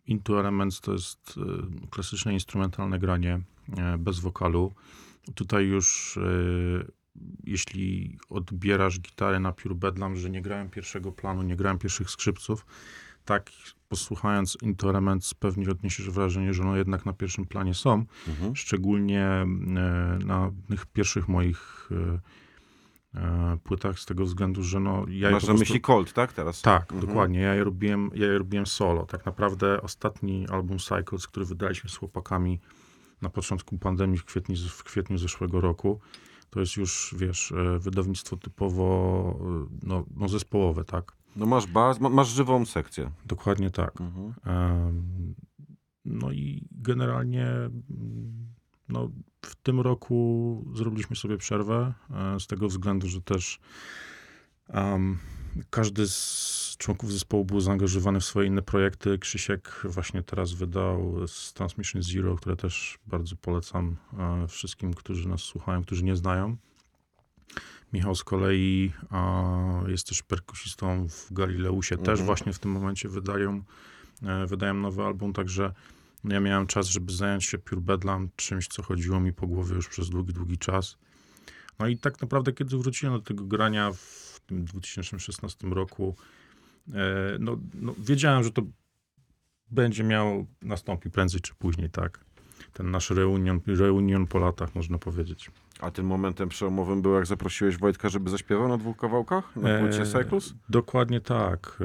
Into 0.08 0.40
Elements 0.40 0.82
to 0.82 0.92
jest 0.94 1.36
e, 1.38 1.88
klasyczne 1.90 2.34
instrumentalne 2.34 3.00
granie 3.00 3.42
e, 3.78 3.98
bez 3.98 4.20
wokalu, 4.20 4.74
tutaj 5.36 5.66
już 5.66 6.18
e, 6.18 6.22
jeśli 7.44 8.18
odbierasz 8.30 9.00
gitarę 9.00 9.40
na 9.40 9.52
Pure 9.52 9.76
Bedlam, 9.76 10.16
że 10.16 10.30
nie 10.30 10.42
grałem 10.42 10.70
pierwszego 10.70 11.12
planu, 11.12 11.42
nie 11.42 11.56
grałem 11.56 11.78
pierwszych 11.80 12.10
skrzypców, 12.10 12.66
tak 13.26 13.52
posłuchając 13.90 14.58
Into 14.62 14.90
Elements 14.90 15.34
pewnie 15.34 15.70
odniesiesz 15.70 16.10
wrażenie, 16.10 16.54
że 16.54 16.64
no 16.64 16.76
jednak 16.78 17.06
na 17.06 17.14
pierwszym 17.14 17.46
planie 17.46 17.74
są, 17.74 18.06
Mhm. 18.28 18.56
szczególnie 18.56 19.26
e, 19.26 19.46
na 20.26 20.52
tych 20.70 20.86
pierwszych 20.86 21.28
moich 21.28 21.90
e, 23.16 23.20
e, 23.20 23.58
płytach 23.64 24.00
z 24.00 24.06
tego 24.06 24.26
względu, 24.26 24.64
że 24.64 24.80
no 24.80 25.06
ja 25.10 25.32
Masz 25.32 25.44
na 25.44 25.48
prostu- 25.48 25.60
myśli 25.60 25.82
Cold, 25.82 26.14
tak? 26.14 26.34
Teraz? 26.34 26.62
tak, 26.62 26.82
Mhm. 26.94 27.08
dokładnie. 27.08 27.40
Ja 27.40 27.56
je, 27.56 27.64
robiłem, 27.64 28.10
ja 28.16 28.26
je 28.28 28.38
robiłem 28.38 28.66
solo. 28.66 29.06
Tak 29.06 29.26
naprawdę 29.26 29.82
ostatni 29.82 30.48
album 30.50 30.78
Cycles, 30.80 31.28
który 31.28 31.46
wydaliśmy 31.46 31.90
z 31.90 31.96
chłopakami 31.96 32.60
na 33.22 33.30
początku 33.30 33.78
pandemii 33.78 34.18
w 34.18 34.26
kwietniu, 34.26 34.56
w 34.70 34.84
kwietniu 34.84 35.18
zeszłego 35.18 35.62
roku, 35.62 36.00
to 36.50 36.60
jest 36.60 36.78
już, 36.78 37.16
wiesz, 37.18 37.54
wydawnictwo 37.80 38.38
typowo 38.38 39.40
no, 39.84 40.06
no 40.16 40.30
zespołowe, 40.30 40.84
tak? 40.84 41.12
No 41.36 41.46
masz 41.46 41.68
baz, 41.68 42.00
ma, 42.00 42.10
masz 42.10 42.30
żywą 42.30 42.66
sekcję. 42.66 43.12
Dokładnie 43.26 43.70
tak. 43.70 44.02
Mhm. 44.02 44.34
No 46.06 46.32
i 46.32 46.68
generalnie 46.72 47.48
no, 48.90 49.10
w 49.46 49.56
tym 49.56 49.80
roku 49.80 50.66
zrobiliśmy 50.74 51.16
sobie 51.16 51.38
przerwę 51.38 51.94
e, 52.10 52.40
z 52.40 52.48
tego 52.48 52.68
względu, 52.68 53.08
że 53.08 53.22
też 53.22 53.60
em, 54.70 55.18
każdy 55.70 56.08
z 56.08 56.76
członków 56.78 57.12
zespołu 57.12 57.46
był 57.46 57.60
zaangażowany 57.60 58.20
w 58.20 58.26
swoje 58.26 58.48
inne 58.48 58.62
projekty. 58.62 59.20
Krzysiek 59.20 59.82
właśnie 59.84 60.24
teraz 60.24 60.54
wydał 60.54 61.28
z 61.28 61.54
Transmission 61.54 62.04
Zero, 62.04 62.36
które 62.36 62.56
też 62.56 63.00
bardzo 63.08 63.36
polecam 63.36 63.96
e, 64.18 64.48
wszystkim, 64.48 64.94
którzy 64.94 65.28
nas 65.28 65.42
słuchają, 65.42 65.84
którzy 65.84 66.04
nie 66.04 66.16
znają. 66.16 66.58
Michał 67.94 68.16
z 68.16 68.24
kolei 68.24 68.92
a, 69.10 69.54
jest 69.88 70.08
też 70.08 70.24
perkusistą 70.24 71.08
w 71.10 71.34
Galileusie. 71.34 71.98
Też 71.98 72.08
Mhm. 72.08 72.26
właśnie 72.26 72.54
w 72.54 72.60
tym 72.60 72.72
momencie 72.72 73.10
wydają, 73.10 73.64
e, 74.24 74.46
wydają 74.48 74.74
nowy 74.74 75.04
album, 75.04 75.34
także 75.34 75.74
ja 76.24 76.40
miałem 76.40 76.68
czas, 76.68 76.88
żeby 76.88 77.14
zająć 77.14 77.46
się 77.46 77.58
Pure 77.58 77.82
Bedlam, 77.82 78.30
czymś, 78.36 78.68
co 78.68 78.84
chodziło 78.84 79.20
mi 79.20 79.34
po 79.34 79.48
głowie 79.48 79.76
już 79.76 79.88
przez 79.88 80.10
długi, 80.10 80.34
długi 80.34 80.58
czas. 80.58 80.98
No 81.80 81.88
i 81.88 81.98
tak 81.98 82.22
naprawdę, 82.22 82.54
kiedy 82.54 82.78
wróciłem 82.78 83.16
do 83.16 83.22
tego 83.22 83.44
grania 83.46 83.92
w 83.92 84.40
tym 84.46 84.66
2016 84.66 85.68
roku, 85.68 86.16
e, 86.94 87.38
no, 87.40 87.58
no 87.74 87.96
wiedziałem, 87.98 88.44
że 88.44 88.52
to 88.52 88.62
będzie 89.72 90.04
miało, 90.04 90.46
nastąpi 90.62 91.10
prędzej 91.10 91.42
czy 91.42 91.56
później, 91.56 91.90
tak. 91.90 92.20
Ten 92.74 92.92
nasz 92.92 93.10
reunion, 93.10 93.62
reunion 93.68 94.28
po 94.28 94.40
latach, 94.40 94.76
można 94.76 94.98
powiedzieć. 94.98 95.52
A 95.82 95.92
tym 95.92 96.06
momentem 96.06 96.50
przełomowym 96.50 97.02
był, 97.02 97.14
jak 97.14 97.26
zaprosiłeś 97.26 97.78
Wojtka, 97.78 98.10
żeby 98.10 98.30
zaśpiewał 98.30 98.68
na 98.68 98.78
dwóch 98.78 98.98
kawałkach? 98.98 99.56
Na 99.56 99.80
płycie 99.80 100.00
Eee, 100.00 100.12
Cyclus? 100.12 100.54
Dokładnie 100.70 101.22
tak. 101.22 101.80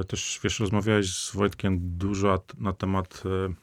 E, 0.00 0.04
Też, 0.04 0.40
wiesz, 0.44 0.60
rozmawiałeś 0.60 1.14
z 1.14 1.34
Wojtkiem 1.34 1.78
dużo 1.82 2.44
na 2.58 2.72
temat 2.72 3.22
e, 3.26 3.54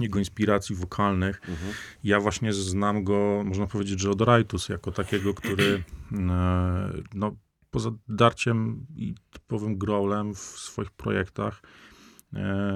jego 0.00 0.18
inspiracji 0.18 0.76
wokalnych. 0.76 1.40
Mhm. 1.48 1.72
Ja 2.04 2.20
właśnie 2.20 2.52
znam 2.52 3.04
go, 3.04 3.42
można 3.44 3.66
powiedzieć, 3.66 4.00
że 4.00 4.10
od 4.10 4.20
Rajtus, 4.20 4.68
jako 4.68 4.92
takiego, 4.92 5.34
który 5.34 5.82
e, 6.12 6.92
no, 7.14 7.36
poza 7.70 7.90
darciem 8.08 8.86
i 8.96 9.14
typowym 9.30 9.78
growlem 9.78 10.34
w 10.34 10.38
swoich 10.38 10.90
projektach, 10.90 11.62
e, 11.64 11.91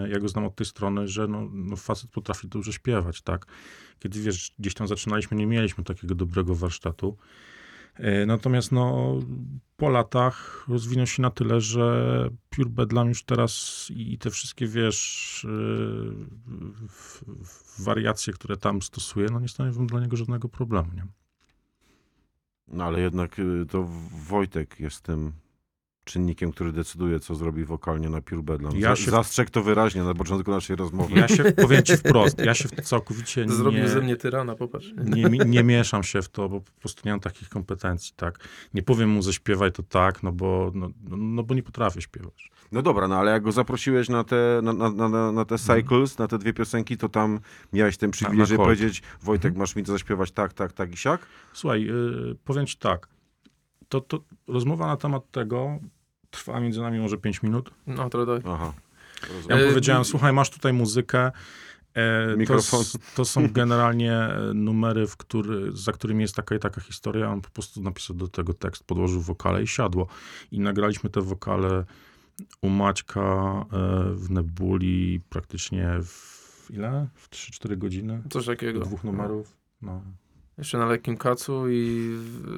ja 0.09 0.19
go 0.19 0.29
znam 0.29 0.45
od 0.45 0.55
tej 0.55 0.67
strony, 0.67 1.09
że 1.09 1.29
no, 1.29 1.49
no 1.53 1.77
facet 1.77 2.11
potrafi 2.11 2.49
dobrze 2.49 2.73
śpiewać, 2.73 3.23
tak? 3.23 3.47
Kiedy, 3.99 4.21
wiesz, 4.21 4.53
gdzieś 4.59 4.75
tam 4.75 4.89
zaczynaliśmy, 4.89 5.37
nie 5.37 5.47
mieliśmy 5.47 5.85
takiego 5.85 6.15
dobrego 6.15 6.55
warsztatu. 6.55 7.17
E, 7.95 8.27
Natomiast 8.27 8.73
no, 8.73 9.15
po 9.77 9.89
latach 9.89 10.65
rozwinął 10.69 11.07
się 11.07 11.23
na 11.23 11.31
tyle, 11.31 11.61
że 11.61 12.29
Pure 12.51 12.71
Bedlam 12.71 13.09
już 13.09 13.25
teraz 13.25 13.87
i 13.95 14.19
te 14.19 14.31
wszystkie, 14.31 14.67
wiesz, 14.67 15.47
e, 15.49 15.49
wariacje, 17.79 18.33
które 18.33 18.57
tam 18.57 18.83
stosuje, 18.83 19.29
no 19.33 19.41
nie 19.41 19.49
stanowią 19.49 19.87
dla 19.87 20.01
niego 20.01 20.17
żadnego 20.17 20.49
problemu, 20.49 20.93
nie? 20.95 21.07
No 22.69 22.85
ale 22.85 23.01
jednak 23.01 23.39
y, 23.39 23.67
to 23.71 23.89
Wojtek 24.29 24.81
jest 24.81 25.03
tym 25.03 25.33
czynnikiem, 26.11 26.53
który 26.53 26.73
decyduje, 26.73 27.21
co 27.21 27.35
zrobi 27.35 27.65
wokalnie 27.65 28.09
na 28.09 28.21
Pure 28.21 28.43
Bedlam. 28.43 28.73
Ja 28.77 28.97
się- 28.97 29.11
Zastrzegł 29.11 29.51
to 29.51 29.63
wyraźnie 29.63 30.03
na 30.03 30.15
początku 30.15 30.51
naszej 30.51 30.77
rozmowy. 30.77 31.19
Ja 31.21 31.29
się, 31.29 31.45
powiem 31.53 31.83
ci 31.83 31.97
wprost, 31.97 32.39
ja 32.39 32.55
się 32.55 32.69
w- 32.69 32.81
całkowicie 32.81 33.49
Zrobił 33.49 33.83
nie, 33.83 33.89
ze 33.89 34.01
mnie 34.01 34.17
tyrana, 34.17 34.55
popatrz. 34.55 34.93
nie, 35.05 35.25
nie 35.47 35.63
mieszam 35.65 36.03
się 36.03 36.23
w 36.23 36.29
to, 36.29 36.49
bo 36.49 36.61
po 36.61 36.71
prostu 36.81 37.03
nie 37.05 37.11
mam 37.11 37.21
takich 37.21 37.49
kompetencji, 37.49 38.13
tak? 38.17 38.39
Nie 38.75 38.83
powiem 38.83 39.11
mu 39.11 39.23
zaśpiewaj 39.23 39.73
to 39.73 39.83
tak, 39.83 40.23
no 40.23 40.33
bo, 40.33 40.71
no, 40.75 40.89
no, 41.09 41.17
no 41.17 41.43
bo 41.43 41.55
nie 41.55 41.63
potrafię 41.63 42.01
śpiewać. 42.03 42.51
No 42.73 42.83
dobra, 42.83 43.09
no 43.09 43.17
ale 43.17 43.31
jak 43.33 43.43
go 43.43 43.53
zaprosiłeś 43.53 44.09
na 44.09 44.25
te, 44.25 44.61
na, 44.63 44.73
na, 44.73 45.09
na, 45.09 45.33
na 45.33 45.45
te 45.45 45.59
Cycles, 45.59 46.19
na 46.19 46.29
te 46.29 46.39
dwie 46.39 46.53
piosenki, 46.53 46.97
to 46.97 47.09
tam 47.09 47.41
miałeś 47.73 47.97
ten 47.97 48.11
przywilej, 48.11 48.39
na 48.39 48.45
żeby 48.45 48.59
powiedzieć 48.65 49.03
Wojtek, 49.23 49.57
masz 49.57 49.77
mi 49.77 49.83
to 49.85 49.93
zaśpiewać 49.93 50.31
tak, 50.33 50.53
tak, 50.53 50.73
tak 50.73 50.93
i 50.93 50.97
siak? 50.97 51.27
Słuchaj, 51.53 51.83
yy, 51.85 52.37
powiem 52.45 52.67
ci 52.67 52.77
tak, 52.79 53.09
to, 53.89 54.01
to 54.01 54.21
rozmowa 54.49 54.87
na 54.87 54.97
temat 54.97 55.31
tego 55.31 55.79
trwa 56.37 56.61
między 56.61 56.81
nami 56.81 56.99
może 56.99 57.19
5 57.19 57.43
minut. 57.43 57.71
No, 57.87 58.11
to 58.11 58.27
daj. 58.27 58.41
Aha. 58.45 58.73
Ja 59.49 59.57
mu 59.57 59.63
E, 59.63 59.69
powiedziałem, 59.69 60.05
słuchaj, 60.05 60.33
masz 60.33 60.51
tutaj 60.51 60.73
muzykę. 60.73 61.33
E, 61.95 62.31
to, 62.31 62.37
Mikrofon. 62.37 62.81
s- 62.81 62.99
to 63.15 63.25
są 63.25 63.49
generalnie 63.61 64.13
e, 64.13 64.51
numery, 64.55 65.07
w 65.07 65.17
który, 65.17 65.73
za 65.73 65.93
którymi 65.93 66.23
jest 66.23 66.35
taka 66.35 66.55
i 66.55 66.59
taka 66.59 66.81
historia. 66.81 67.31
On 67.33 67.41
po 67.41 67.51
prostu 67.51 67.83
napisał 67.83 68.17
do 68.17 68.29
tego 68.29 68.55
tekst, 68.55 68.85
podłożył 68.85 69.21
wokale 69.21 69.63
i 69.63 69.67
siadło. 69.67 70.07
I 70.51 70.61
nagraliśmy 70.61 71.11
te 71.11 71.21
wokale 71.21 71.85
u 72.63 72.69
Maćka 72.69 73.21
e, 73.23 73.67
w 74.15 74.31
Nebuli 74.31 75.21
praktycznie 75.29 75.89
w 76.03 76.71
ile? 76.71 77.09
W 77.15 77.31
3-4 77.31 77.77
godziny? 77.79 78.23
Coś 78.31 78.47
takiego. 78.47 78.81
Dwóch 78.81 79.05
numerów. 79.05 79.57
No. 79.83 80.03
Jeszcze 80.59 80.79
na 80.79 80.87
lekkim 80.87 81.17
kacu 81.17 81.69
i 81.69 82.11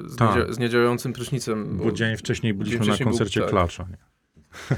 z, 0.05 0.15
Tak. 0.15 0.35
niedzia- 0.35 0.53
z 0.53 0.59
niedziałającym 0.59 1.13
prysznicem. 1.13 1.77
Bo 1.77 1.91
dzień 1.91 2.17
wcześniej 2.17 2.53
byliśmy 2.53 2.77
wcześniej 2.77 2.93
na 2.99 3.05
był- 3.05 3.05
koncercie 3.11 3.41
tak. 3.41 3.49
Klacza. 3.49 3.87
Nie? 3.89 3.97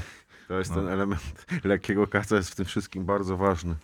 To 0.48 0.58
jest 0.58 0.70
No. 0.70 0.76
ten 0.76 0.88
element 0.88 1.46
lekkiego 1.64 2.06
kaca, 2.06 2.36
jest 2.36 2.50
w 2.50 2.54
tym 2.54 2.64
wszystkim 2.66 3.04
bardzo 3.04 3.36
ważny. 3.36 3.74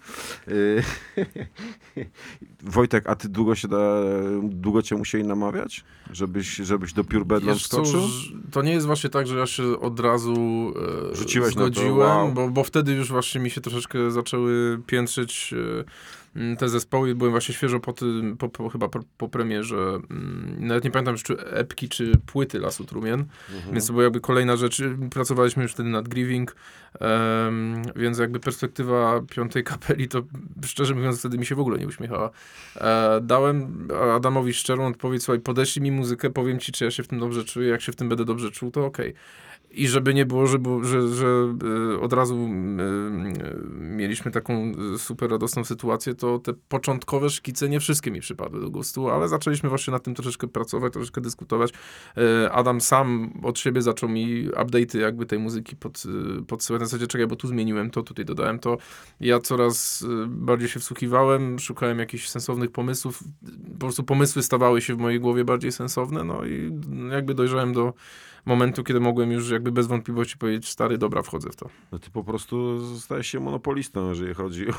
Y, 0.49 0.83
Wojtek, 2.63 3.07
a 3.09 3.15
ty 3.17 3.29
długo 3.29 3.55
się 3.55 3.69
da, 3.69 4.01
długo 4.43 4.83
cię 4.83 4.97
musieli 4.97 5.25
namawiać, 5.25 5.85
żebyś, 6.13 6.57
żebyś 6.57 6.93
do 6.93 7.05
Pure 7.05 7.25
Bedlam 7.25 7.55
Wiesz 7.55 7.69
co, 7.69 7.85
skoczył? 7.85 8.01
ż- 8.09 8.33
to 8.53 8.63
nie 8.63 8.73
jest 8.73 8.87
właśnie 8.87 9.11
tak, 9.11 9.27
że 9.27 9.39
ja 9.39 9.47
się 9.47 9.81
od 9.81 10.01
razu 10.01 10.35
e, 11.13 11.17
Rzuciłeś 11.17 11.55
na 11.55 11.61
to, 11.61 11.67
zgodziłem, 11.67 11.97
wow. 11.99 12.33
bo, 12.33 12.49
bo 12.49 12.65
wtedy 12.65 12.93
już 12.93 13.09
właśnie 13.09 13.41
mi 13.41 13.51
się 13.51 13.61
troszeczkę 13.61 14.11
zaczęły 14.11 14.81
piętrzyć 14.87 15.55
e, 15.81 15.85
te 16.59 16.69
zespoły. 16.69 17.15
Byłem 17.15 17.33
właśnie 17.33 17.55
świeżo 17.55 17.81
po 17.81 17.93
tym, 17.93 18.37
po, 18.37 18.49
po, 18.49 18.69
chyba 18.69 18.89
po, 18.89 19.01
po 19.19 19.29
premierze, 19.29 19.77
mm, 19.77 20.57
nawet 20.59 20.85
nie 20.85 20.91
pamiętam 20.91 21.17
czy 21.17 21.39
epki, 21.41 21.89
czy 21.89 22.13
płyty 22.27 22.59
Lasu 22.59 22.85
Trumien, 22.85 23.25
Mhm. 23.55 23.73
więc 23.75 23.87
to 23.87 23.93
była 23.93 24.05
jakby 24.05 24.21
kolejna 24.21 24.57
rzecz. 24.57 24.83
Pracowaliśmy 25.11 25.63
już 25.63 25.73
wtedy 25.73 25.89
nad 25.89 26.09
Grieving, 26.09 26.57
em, 27.01 27.83
więc 27.97 28.19
jakby 28.19 28.41
perspektywa 28.41 29.21
piątej 29.31 29.65
kapeli 29.65 30.09
to 30.09 30.23
szczerze 30.67 30.95
mówiąc 30.95 31.19
wtedy 31.19 31.39
mi 31.39 31.47
się 31.47 31.55
w 31.55 31.61
ogóle 31.61 31.79
nie 31.79 31.87
uśmiechała. 31.87 32.31
E, 32.77 33.21
dałem 33.23 33.89
Adamowi 34.15 34.55
szczerą 34.55 34.87
odpowiedź, 34.87 35.23
słuchaj, 35.23 35.41
podeślij 35.41 35.83
mi 35.83 35.93
muzykę, 35.93 36.31
powiem 36.31 36.59
ci, 36.59 36.73
czy 36.73 36.85
ja 36.85 36.91
się 36.91 37.03
w 37.03 37.09
tym 37.09 37.19
dobrze 37.19 37.45
czuję, 37.45 37.69
jak 37.69 37.81
się 37.81 37.93
w 37.93 37.97
tym 37.97 38.09
będę 38.09 38.25
dobrze 38.25 38.51
czuł, 38.51 38.71
to 38.71 38.87
okej. 38.87 39.15
I 39.71 39.89
żeby 39.89 40.15
nie 40.15 40.27
było, 40.27 40.47
że, 40.47 40.59
że, 40.83 41.09
że 41.09 41.27
e, 41.97 42.01
od 42.01 42.13
razu 42.13 42.35
e, 42.35 42.49
mieliśmy 43.81 44.31
taką 44.31 44.73
e, 44.95 44.99
super 44.99 45.31
radosną 45.31 45.65
sytuację, 45.65 46.15
to 46.15 46.39
te 46.39 46.53
początkowe 46.69 47.31
szkice 47.31 47.69
nie 47.69 47.81
wszystkie 47.81 48.11
mi 48.11 48.21
przypadły 48.21 48.61
do 48.61 48.71
gustu, 48.71 49.09
ale 49.09 49.29
zaczęliśmy 49.29 49.69
właśnie 49.69 49.93
nad 49.93 50.03
tym 50.03 50.15
troszeczkę 50.15 50.49
pracować, 50.49 50.93
troszeczkę 50.93 51.21
dyskutować. 51.21 51.73
Adam 52.51 52.81
sam 52.81 53.33
od 53.43 53.59
siebie 53.59 53.83
zaczął 53.83 54.09
mi 54.09 54.49
update'y 54.49 54.99
jakby 54.99 55.27
tej 55.27 55.39
muzyki 55.39 55.77
pod, 55.77 56.03
podsyłać. 56.47 56.81
Na 56.81 56.87
zasadzie, 56.87 57.07
czekaj, 57.07 57.27
bo 57.27 57.37
tu 57.37 57.49
zmieniłem 57.49 57.91
to, 57.91 58.03
tutaj 58.03 58.25
dodałem 58.25 58.59
to. 58.59 58.77
Ja 59.21 59.39
coraz 59.39 60.07
bardziej 60.27 60.69
się 60.69 60.81
wsłuchiwałem, 60.81 61.59
szukałem 61.59 61.99
jakichś 61.99 62.29
sensownych 62.29 62.71
pomysłów. 62.71 63.25
Po 63.73 63.79
prostu 63.79 64.03
pomysły 64.05 64.43
stawały 64.43 64.81
się 64.81 64.95
w 64.95 64.99
mojej 64.99 65.21
głowie 65.21 65.45
bardziej 65.45 65.73
sensowne, 65.73 66.25
no 66.25 66.45
i 66.47 66.71
jakby 67.11 67.35
dojrzałem 67.35 67.73
do 67.73 67.93
momentu, 68.49 68.85
kiedy 68.85 69.01
mogłem 69.01 69.33
już 69.33 69.51
jakby 69.51 69.73
bez 69.73 69.87
wątpliwości 69.87 70.39
powiedzieć, 70.39 70.69
stary, 70.69 70.99
dobra, 70.99 71.23
wchodzę 71.23 71.51
w 71.51 71.57
to. 71.57 71.69
No 71.93 71.99
ty 71.99 72.11
po 72.11 72.25
prostu 72.25 72.79
stajesz 72.99 73.27
się 73.27 73.41
monopolistą, 73.41 74.09
jeżeli 74.09 74.35
chodzi 74.35 74.67
o, 74.71 74.75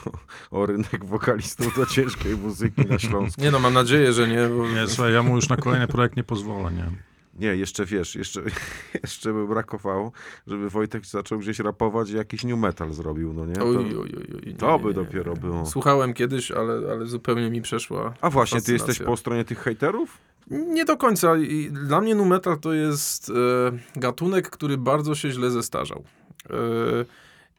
o 0.59 0.65
rynek 0.65 1.05
wokalistów 1.05 1.75
do 1.75 1.85
ciężkiej 1.85 2.37
muzyki 2.37 2.81
na 2.81 2.99
Śląsku. 2.99 3.41
Nie 3.41 3.51
no, 3.51 3.59
mam 3.59 3.73
nadzieję, 3.73 4.13
że 4.13 4.27
nie, 4.27 4.47
bo... 4.57 4.69
Nie, 4.69 4.87
słuchaj, 4.87 5.13
ja 5.13 5.23
mu 5.23 5.35
już 5.35 5.49
na 5.49 5.57
kolejny 5.57 5.87
projekt 5.87 6.15
nie 6.15 6.23
pozwolę, 6.23 6.71
nie? 6.71 7.08
Nie, 7.39 7.47
jeszcze 7.55 7.85
wiesz, 7.85 8.15
jeszcze, 8.15 8.41
jeszcze 9.03 9.33
by 9.33 9.47
brakowało, 9.47 10.11
żeby 10.47 10.69
Wojtek 10.69 11.05
zaczął 11.05 11.39
gdzieś 11.39 11.59
rapować 11.59 12.09
i 12.09 12.15
jakiś 12.15 12.43
new 12.43 12.59
metal 12.59 12.91
zrobił, 12.93 13.33
no 13.33 13.45
nie? 13.45 13.53
To, 13.53 13.65
Oj, 13.65 13.75
oj, 13.77 13.95
oj, 13.97 14.41
nie, 14.45 14.53
to 14.53 14.71
nie, 14.77 14.83
by 14.83 14.87
nie. 14.87 14.93
dopiero 14.93 15.33
było. 15.33 15.65
Słuchałem 15.65 16.13
kiedyś, 16.13 16.51
ale, 16.51 16.91
ale 16.91 17.05
zupełnie 17.05 17.49
mi 17.49 17.61
przeszła 17.61 18.13
A 18.21 18.29
właśnie, 18.29 18.61
ty 18.61 18.71
jesteś 18.73 18.87
fascynacja. 18.87 19.11
po 19.13 19.17
stronie 19.17 19.45
tych 19.45 19.59
hejterów? 19.59 20.17
Nie 20.51 20.85
do 20.85 20.97
końca. 20.97 21.37
I 21.37 21.69
Dla 21.71 22.01
mnie 22.01 22.15
nu 22.15 22.25
metal 22.25 22.59
to 22.59 22.73
jest 22.73 23.29
e, 23.29 23.99
gatunek, 23.99 24.49
który 24.49 24.77
bardzo 24.77 25.15
się 25.15 25.31
źle 25.31 25.51
zestarzał. 25.51 26.03
E, 26.49 26.53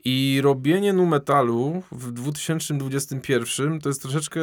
I 0.05 0.40
robienie 0.44 0.92
nu 0.92 1.07
metalu 1.07 1.82
w 1.92 2.12
2021 2.12 3.80
to 3.80 3.88
jest 3.88 4.03
troszeczkę, 4.03 4.40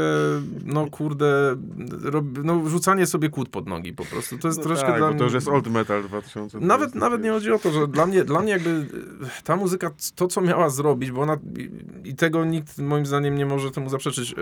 no 0.66 0.88
kurde, 0.90 1.56
rob, 2.04 2.26
no, 2.44 2.70
rzucanie 2.70 3.06
sobie 3.06 3.30
kłód 3.30 3.50
pod 3.50 3.68
nogi 3.68 3.94
po 3.94 4.06
prostu. 4.06 4.38
To 4.38 4.48
jest 4.48 4.58
No 4.58 4.64
troszkę 4.64 4.88
tak, 4.88 4.98
dla 4.98 5.10
mnie... 5.10 5.18
to 5.18 5.24
już 5.24 5.34
jest 5.34 5.48
old 5.48 5.68
metal 5.68 6.04
2000. 6.04 6.60
Nawet, 6.60 6.96
nawet 6.96 7.24
nie 7.24 7.30
chodzi 7.30 7.52
o 7.52 7.60
to, 7.60 7.72
że 7.72 7.88
dla 7.88 8.06
mnie, 8.06 8.24
dla 8.24 8.40
mnie 8.40 8.52
jakby 8.52 8.70
e, 8.70 9.44
ta 9.44 9.56
muzyka, 9.56 9.92
to 10.16 10.28
co 10.28 10.42
miała 10.42 10.70
zrobić, 10.70 11.12
bo 11.12 11.22
ona 11.22 11.38
i, 11.58 12.10
i 12.10 12.16
tego 12.16 12.46
nikt 12.46 12.78
moim 12.78 13.06
zdaniem 13.06 13.36
nie 13.36 13.46
może 13.46 13.72
temu 13.72 13.90
zaprzeczyć. 13.90 14.32
e, 14.34 14.36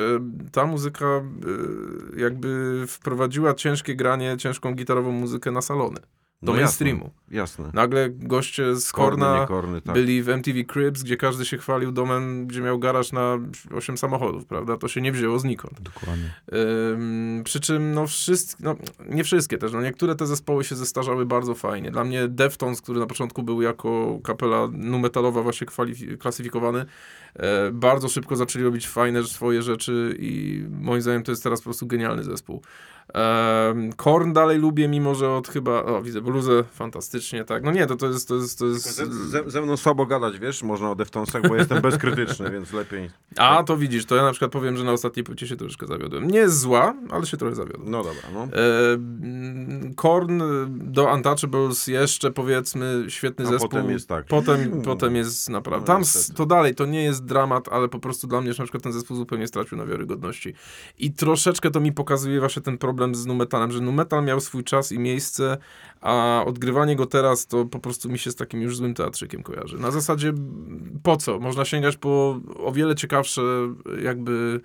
Ta 0.51 0.65
muzyka 0.65 1.05
e, 1.05 1.21
jakby 2.21 2.83
wprowadziła 2.87 3.53
ciężkie 3.53 3.95
granie, 3.95 4.35
ciężką 4.37 4.73
gitarową 4.73 5.11
muzykę 5.11 5.51
na 5.51 5.61
salony. 5.61 5.99
Do 6.41 6.51
No 6.51 6.57
mainstreamu. 6.57 7.11
Jasne, 7.31 7.65
jasne. 7.65 7.71
Nagle 7.73 8.09
goście 8.09 8.75
z 8.75 8.91
Korna 8.91 9.45
korny, 9.47 9.81
tak. 9.81 9.95
byli 9.95 10.23
w 10.23 10.29
MTV 10.29 10.63
Cribs, 10.63 11.03
gdzie 11.03 11.17
każdy 11.17 11.45
się 11.45 11.57
chwalił 11.57 11.91
domem, 11.91 12.47
gdzie 12.47 12.61
miał 12.61 12.79
garaż 12.79 13.11
na 13.11 13.37
8 13.75 13.97
samochodów, 13.97 14.45
prawda? 14.45 14.77
To 14.77 14.87
się 14.87 15.01
nie 15.01 15.11
wzięło 15.11 15.39
znikąd. 15.39 15.81
Dokładnie. 15.81 16.33
Ym, 16.93 17.41
przy 17.45 17.59
czym 17.59 17.91
no 17.91 18.07
wszystkie, 18.07 18.63
no 18.63 18.75
nie 19.09 19.23
wszystkie 19.23 19.57
też, 19.57 19.71
no 19.71 19.81
niektóre 19.81 20.15
te 20.15 20.27
zespoły 20.27 20.63
się 20.63 20.75
zestarzały 20.75 21.25
bardzo 21.25 21.55
fajnie. 21.55 21.91
Dla 21.91 22.03
mnie 22.03 22.27
Deftones, 22.27 22.81
który 22.81 22.99
na 22.99 23.05
początku 23.05 23.43
był 23.43 23.61
jako 23.61 24.19
kapela 24.23 24.67
nu 24.71 24.99
metalowa 24.99 25.41
właśnie 25.41 25.67
klasyfikowany, 26.19 26.85
E, 27.35 27.71
bardzo 27.71 28.09
szybko 28.09 28.35
zaczęli 28.35 28.65
robić 28.65 28.87
fajne 28.87 29.23
swoje 29.23 29.61
rzeczy 29.61 30.15
i 30.19 30.63
moim 30.69 31.01
zdaniem 31.01 31.23
to 31.23 31.31
jest 31.31 31.43
teraz 31.43 31.59
po 31.59 31.63
prostu 31.63 31.87
genialny 31.87 32.23
zespół. 32.23 32.61
Korn 33.97 34.33
dalej 34.33 34.59
lubię, 34.59 34.87
mimo 34.87 35.15
że 35.15 35.31
od 35.31 35.47
chyba, 35.47 35.83
o 35.83 36.01
widzę 36.01 36.21
bluzę, 36.21 36.63
fantastycznie, 36.63 37.45
tak. 37.45 37.63
No 37.63 37.71
nie, 37.71 37.87
to, 37.87 37.95
to 37.95 38.07
jest, 38.07 38.27
to 38.27 38.35
jest, 38.35 38.59
to 38.59 38.65
jest... 38.65 38.95
Ze, 38.95 39.05
ze, 39.05 39.49
ze 39.49 39.61
mną 39.61 39.77
słabo 39.77 40.05
gadać, 40.05 40.39
wiesz, 40.39 40.63
można 40.63 40.91
o 40.91 40.95
Deftonesach, 40.95 41.47
bo 41.47 41.55
jestem 41.55 41.81
bezkrytyczny, 41.81 42.51
więc 42.55 42.73
lepiej. 42.73 43.09
A, 43.37 43.63
to 43.63 43.77
widzisz, 43.77 44.05
to 44.05 44.15
ja 44.15 44.23
na 44.23 44.31
przykład 44.31 44.51
powiem, 44.51 44.77
że 44.77 44.83
na 44.83 44.91
ostatniej 44.91 45.23
płycie 45.23 45.47
się 45.47 45.55
troszeczkę 45.55 45.87
zawiodłem. 45.87 46.27
Nie 46.27 46.37
jest 46.39 46.59
zła, 46.59 46.95
ale 47.09 47.25
się 47.25 47.37
trochę 47.37 47.55
zawiodłem. 47.55 47.91
No 47.91 48.03
dobra, 48.03 48.29
no. 48.33 48.47
Korn 49.95 50.41
do 50.69 51.13
Untouchables 51.13 51.87
jeszcze 51.87 52.31
powiedzmy 52.31 53.05
świetny 53.07 53.45
A 53.45 53.47
zespół. 53.47 53.69
potem 53.69 53.89
jest 53.91 54.09
tak. 54.09 54.25
Potem, 54.25 54.81
potem 54.81 55.15
jest 55.15 55.49
naprawdę. 55.49 55.81
No, 55.81 55.87
Tam 55.87 56.01
niestety. 56.01 56.37
to 56.37 56.45
dalej, 56.45 56.75
to 56.75 56.85
nie 56.85 57.03
jest 57.03 57.25
dramat, 57.25 57.69
ale 57.71 57.87
po 57.87 57.99
prostu 57.99 58.27
dla 58.27 58.41
mnie 58.41 58.53
że 58.53 58.63
na 58.63 58.65
przykład 58.65 58.83
ten 58.83 58.93
zespół 58.93 59.17
zupełnie 59.17 59.47
stracił 59.47 59.77
na 59.77 59.85
wiarygodności. 59.85 60.53
I 60.97 61.13
troszeczkę 61.13 61.71
to 61.71 61.79
mi 61.79 61.91
pokazuje 61.91 62.39
właśnie 62.39 62.61
ten 62.61 62.77
problem 62.77 62.94
z 63.11 63.25
numetalem, 63.25 63.71
że 63.71 63.81
numetal 63.81 64.23
miał 64.23 64.39
swój 64.39 64.63
czas 64.63 64.91
i 64.91 64.99
miejsce, 64.99 65.57
a 66.01 66.43
odgrywanie 66.45 66.95
go 66.95 67.05
teraz 67.05 67.47
to 67.47 67.65
po 67.65 67.79
prostu 67.79 68.09
mi 68.09 68.19
się 68.19 68.31
z 68.31 68.35
takim 68.35 68.61
już 68.61 68.77
złym 68.77 68.93
teatrzykiem 68.93 69.43
kojarzy. 69.43 69.77
Na 69.77 69.91
zasadzie 69.91 70.33
po 71.03 71.17
co? 71.17 71.39
Można 71.39 71.65
sięgać 71.65 71.97
po 71.97 72.39
o 72.55 72.71
wiele 72.71 72.95
ciekawsze 72.95 73.41
jakby 74.03 74.61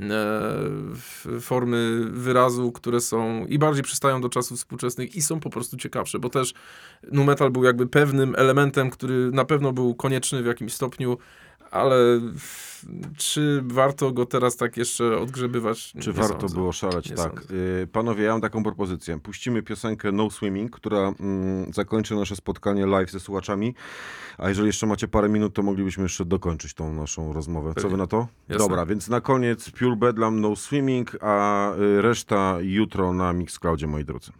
e, 0.00 1.40
formy 1.40 2.04
wyrazu, 2.10 2.72
które 2.72 3.00
są 3.00 3.46
i 3.46 3.58
bardziej 3.58 3.84
przystają 3.84 4.20
do 4.20 4.28
czasów 4.28 4.58
współczesnych 4.58 5.16
i 5.16 5.22
są 5.22 5.40
po 5.40 5.50
prostu 5.50 5.76
ciekawsze, 5.76 6.18
bo 6.18 6.28
też 6.28 6.54
nu 7.12 7.24
metal 7.24 7.50
był 7.50 7.64
jakby 7.64 7.86
pewnym 7.86 8.34
elementem, 8.38 8.90
który 8.90 9.30
na 9.30 9.44
pewno 9.44 9.72
był 9.72 9.94
konieczny 9.94 10.42
w 10.42 10.46
jakimś 10.46 10.72
stopniu, 10.72 11.18
ale 11.74 12.20
czy 13.16 13.62
warto 13.66 14.12
go 14.12 14.26
teraz 14.26 14.56
tak 14.56 14.76
jeszcze 14.76 15.18
odgrzebywać? 15.18 15.92
Czy 16.00 16.08
Nie 16.10 16.14
warto 16.14 16.40
sądzę. 16.40 16.54
było 16.54 16.72
szaleć? 16.72 17.10
Nie 17.10 17.16
tak. 17.16 17.40
sądzę. 17.40 17.54
Y, 17.82 17.86
panowie, 17.92 18.24
ja 18.24 18.32
mam 18.32 18.40
taką 18.40 18.62
propozycję. 18.62 19.20
Puścimy 19.20 19.62
piosenkę 19.62 20.12
No 20.12 20.30
Swimming, 20.30 20.70
która 20.70 21.12
mm, 21.20 21.72
zakończy 21.72 22.14
nasze 22.14 22.36
spotkanie 22.36 22.86
live 22.86 23.10
ze 23.10 23.20
słuchaczami. 23.20 23.74
A 24.38 24.48
jeżeli 24.48 24.66
jeszcze 24.66 24.86
macie 24.86 25.08
parę 25.08 25.28
minut, 25.28 25.54
to 25.54 25.62
moglibyśmy 25.62 26.02
jeszcze 26.02 26.24
dokończyć 26.24 26.74
tą 26.74 26.94
naszą 26.94 27.32
rozmowę. 27.32 27.72
Co 27.78 27.88
wy 27.88 27.96
na 27.96 28.06
to? 28.06 28.26
Jasne. 28.48 28.58
Dobra, 28.68 28.86
więc 28.86 29.08
na 29.08 29.20
koniec 29.20 29.70
Pure 29.70 29.96
Bedlam 29.96 30.40
No 30.40 30.56
Swimming, 30.56 31.16
a 31.20 31.70
y, 31.76 32.02
reszta 32.02 32.56
jutro 32.60 33.12
na 33.12 33.32
Mixcloudzie, 33.32 33.86
moi 33.86 34.04
drodzy. 34.04 34.32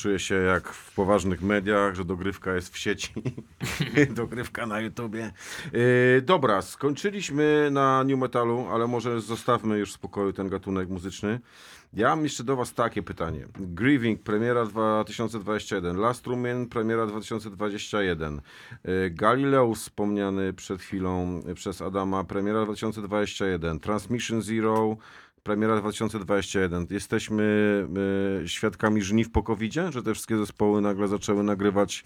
Czuję 0.00 0.18
się 0.18 0.34
jak 0.34 0.68
w 0.68 0.94
poważnych 0.94 1.42
mediach, 1.42 1.94
że 1.94 2.04
dogrywka 2.04 2.54
jest 2.54 2.74
w 2.74 2.78
sieci. 2.78 3.12
dogrywka 4.10 4.66
na 4.66 4.80
YouTubie. 4.80 5.32
Yy, 5.72 6.22
dobra, 6.22 6.62
skończyliśmy 6.62 7.68
na 7.72 8.04
New 8.04 8.18
Metalu, 8.18 8.66
ale 8.72 8.86
może 8.86 9.20
zostawmy 9.20 9.78
już 9.78 9.90
w 9.90 9.94
spokoju 9.94 10.32
ten 10.32 10.48
gatunek 10.48 10.88
muzyczny. 10.88 11.40
Ja 11.92 12.08
mam 12.08 12.24
jeszcze 12.24 12.44
do 12.44 12.56
was 12.56 12.74
takie 12.74 13.02
pytanie. 13.02 13.46
Grieving, 13.58 14.22
premiera 14.22 14.66
2021. 14.66 15.96
Last 15.96 16.26
Rumen, 16.26 16.68
premiera 16.68 17.06
2021. 17.06 18.40
Yy, 18.84 19.10
Galileo 19.10 19.74
wspomniany 19.74 20.52
przed 20.52 20.80
chwilą 20.82 21.42
przez 21.54 21.82
Adama, 21.82 22.24
premiera 22.24 22.64
2021. 22.64 23.80
Transmission 23.80 24.42
Zero, 24.42 24.96
Premiera 25.42 25.80
2021. 25.80 26.86
Jesteśmy 26.90 27.42
y, 28.44 28.48
świadkami 28.48 29.02
żniw 29.02 29.30
po 29.30 29.42
covid 29.42 29.74
że 29.90 30.02
te 30.02 30.14
wszystkie 30.14 30.38
zespoły 30.38 30.80
nagle 30.80 31.08
zaczęły 31.08 31.42
nagrywać 31.42 32.04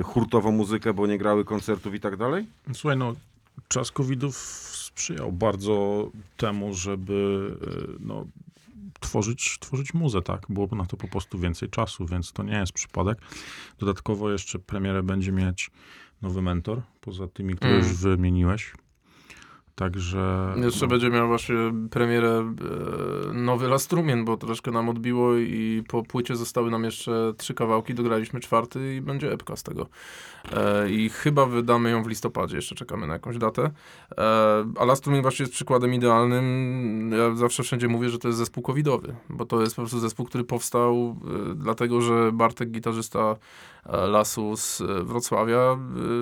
y, 0.00 0.02
hurtową 0.02 0.52
muzykę, 0.52 0.94
bo 0.94 1.06
nie 1.06 1.18
grały 1.18 1.44
koncertów 1.44 1.94
i 1.94 2.00
tak 2.00 2.16
dalej? 2.16 2.46
Słuchaj, 2.72 2.96
no, 2.96 3.14
czas 3.68 3.90
covidów 3.90 4.36
sprzyjał 4.36 5.32
bardzo 5.32 6.10
temu, 6.36 6.74
żeby 6.74 7.12
y, 7.62 7.96
no, 8.00 8.26
tworzyć, 9.00 9.58
tworzyć 9.60 9.94
muzę, 9.94 10.22
tak? 10.22 10.46
Byłoby 10.48 10.76
na 10.76 10.86
to 10.86 10.96
po 10.96 11.08
prostu 11.08 11.38
więcej 11.38 11.68
czasu, 11.68 12.06
więc 12.06 12.32
to 12.32 12.42
nie 12.42 12.58
jest 12.58 12.72
przypadek. 12.72 13.18
Dodatkowo 13.78 14.30
jeszcze 14.32 14.58
premierę 14.58 15.02
będzie 15.02 15.32
mieć 15.32 15.70
nowy 16.22 16.42
mentor, 16.42 16.82
poza 17.00 17.28
tymi, 17.28 17.54
które 17.54 17.72
Mm. 17.72 17.88
już 17.88 17.96
wymieniłeś. 17.96 18.72
Także... 19.80 20.54
Jeszcze 20.56 20.84
no, 20.84 20.90
będzie 20.90 21.10
miał 21.10 21.28
właśnie 21.28 21.56
premierę 21.90 22.54
e, 23.30 23.32
nowy 23.32 23.68
Lastrumien, 23.68 24.24
bo 24.24 24.36
troszkę 24.36 24.70
nam 24.70 24.88
odbiło 24.88 25.36
i 25.36 25.82
po 25.88 26.02
płycie 26.02 26.36
zostały 26.36 26.70
nam 26.70 26.84
jeszcze 26.84 27.32
trzy 27.36 27.54
kawałki, 27.54 27.94
dograliśmy 27.94 28.40
czwarty 28.40 28.94
i 28.94 29.00
będzie 29.00 29.32
epka 29.32 29.56
z 29.56 29.62
tego. 29.62 29.86
E, 30.52 30.90
I 30.90 31.08
chyba 31.08 31.46
wydamy 31.46 31.90
ją 31.90 32.02
w 32.02 32.06
listopadzie, 32.06 32.56
jeszcze 32.56 32.74
czekamy 32.74 33.06
na 33.06 33.12
jakąś 33.12 33.38
datę. 33.38 33.70
E, 34.18 34.64
a 34.78 34.84
Lastrumien 34.84 35.22
właśnie 35.22 35.42
jest 35.42 35.52
przykładem 35.52 35.94
idealnym. 35.94 37.12
Ja 37.18 37.34
zawsze 37.34 37.62
wszędzie 37.62 37.88
mówię, 37.88 38.08
że 38.08 38.18
to 38.18 38.28
jest 38.28 38.38
zespół 38.38 38.62
covidowy, 38.62 39.14
bo 39.28 39.46
to 39.46 39.60
jest 39.60 39.76
po 39.76 39.82
prostu 39.82 39.98
zespół, 39.98 40.26
który 40.26 40.44
powstał 40.44 41.16
e, 41.50 41.54
dlatego, 41.54 42.00
że 42.00 42.32
Bartek, 42.32 42.70
gitarzysta 42.70 43.36
Lasu 44.08 44.56
z 44.56 44.82
Wrocławia, 45.02 45.78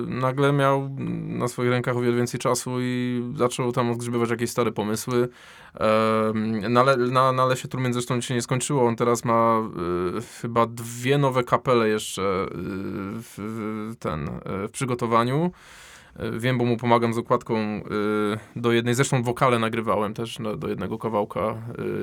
nagle 0.07 0.53
miał 0.53 0.89
na 1.27 1.47
swoich 1.47 1.69
rękach 1.69 1.97
o 1.97 2.01
wiele 2.01 2.17
więcej 2.17 2.39
czasu 2.39 2.71
i 2.79 3.23
zaczął 3.35 3.71
tam 3.71 3.91
odgrzebywać 3.91 4.29
jakieś 4.29 4.49
stare 4.49 4.71
pomysły. 4.71 5.29
Na, 6.69 6.83
le, 6.83 6.97
na, 6.97 7.31
na 7.31 7.45
Lesie 7.45 7.67
Trumien 7.67 7.93
zresztą 7.93 8.21
się 8.21 8.33
nie 8.33 8.41
skończyło. 8.41 8.87
On 8.87 8.95
teraz 8.95 9.25
ma 9.25 9.59
e, 10.17 10.21
chyba 10.41 10.65
dwie 10.65 11.17
nowe 11.17 11.43
kapele 11.43 11.89
jeszcze 11.89 12.21
e, 12.21 12.47
w, 13.21 13.95
ten, 13.99 14.27
e, 14.27 14.67
w 14.67 14.71
przygotowaniu. 14.71 15.51
E, 16.19 16.39
Wiem, 16.39 16.57
bo 16.57 16.65
mu 16.65 16.77
pomagam 16.77 17.13
z 17.13 17.17
okładką 17.17 17.57
e, 17.57 17.81
do 18.55 18.71
jednej, 18.71 18.95
zresztą 18.95 19.23
wokale 19.23 19.59
nagrywałem 19.59 20.13
też 20.13 20.39
na, 20.39 20.55
do 20.55 20.67
jednego 20.67 20.97
kawałka 20.97 21.39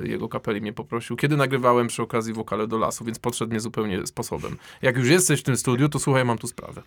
e, 0.02 0.08
jego 0.08 0.28
kapeli 0.28 0.60
mnie 0.60 0.72
poprosił. 0.72 1.16
Kiedy 1.16 1.36
nagrywałem 1.36 1.86
przy 1.86 2.02
okazji 2.02 2.34
wokale 2.34 2.66
do 2.66 2.78
lasu, 2.78 3.04
więc 3.04 3.18
podszedł 3.18 3.50
mnie 3.50 3.60
zupełnie 3.60 4.06
sposobem. 4.06 4.56
Jak 4.82 4.96
już 4.96 5.08
jesteś 5.08 5.40
w 5.40 5.42
tym 5.42 5.56
studiu, 5.56 5.88
to 5.88 5.98
słuchaj, 5.98 6.24
mam 6.24 6.38
tu 6.38 6.46
sprawę. 6.46 6.82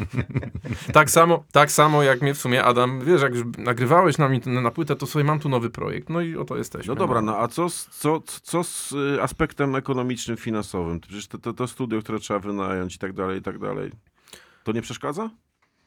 tak, 0.92 1.10
samo, 1.10 1.44
tak 1.52 1.70
samo 1.70 2.02
jak 2.02 2.22
mnie 2.22 2.34
w 2.34 2.38
sumie 2.38 2.64
Adam, 2.64 3.00
wiesz, 3.04 3.22
jak 3.22 3.34
już 3.34 3.44
nagrywałeś 3.58 4.18
na, 4.18 4.28
mi, 4.28 4.40
na 4.46 4.70
płytę, 4.70 4.96
to 4.96 5.06
słuchaj, 5.06 5.24
mam 5.24 5.38
tu 5.38 5.48
nowy 5.48 5.70
projekt. 5.70 6.08
No 6.08 6.20
i 6.20 6.36
oto 6.36 6.56
jesteśmy. 6.56 6.94
No 6.94 6.94
dobra, 6.94 7.22
no 7.22 7.38
a 7.38 7.48
co 7.48 7.70
z, 7.70 7.86
co, 7.86 8.22
co 8.42 8.64
z 8.64 8.92
y, 8.92 9.22
aspektem 9.22 9.74
ekonomicznym, 9.74 10.36
finansowym? 10.36 11.00
Przecież 11.00 11.28
to, 11.28 11.38
to, 11.38 11.52
to 11.52 11.66
studio, 11.66 12.00
które 12.00 12.18
trzeba 12.18 12.40
wynająć 12.40 12.94
i 12.94 12.98
tak 12.98 13.12
dalej, 13.12 13.38
i 13.38 13.42
tak 13.42 13.58
dalej. 13.58 13.92
To 14.64 14.72
nie 14.72 14.82
przeszkadza? 14.82 15.30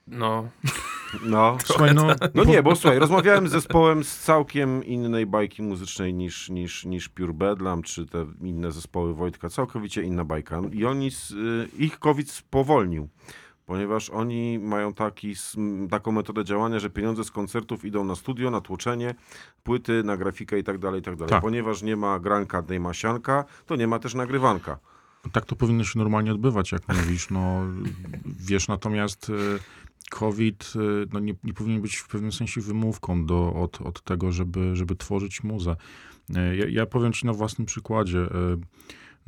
No, 0.07 0.49
No. 1.25 1.57
Słuchaj, 1.65 1.95
no, 1.95 2.07
No 2.33 2.43
nie, 2.43 2.63
bo 2.63 2.75
słuchaj, 2.75 2.99
rozmawiałem 2.99 3.47
z 3.47 3.51
zespołem 3.51 4.03
z 4.03 4.19
całkiem 4.19 4.83
innej 4.83 5.25
bajki 5.25 5.61
muzycznej 5.61 6.13
niż, 6.13 6.49
niż, 6.49 6.85
niż 6.85 7.09
Pure 7.09 7.33
Bedlam, 7.33 7.81
czy 7.81 8.05
te 8.05 8.25
inne 8.41 8.71
zespoły 8.71 9.13
Wojtka, 9.13 9.49
całkowicie 9.49 10.03
inna 10.03 10.25
bajka. 10.25 10.61
I 10.71 10.85
oni, 10.85 11.07
y, 11.07 11.67
ich 11.77 11.99
COVID 11.99 12.31
spowolnił, 12.31 13.09
ponieważ 13.65 14.09
oni 14.09 14.59
mają 14.59 14.93
taki, 14.93 15.33
taką 15.89 16.11
metodę 16.11 16.45
działania, 16.45 16.79
że 16.79 16.89
pieniądze 16.89 17.23
z 17.23 17.31
koncertów 17.31 17.85
idą 17.85 18.03
na 18.03 18.15
studio, 18.15 18.51
na 18.51 18.61
tłoczenie, 18.61 19.15
płyty, 19.63 20.03
na 20.03 20.17
grafikę 20.17 20.59
i 20.59 20.63
tak 20.63 20.77
dalej, 20.77 20.99
i 20.99 21.03
tak 21.03 21.15
dalej. 21.15 21.29
Tak. 21.29 21.41
Ponieważ 21.41 21.81
nie 21.81 21.95
ma 21.95 22.19
granka, 22.19 22.63
nie 22.69 22.79
ma 22.79 22.93
sianka, 22.93 23.45
to 23.65 23.75
nie 23.75 23.87
ma 23.87 23.99
też 23.99 24.13
nagrywanka. 24.13 24.79
Tak 25.31 25.45
to 25.45 25.55
powinno 25.55 25.83
się 25.83 25.99
normalnie 25.99 26.31
odbywać, 26.31 26.71
jak 26.71 26.81
mówisz. 26.97 27.29
No, 27.29 27.61
wiesz, 28.25 28.67
natomiast 28.67 29.29
y, 29.29 29.59
COVID 30.09 30.73
y, 30.75 30.79
no, 31.13 31.19
nie, 31.19 31.35
nie 31.43 31.53
powinien 31.53 31.81
być 31.81 31.95
w 31.95 32.07
pewnym 32.07 32.31
sensie 32.31 32.61
wymówką 32.61 33.25
do, 33.25 33.53
od, 33.53 33.81
od 33.81 34.01
tego, 34.03 34.31
żeby, 34.31 34.75
żeby 34.75 34.95
tworzyć 34.95 35.43
muzę. 35.43 35.75
Y, 36.29 36.55
Ja, 36.57 36.65
ja 36.69 36.85
powiem 36.85 37.13
ci 37.13 37.25
na 37.25 37.33
własnym 37.33 37.65
przykładzie. 37.65 38.19
y, 38.19 38.57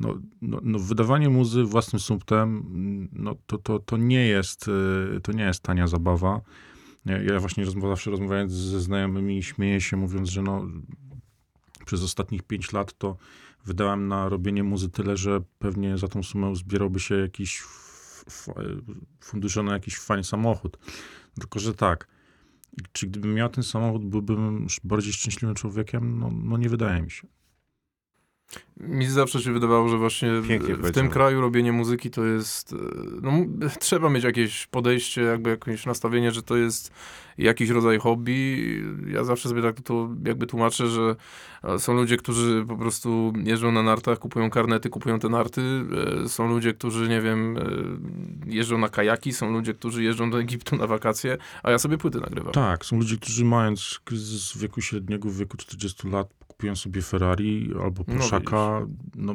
No, 0.00 0.18
no, 0.42 0.60
no, 0.62 0.78
wydawanie 0.78 1.28
muzy 1.28 1.64
własnym 1.64 2.00
sumptem, 2.00 2.42
mm, 2.42 3.08
no, 3.12 3.34
to, 3.46 3.58
to, 3.58 3.78
to, 3.78 3.96
nie 3.96 4.26
jest, 4.26 4.70
to 5.22 5.32
nie 5.32 5.44
jest 5.44 5.62
tania 5.62 5.86
zabawa. 5.86 6.40
Ja, 7.06 7.40
właśnie 7.40 7.64
rozma- 7.64 7.88
zawsze 7.88 8.10
rozmawiając 8.10 8.52
ze 8.52 8.80
znajomymi 8.80 9.42
śmieję 9.42 9.80
się, 9.80 9.96
mówiąc, 9.96 10.28
że 10.28 10.42
no, 10.42 10.66
przez 11.86 12.02
ostatnich 12.02 12.42
pięć 12.42 12.72
lat 12.72 12.98
to 12.98 13.16
wydałem 13.64 14.08
na 14.08 14.28
robienie 14.28 14.62
muzy 14.62 14.88
tyle, 14.90 15.16
że 15.16 15.40
pewnie 15.58 15.98
za 15.98 16.08
tą 16.08 16.22
sumę 16.22 16.56
zbierałby 16.56 17.00
się 17.00 17.14
jakiś 17.14 17.62
fundusze 19.20 19.62
na 19.62 19.72
jakiś 19.72 19.98
fajny 19.98 20.24
samochód. 20.24 20.78
Tylko, 21.40 21.58
że 21.58 21.74
tak. 21.74 22.08
Czy 22.92 23.06
gdybym 23.06 23.34
miał 23.34 23.48
ten 23.48 23.64
samochód, 23.64 24.06
byłbym 24.06 24.66
bardziej 24.84 25.12
szczęśliwym 25.12 25.54
człowiekiem? 25.54 26.18
No, 26.18 26.30
no 26.34 26.56
nie 26.56 26.68
wydaje 26.68 27.02
mi 27.02 27.10
się. 27.10 27.28
Mi 28.80 29.06
zawsze 29.06 29.42
się 29.42 29.52
wydawało, 29.52 29.88
że 29.88 29.98
właśnie 29.98 30.30
Pięknie 30.48 30.74
w, 30.74 30.92
tym 30.92 31.08
kraju 31.08 31.40
robienie 31.40 31.72
muzyki 31.72 32.10
to 32.10 32.24
jest, 32.24 32.72
e, 32.72 32.76
no 33.22 33.32
trzeba 33.80 34.10
mieć 34.10 34.24
jakieś 34.24 34.66
podejście, 34.66 35.22
jakby 35.22 35.50
jakieś 35.50 35.86
nastawienie, 35.86 36.32
że 36.32 36.42
to 36.42 36.56
jest 36.56 36.92
jakiś 37.38 37.70
rodzaj 37.70 37.98
hobby. 37.98 38.82
Ja 39.08 39.24
zawsze 39.24 39.48
sobie 39.48 39.62
tak 39.62 39.80
to 39.80 40.08
jakby 40.24 40.46
tłumaczę, 40.46 40.86
że 40.86 41.16
e, 41.64 41.78
są 41.78 41.94
ludzie, 41.94 42.16
którzy 42.16 42.64
po 42.68 42.76
prostu 42.76 43.32
jeżdżą 43.44 43.72
na 43.72 43.82
nartach, 43.82 44.18
kupują 44.18 44.50
karnety, 44.50 44.90
kupują 44.90 45.18
te 45.18 45.28
narty. 45.28 45.62
E, 46.24 46.28
Są 46.28 46.48
ludzie, 46.48 46.74
którzy, 46.74 47.08
nie 47.08 47.20
wiem, 47.20 47.58
jeżdżą 48.46 48.78
na 48.78 48.88
kajaki, 48.88 49.32
są 49.32 49.52
ludzie, 49.52 49.74
którzy 49.74 50.02
jeżdżą 50.02 50.30
do 50.30 50.40
Egiptu 50.40 50.76
na 50.76 50.86
wakacje, 50.86 51.38
a 51.62 51.70
ja 51.70 51.78
sobie 51.78 51.98
płyty 51.98 52.20
nagrywam. 52.20 52.52
Tak, 52.52 52.84
są 52.84 52.98
ludzie, 52.98 53.16
którzy 53.16 53.44
mając 53.44 54.00
kryzys 54.04 54.58
wieku 54.58 54.80
średniego, 54.80 55.28
w 55.28 55.36
wieku 55.36 55.56
40 55.56 56.08
lat, 56.08 56.28
kupują 56.56 56.76
sobie 56.76 57.02
Ferrari 57.02 57.70
albo 57.84 58.04
No 58.08 58.14
Porszaka. 58.14 58.86
No, 59.16 59.34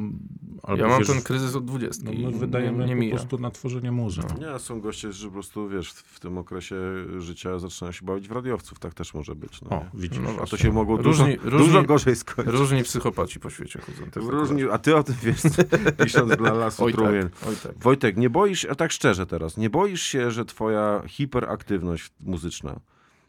albo 0.62 0.82
ja 0.82 0.88
mam 0.88 0.98
wiesz, 0.98 1.08
ten 1.08 1.22
kryzys 1.22 1.54
od 1.54 1.64
20. 1.64 2.02
no, 2.04 2.10
i 2.12 2.26
my 2.26 2.32
wydajemy 2.32 2.86
nie, 2.86 2.94
nie 2.94 3.10
po 3.10 3.16
prostu 3.16 3.38
na 3.38 3.50
tworzenie 3.50 3.92
muzy. 3.92 4.20
Nie, 4.40 4.58
są 4.58 4.80
goście, 4.80 5.12
że 5.12 5.26
po 5.26 5.32
prostu, 5.32 5.68
wiesz, 5.68 5.90
w 5.90 6.20
tym 6.20 6.38
okresie 6.38 6.76
życia 7.18 7.58
zaczynają 7.58 7.92
się 7.92 8.06
bawić 8.06 8.28
w 8.28 8.32
radiowców. 8.32 8.78
Tak 8.78 8.94
też 8.94 9.14
może 9.14 9.34
być. 9.34 9.62
No, 9.62 9.70
O, 9.70 9.84
widzisz. 9.94 10.18
No 10.22 10.30
A 10.42 10.46
to 10.46 10.56
się 10.56 10.72
mogło 10.72 10.96
Różni- 10.96 11.36
dużo, 11.36 11.50
różni- 11.50 11.66
dużo 11.66 11.82
gorzej 11.82 12.16
skończyć. 12.16 12.54
Różni 12.54 12.82
psychopaci 12.82 13.40
po 13.40 13.50
świecie 13.50 13.78
chodzą. 13.80 14.10
też 14.10 14.24
Różni, 14.24 14.62
a 14.70 14.78
ty 14.78 14.96
o 14.96 15.02
tym 15.02 15.14
wiesz, 15.22 15.42
pisząc 16.04 16.36
dla 16.36 16.52
lasu 16.52 16.84
Oj 16.84 16.92
trumien. 16.92 17.30
tak, 17.30 17.48
oj 17.48 17.54
tak. 17.62 17.78
Wojtek, 17.82 18.16
nie 18.16 18.30
boisz, 18.30 18.64
a 18.64 18.74
tak 18.74 18.92
szczerze 18.92 19.26
teraz, 19.26 19.56
nie 19.56 19.70
boisz 19.70 20.02
się, 20.02 20.30
że 20.30 20.44
twoja 20.44 21.02
hiperaktywność 21.06 22.10
muzyczna 22.20 22.80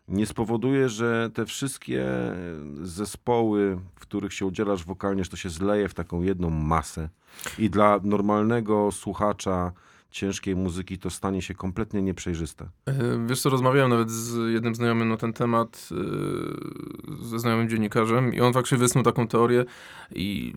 nie 0.08 0.26
spowoduje, 0.26 0.90
że 0.90 1.30
te 1.34 1.46
wszystkie 1.46 2.06
zespoły, 2.82 3.80
w 3.96 4.00
których 4.00 4.34
się 4.34 4.46
udzielasz 4.46 4.86
wokalnie, 4.86 5.24
że 5.24 5.30
to 5.30 5.38
się 5.38 5.50
zleje 5.50 5.90
w 5.90 5.94
taką 5.94 6.22
jedną 6.22 6.50
masę. 6.50 7.10
I 7.60 7.70
dla 7.70 8.00
normalnego 8.04 8.92
słuchacza 8.92 9.72
ciężkiej 10.14 10.56
muzyki 10.56 10.98
to 10.98 11.10
stanie 11.10 11.42
się 11.42 11.54
kompletnie 11.54 12.02
nieprzejrzyste. 12.02 12.70
E, 12.86 12.94
Wiesz 13.28 13.42
co, 13.42 13.50
rozmawiałem 13.50 13.90
nawet 13.90 14.12
z 14.12 14.54
jednym 14.54 14.76
znajomym 14.76 15.10
na 15.10 15.18
ten 15.18 15.34
temat, 15.34 15.90
e, 15.92 17.26
ze 17.26 17.40
znajomym 17.40 17.70
dziennikarzem 17.70 18.34
i 18.34 18.42
on 18.42 18.54
faktycznie 18.54 18.78
wysnuł 18.78 19.04
taką 19.04 19.28
teorię 19.28 19.66
i 20.16 20.54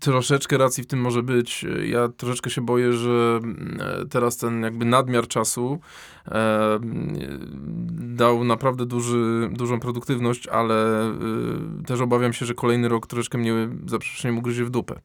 troszeczkę 0.00 0.58
racji 0.58 0.84
w 0.84 0.86
tym 0.86 1.00
może 1.00 1.22
być. 1.22 1.66
Ja 1.84 2.08
troszeczkę 2.08 2.50
się 2.50 2.60
boję, 2.60 2.92
że 2.92 3.40
e, 3.78 4.06
teraz 4.06 4.36
ten 4.36 4.62
jakby 4.62 4.84
nadmiar 4.84 5.28
czasu 5.28 5.80
dał 7.90 8.44
naprawdę 8.44 8.86
duży, 8.86 9.50
dużą 9.52 9.80
produktywność, 9.80 10.46
ale 10.46 11.10
też 11.86 12.00
obawiam 12.00 12.32
się, 12.32 12.46
że 12.46 12.54
kolejny 12.54 12.88
rok 12.88 13.06
troszeczkę 13.06 13.38
mnie 13.38 13.68
za 13.86 13.98
przeproszeniem 13.98 14.38
ugryzie 14.38 14.64
w 14.64 14.70
dupę. 14.70 15.00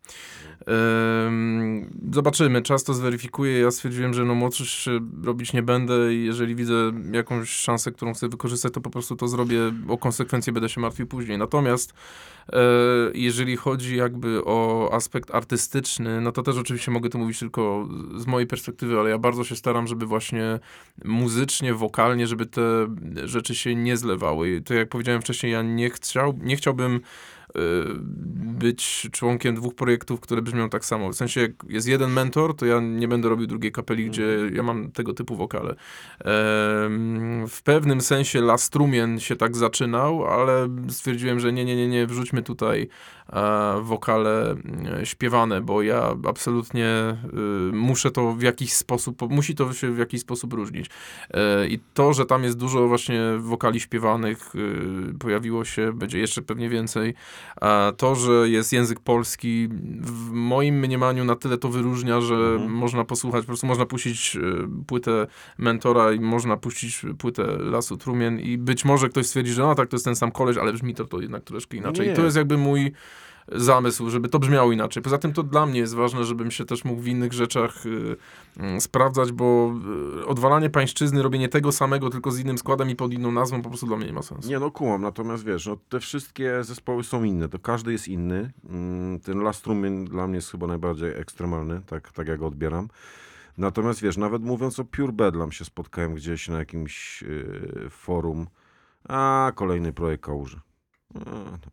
Ym, 1.28 1.90
Zobaczymy, 2.14 2.62
czas 2.62 2.84
to 2.84 2.94
zweryfikuje. 2.94 3.60
Ja 3.60 3.72
stwierdziłem, 3.72 4.14
że 4.14 4.26
no 4.26 4.36
młodszy 4.36 4.66
się 4.66 5.00
robić 5.24 5.54
nie 5.54 5.64
będę 5.64 6.14
i 6.14 6.26
jeżeli 6.26 6.56
widzę 6.56 6.92
jakąś 7.12 7.50
szansę, 7.50 7.92
którą 7.92 8.14
chcę 8.14 8.30
wykorzystać, 8.30 8.74
to 8.74 8.82
po 8.82 8.90
prostu 8.90 9.16
to 9.16 9.28
zrobię. 9.28 9.60
O 9.88 9.98
konsekwencje 9.98 10.54
będę 10.54 10.70
się 10.70 10.82
martwił 10.82 11.08
później. 11.08 11.38
Natomiast 11.38 11.94
E, 12.54 12.58
Jeżeli 13.14 13.56
chodzi 13.56 13.98
jakby 13.98 14.46
o 14.46 14.90
aspekt 14.94 15.36
artystyczny, 15.36 16.22
no 16.22 16.32
to 16.32 16.44
też 16.44 16.58
oczywiście 16.58 16.92
mogę 16.92 17.10
tu 17.10 17.18
mówić 17.18 17.40
tylko 17.40 17.88
z 18.16 18.28
mojej 18.28 18.48
perspektywy, 18.48 19.00
ale 19.00 19.10
ja 19.10 19.18
bardzo 19.18 19.44
się 19.44 19.56
staram, 19.56 19.88
żeby 19.88 20.06
właśnie 20.06 20.60
muzycznie, 21.06 21.74
wokalnie, 21.74 22.28
żeby 22.28 22.46
te 22.46 22.62
rzeczy 23.24 23.56
się 23.56 23.76
nie 23.76 23.98
zlewały. 23.98 24.50
I 24.50 24.64
to 24.64 24.74
jak 24.74 24.90
powiedziałem 24.90 25.22
wcześniej, 25.22 25.52
ja 25.52 25.62
nie, 25.62 25.90
chciał, 25.90 26.40
nie 26.42 26.56
chciałbym 26.56 27.02
być 28.36 29.08
członkiem 29.12 29.56
dwóch 29.56 29.76
projektów, 29.76 30.20
które 30.20 30.42
brzmią 30.42 30.70
tak 30.70 30.86
samo. 30.86 31.10
W 31.10 31.16
sensie, 31.16 31.42
jak 31.42 31.52
jest 31.70 31.88
jeden 31.88 32.12
mentor, 32.12 32.56
to 32.56 32.66
ja 32.66 32.80
nie 32.80 33.08
będę 33.08 33.30
robił 33.30 33.48
drugiej 33.48 33.72
kapeli, 33.72 34.10
gdzie 34.10 34.26
ja 34.54 34.64
mam 34.64 34.92
tego 34.92 35.14
typu 35.14 35.36
wokale. 35.36 35.76
W 37.48 37.60
pewnym 37.64 38.02
sensie 38.02 38.42
Lastrumien 38.42 39.20
się 39.20 39.36
tak 39.36 39.58
zaczynał, 39.58 40.26
ale 40.26 40.70
stwierdziłem, 40.90 41.40
że 41.40 41.54
nie, 41.54 41.66
nie, 41.66 41.76
nie, 41.76 41.88
nie, 41.88 42.08
wrzućmy 42.08 42.44
tutaj 42.44 42.88
wokale 43.82 44.56
e, 45.02 45.06
śpiewane, 45.06 45.62
bo 45.62 45.82
ja 45.82 46.16
absolutnie 46.28 46.88
e, 46.88 47.18
muszę 47.72 48.12
to 48.12 48.34
w 48.34 48.42
jakiś 48.42 48.74
sposób, 48.74 49.22
musi 49.30 49.56
to 49.56 49.74
się 49.74 49.92
w 49.92 49.98
jakiś 49.98 50.22
sposób 50.22 50.54
różnić. 50.54 50.90
E, 51.32 51.68
I 51.68 51.80
to, 51.94 52.14
że 52.14 52.26
tam 52.26 52.44
jest 52.44 52.58
dużo 52.58 52.88
właśnie 52.88 53.22
wokali 53.38 53.80
śpiewanych, 53.80 54.54
e, 54.56 55.18
pojawiło 55.18 55.66
się, 55.66 55.94
będzie 55.94 56.20
jeszcze 56.20 56.42
pewnie 56.42 56.70
więcej. 56.70 57.14
A 57.62 57.92
to, 57.98 58.16
że 58.16 58.50
jest 58.50 58.74
język 58.74 59.00
polski, 59.00 59.70
w 60.02 60.32
moim 60.32 60.80
mniemaniu 60.80 61.26
na 61.26 61.36
tyle 61.36 61.58
to 61.58 61.70
wyróżnia, 61.70 62.22
że 62.22 62.36
Mhm. 62.36 62.72
można 62.72 63.06
posłuchać, 63.06 63.42
po 63.42 63.48
prostu 63.48 63.68
można 63.68 63.86
puścić 63.86 64.38
płytę 64.88 65.28
Mentora 65.58 66.12
i 66.14 66.20
można 66.20 66.58
puścić 66.58 67.02
płytę 67.18 67.58
Lasu 67.60 67.98
Trumien 67.98 68.40
i 68.40 68.58
być 68.58 68.86
może 68.86 69.10
ktoś 69.10 69.26
stwierdzi, 69.26 69.52
że 69.52 69.62
no 69.62 69.76
tak, 69.76 69.90
to 69.90 69.96
jest 69.96 70.06
ten 70.06 70.16
sam 70.16 70.32
koleś, 70.32 70.58
ale 70.58 70.74
brzmi 70.74 70.96
to, 70.96 71.06
to 71.06 71.22
jednak 71.22 71.44
troszkę 71.44 71.78
inaczej. 71.78 72.08
Nie. 72.08 72.14
I 72.14 72.16
to 72.16 72.24
jest 72.24 72.38
jakby 72.38 72.58
mój 72.58 72.92
zamysł, 73.52 74.10
żeby 74.10 74.30
to 74.30 74.40
brzmiało 74.40 74.72
inaczej. 74.72 75.04
Poza 75.04 75.18
tym 75.18 75.34
to 75.34 75.44
dla 75.44 75.66
mnie 75.66 75.80
jest 75.80 75.96
ważne, 75.96 76.24
żebym 76.24 76.52
się 76.52 76.66
też 76.66 76.86
mógł 76.86 77.02
w 77.02 77.08
innych 77.08 77.34
rzeczach 77.34 77.86
y, 77.86 78.18
y, 78.78 78.82
sprawdzać, 78.82 79.32
bo 79.32 79.74
y, 80.20 80.26
odwalanie 80.26 80.70
pańszczyzny, 80.70 81.24
robienie 81.24 81.50
tego 81.50 81.72
samego, 81.72 82.10
tylko 82.10 82.32
z 82.32 82.40
innym 82.40 82.58
składem 82.58 82.90
i 82.90 82.96
pod 82.96 83.14
inną 83.14 83.32
nazwą 83.32 83.62
po 83.62 83.70
prostu 83.70 83.88
dla 83.88 83.98
mnie 83.98 84.06
nie 84.06 84.14
ma 84.14 84.22
sensu. 84.22 84.50
Nie 84.50 84.60
no, 84.60 84.72
kumam, 84.72 85.02
natomiast 85.02 85.46
wiesz, 85.46 85.68
no, 85.68 85.78
te 85.90 86.00
wszystkie 86.00 86.64
zespoły 86.64 87.04
są 87.04 87.24
inne, 87.24 87.50
to 87.50 87.60
każdy 87.60 87.92
jest 87.92 88.08
inny. 88.08 88.54
Mm, 88.70 89.20
Ten 89.20 89.40
Last 89.40 89.68
Room 89.68 90.06
dla 90.06 90.28
mnie 90.28 90.36
jest 90.36 90.52
chyba 90.52 90.68
najbardziej 90.68 91.10
ekstremalny, 91.10 91.82
tak, 91.86 92.12
tak 92.12 92.28
jak 92.28 92.40
go 92.40 92.48
odbieram. 92.48 92.88
Natomiast 93.58 94.02
wiesz, 94.02 94.18
nawet 94.18 94.44
mówiąc 94.44 94.80
o 94.80 94.86
Pure 94.86 95.14
Bedlam 95.14 95.52
się 95.52 95.66
spotkałem 95.66 96.16
gdzieś 96.16 96.50
na 96.50 96.60
jakimś 96.60 97.22
yy, 97.22 97.90
forum. 97.90 98.48
A, 99.10 99.52
kolejny 99.56 99.94
projekt 99.94 100.24
Kałuży. 100.24 100.60
A, 101.16 101.58
to 101.58 101.70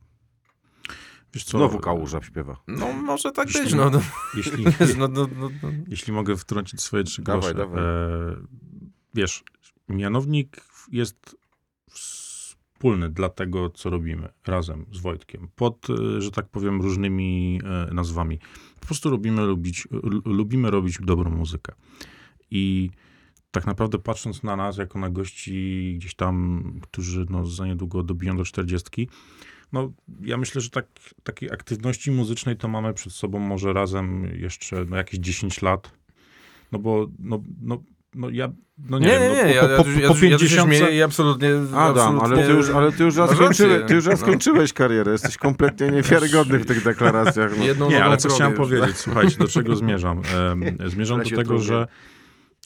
Wiesz 1.34 1.44
co, 1.44 1.58
Znowu 1.58 1.78
Kałuża 1.78 2.22
śpiewa. 2.22 2.56
No 2.68 2.92
może 2.92 3.32
tak 3.32 3.46
Jeśli- 3.46 3.62
być, 3.62 3.74
no. 3.74 3.90
no, 3.90 4.00
Jeśli, 4.36 4.64
no, 4.98 5.08
no, 5.08 5.26
no, 5.36 5.48
no. 5.62 5.68
jeśli 5.88 6.12
mogę 6.12 6.36
wtrącić 6.36 6.80
swoje 6.80 7.04
trzy 7.04 7.22
Dawaj, 7.22 7.40
grosze. 7.40 7.54
dawaj. 7.54 7.82
E, 7.84 8.36
wiesz, 9.14 9.44
mianownik 9.88 10.64
jest 10.92 11.36
wspólny 11.90 13.10
dla 13.10 13.28
tego, 13.28 13.70
co 13.70 13.90
robimy 13.90 14.28
razem 14.46 14.86
z 14.92 14.98
Wojtkiem. 14.98 15.48
Pod, 15.56 15.86
e, 15.90 16.20
że 16.20 16.30
tak 16.30 16.48
powiem, 16.48 16.82
różnymi 16.82 17.60
e, 17.90 17.94
nazwami. 17.94 18.38
Po 18.80 18.86
prostu 18.86 19.10
lubimy, 19.10 19.42
lubić, 19.42 19.88
lubimy 20.24 20.70
robić 20.70 20.98
dobrą 21.00 21.30
muzykę. 21.30 21.72
I 22.50 22.90
tak 23.50 23.66
naprawdę 23.66 23.98
patrząc 23.98 24.42
na 24.42 24.56
nas, 24.56 24.76
jako 24.76 24.98
na 24.98 25.10
gości 25.10 25.94
gdzieś 25.98 26.14
tam, 26.14 26.62
którzy 26.82 27.26
no, 27.30 27.46
za 27.46 27.66
niedługo 27.66 28.02
dobiją 28.02 28.36
do 28.36 28.44
czterdziestki, 28.44 29.08
no 29.72 29.92
ja 30.20 30.36
myślę, 30.36 30.60
że 30.60 30.70
tak, 30.70 30.86
takiej 31.22 31.52
aktywności 31.52 32.10
muzycznej 32.10 32.56
to 32.56 32.68
mamy 32.68 32.94
przed 32.94 33.12
sobą 33.12 33.38
może 33.38 33.72
razem 33.72 34.24
jeszcze 34.24 34.84
no, 34.84 34.96
jakieś 34.96 35.20
10 35.20 35.62
lat. 35.62 35.90
No 36.72 36.78
bo, 36.78 37.08
no, 37.18 37.42
no, 37.62 37.82
no 38.14 38.30
ja, 38.30 38.52
no 38.78 38.98
nie, 38.98 39.06
Nie, 39.06 39.12
wiem, 39.12 39.32
nie, 39.32 39.42
no, 39.42 39.48
nie, 39.48 39.54
ja, 39.54 39.62
po, 39.62 39.68
ja, 39.68 39.76
po, 39.76 39.84
po, 39.84 39.90
ja, 39.90 39.96
po 39.96 40.00
ja 40.02 40.08
tu 40.08 40.48
się 40.48 40.56
50 40.56 40.74
śmieję 40.74 40.96
i 40.96 41.02
absolutnie... 41.02 41.48
Adam, 41.74 42.08
ale 42.08 42.18
absolutnie 42.18 42.46
ty 42.46 42.52
już, 42.52 42.70
ale 42.70 42.92
ty 42.92 43.04
już 43.04 43.16
raz 43.16 43.30
skończyłeś, 43.30 43.72
rację, 43.72 43.86
ty 43.86 43.94
już 43.94 44.06
raz 44.06 44.20
no. 44.20 44.26
skończyłeś 44.26 44.72
karierę. 44.72 45.12
Jesteś 45.12 45.36
kompletnie 45.36 45.90
niewiarygodny 45.90 46.58
w 46.58 46.66
tych 46.66 46.84
deklaracjach. 46.84 47.58
No. 47.58 47.64
Jedną 47.64 47.90
Nie, 47.90 48.04
ale 48.04 48.16
co 48.16 48.28
chciałem 48.28 48.52
już. 48.52 48.60
powiedzieć, 48.60 48.96
słuchajcie, 48.96 49.38
do 49.38 49.48
czego 49.48 49.76
zmierzam? 49.82 50.22
Zmierzam 50.86 51.20
Ale 51.20 51.30
do 51.30 51.36
tego, 51.36 51.58
że 51.58 51.86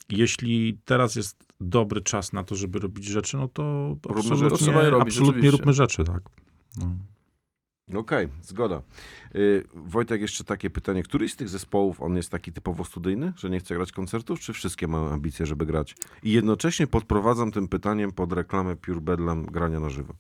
jeśli 0.08 0.78
teraz 0.84 1.16
jest 1.16 1.44
dobry 1.60 2.00
czas 2.00 2.32
na 2.32 2.44
to, 2.44 2.54
żeby 2.54 2.78
robić 2.78 3.04
rzeczy, 3.04 3.36
no 3.36 3.48
to 3.48 3.96
Róbmy 4.04 4.20
absolutnie, 4.20 4.66
rzeczy. 4.66 4.70
Je 4.70 4.90
robić, 4.90 5.16
absolutnie 5.16 5.50
róbmy 5.50 5.72
rzeczy, 5.72 6.04
tak. 6.04 6.22
No. 6.76 6.96
Okej, 7.94 8.28
zgoda. 8.42 8.82
Y, 9.34 9.64
Wojtek, 9.74 10.20
jeszcze 10.20 10.44
takie 10.44 10.70
pytanie. 10.70 11.02
Któryś 11.02 11.32
z 11.32 11.36
tych 11.36 11.48
zespołów, 11.48 12.02
on 12.02 12.16
jest 12.16 12.30
taki 12.30 12.52
typowo 12.52 12.84
studyjny, 12.84 13.32
że 13.36 13.50
nie 13.50 13.60
chce 13.60 13.74
grać 13.74 13.92
koncertów, 13.92 14.40
czy 14.40 14.52
wszystkie 14.52 14.88
mają 14.88 15.08
ambicje, 15.08 15.46
żeby 15.46 15.66
grać? 15.66 15.96
I 16.22 16.32
jednocześnie 16.32 16.86
podprowadzam 16.86 17.52
tym 17.52 17.68
pytaniem 17.68 18.12
pod 18.12 18.32
reklamę 18.32 18.76
Pure 18.76 19.00
Bedlam 19.00 19.46
grania 19.46 19.80
na 19.80 19.90
żywo. 19.90 20.14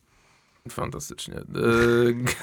Fantastycznie. 0.70 1.34
E, 1.34 1.44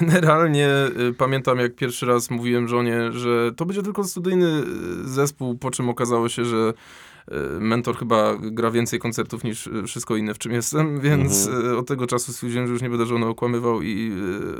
Generalnie 0.00 0.68
e, 0.68 0.90
pamiętam, 1.18 1.58
jak 1.58 1.74
pierwszy 1.74 2.06
raz 2.06 2.30
mówiłem 2.30 2.68
żonie, 2.68 3.12
że 3.12 3.52
to 3.56 3.66
będzie 3.66 3.82
tylko 3.82 4.04
studyjny 4.04 4.46
e, 4.46 4.62
zespół, 5.08 5.58
po 5.58 5.70
czym 5.70 5.88
okazało 5.88 6.28
się, 6.28 6.44
że 6.44 6.72
mentor 7.60 7.96
chyba 7.96 8.36
gra 8.40 8.70
więcej 8.70 8.98
koncertów 8.98 9.44
niż 9.44 9.66
e, 9.66 9.82
wszystko 9.86 10.16
inne, 10.16 10.34
w 10.34 10.38
czym 10.38 10.52
jestem, 10.52 11.00
więc 11.00 11.48
e, 11.48 11.76
od 11.78 11.86
tego 11.88 12.06
czasu 12.06 12.32
stwierdziłem, 12.32 12.66
że 12.66 12.72
już 12.72 12.82
nie 12.82 12.90
będę 12.90 13.06
żony 13.06 13.26
okłamywał 13.26 13.82
i 13.82 14.12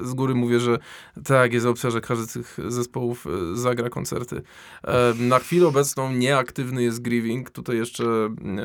e, 0.02 0.04
z 0.06 0.14
góry 0.14 0.34
mówię, 0.34 0.60
że 0.60 0.78
tak, 1.24 1.52
jest 1.52 1.66
opcja, 1.66 1.90
że 1.90 2.00
każdy 2.00 2.24
z 2.26 2.32
tych 2.32 2.58
zespołów 2.68 3.26
e, 3.26 3.56
zagra 3.56 3.90
koncerty. 3.90 4.42
E, 4.84 5.14
Na 5.18 5.38
chwilę 5.38 5.66
obecną 5.66 6.12
nieaktywny 6.12 6.82
jest 6.82 7.02
Grieving. 7.02 7.50
Tutaj 7.50 7.76
jeszcze 7.76 8.04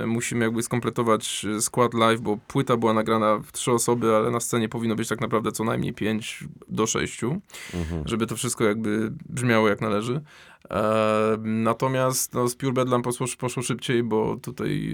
e, 0.01 0.05
musimy 0.05 0.45
jakby 0.45 0.63
skompletować 0.63 1.45
e, 1.57 1.61
skład 1.61 1.93
live, 1.93 2.21
bo 2.21 2.37
płyta 2.47 2.77
była 2.77 2.93
nagrana 2.93 3.39
w 3.39 3.51
trzy 3.51 3.71
osoby, 3.71 4.15
ale 4.15 4.31
na 4.31 4.39
scenie 4.39 4.69
powinno 4.69 4.95
być 4.95 5.07
tak 5.07 5.21
naprawdę 5.21 5.51
co 5.51 5.63
najmniej 5.63 5.93
pięć 5.93 6.43
do 6.69 6.87
sześciu, 6.87 7.41
Mhm. 7.73 8.03
żeby 8.07 8.27
to 8.27 8.35
wszystko 8.35 8.63
jakby 8.63 9.11
brzmiało 9.29 9.69
jak 9.69 9.81
należy. 9.81 10.21
Natomiast 11.43 12.33
no, 12.33 12.47
z 12.47 12.55
Pure 12.55 12.73
Bedlam 12.73 13.01
poszło, 13.01 13.27
poszło 13.37 13.63
szybciej, 13.63 14.03
bo 14.03 14.35
tutaj 14.35 14.93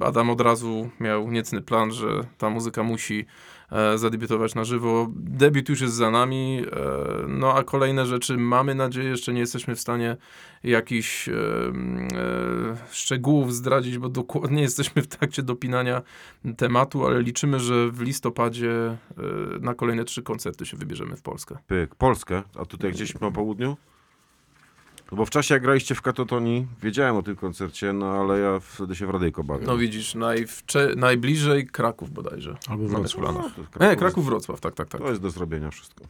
e, 0.00 0.06
Adam 0.06 0.30
od 0.30 0.40
razu 0.40 0.90
miał 1.00 1.30
niecny 1.30 1.62
plan, 1.62 1.92
że 1.92 2.06
ta 2.38 2.50
muzyka 2.50 2.82
musi 2.82 3.26
e, 3.72 3.98
zadebiutować 3.98 4.54
na 4.54 4.64
żywo. 4.64 5.06
Debiut 5.16 5.68
już 5.68 5.80
jest 5.80 5.94
za 5.94 6.10
nami, 6.10 6.62
e, 6.72 7.28
no 7.28 7.54
a 7.54 7.64
kolejne 7.64 8.06
rzeczy 8.06 8.36
mamy 8.36 8.74
nadzieję, 8.74 9.08
jeszcze 9.08 9.32
nie 9.32 9.40
jesteśmy 9.40 9.74
w 9.74 9.80
stanie 9.80 10.16
jakichś 10.64 11.28
szczegółów 12.90 13.54
zdradzić, 13.54 13.98
bo 13.98 14.08
dokładnie 14.08 14.62
jesteśmy 14.62 15.02
w 15.02 15.06
trakcie 15.06 15.42
dopinania 15.42 16.02
tematu, 16.56 17.06
ale 17.06 17.22
liczymy, 17.22 17.60
że 17.60 17.90
w 17.90 18.00
listopadzie 18.00 18.96
na 19.60 19.74
kolejne 19.74 20.04
trzy 20.04 20.22
koncerty 20.22 20.66
się 20.66 20.76
wybierzemy 20.76 21.16
w 21.16 21.22
Polskę. 21.22 21.58
Pyk. 21.66 21.94
Polskę, 21.94 22.42
a 22.56 22.64
tutaj 22.64 22.92
gdzieś 22.92 23.20
na 23.20 23.30
południu? 23.30 23.76
No 25.12 25.16
bo 25.16 25.24
w 25.26 25.30
czasie 25.30 25.54
jak 25.54 25.62
graliście 25.62 25.94
w 25.94 26.02
Katotonii, 26.02 26.66
wiedziałem 26.82 27.16
o 27.16 27.22
tym 27.22 27.36
koncercie, 27.36 27.92
no 27.92 28.06
ale 28.06 28.38
ja 28.38 28.60
wtedy 28.60 28.96
się 28.96 29.06
w 29.06 29.10
Radyjko 29.10 29.44
bawię. 29.44 29.66
No 29.66 29.76
widzisz, 29.76 30.14
najwcze- 30.14 30.94
najbliżej 30.96 31.66
Kraków 31.66 32.10
bodajże. 32.10 32.56
Albo 32.68 32.88
Wrocław. 32.88 33.12
w 33.12 33.16
No, 33.16 33.22
planach. 33.32 33.54
to 33.54 33.60
Nie, 33.60 33.66
Kraków- 33.68 33.98
Kraków, 33.98 34.24
Wrocław, 34.26 34.60
tak, 34.60 34.74
tak, 34.74 34.88
tak. 34.88 35.00
To 35.00 35.08
jest 35.08 35.22
do 35.22 35.30
zrobienia 35.30 35.70
wszystko. 35.70 36.04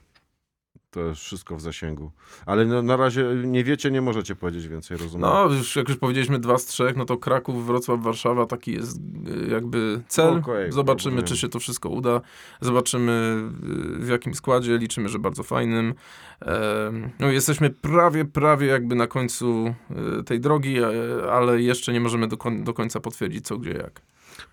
To 0.98 1.06
jest 1.06 1.20
wszystko 1.20 1.56
w 1.56 1.60
zasięgu. 1.60 2.10
Ale 2.46 2.64
no, 2.64 2.82
na 2.82 2.96
razie 2.96 3.24
nie 3.44 3.64
wiecie, 3.64 3.90
nie 3.90 4.00
możecie 4.00 4.36
powiedzieć 4.36 4.68
więcej, 4.68 4.96
rozumiem. 4.96 5.30
No, 5.30 5.44
już, 5.44 5.76
jak 5.76 5.88
już 5.88 5.98
powiedzieliśmy 5.98 6.38
dwa 6.38 6.58
z 6.58 6.66
trzech, 6.66 6.96
no 6.96 7.04
to 7.04 7.16
Kraków, 7.16 7.66
Wrocław, 7.66 8.02
Warszawa, 8.02 8.46
taki 8.46 8.72
jest 8.72 8.96
y, 8.96 9.50
jakby 9.50 10.00
cel. 10.08 10.38
Okej, 10.38 10.72
Zobaczymy, 10.72 11.16
rozumiem. 11.16 11.24
czy 11.24 11.36
się 11.36 11.48
to 11.48 11.58
wszystko 11.58 11.88
uda. 11.88 12.20
Zobaczymy 12.60 13.42
y, 13.98 14.04
w 14.04 14.08
jakim 14.08 14.34
składzie. 14.34 14.78
Liczymy, 14.78 15.08
że 15.08 15.18
bardzo 15.18 15.42
fajnym. 15.42 15.94
No, 17.18 17.30
jesteśmy 17.30 17.70
prawie, 17.70 18.24
prawie 18.24 18.66
jakby 18.66 18.94
na 18.94 19.06
końcu 19.06 19.74
y, 20.20 20.24
tej 20.24 20.40
drogi, 20.40 20.76
ale 21.32 21.62
jeszcze 21.62 21.92
nie 21.92 22.00
możemy 22.00 22.28
do, 22.28 22.36
do 22.62 22.74
końca 22.74 23.00
potwierdzić 23.00 23.46
co, 23.46 23.58
gdzie, 23.58 23.72
jak. 23.72 24.02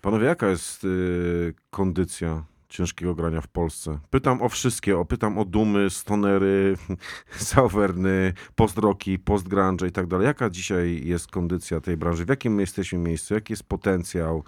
Panowie, 0.02 0.26
jaka 0.26 0.48
jest 0.48 0.86
kondycja 1.70 2.44
ciężkiego 2.76 3.14
grania 3.14 3.40
w 3.40 3.48
Polsce? 3.48 3.98
Pytam 4.10 4.42
o 4.42 4.48
wszystkie, 4.48 4.98
o, 4.98 5.04
pytam 5.04 5.38
o 5.38 5.44
dumy, 5.44 5.90
stonery, 5.90 6.76
sauwerny, 7.30 8.32
post-rocki, 8.54 9.18
post-grunge 9.18 9.88
i 9.88 9.92
tak 9.92 10.06
dalej. 10.06 10.26
Jaka 10.26 10.50
dzisiaj 10.50 11.02
jest 11.04 11.26
kondycja 11.26 11.80
tej 11.80 11.96
branży? 11.96 12.24
W 12.24 12.28
jakim 12.28 12.54
my 12.54 12.62
jesteśmy 12.62 12.98
miejscu? 12.98 13.34
Jaki 13.34 13.52
jest 13.52 13.64
potencjał? 13.64 14.44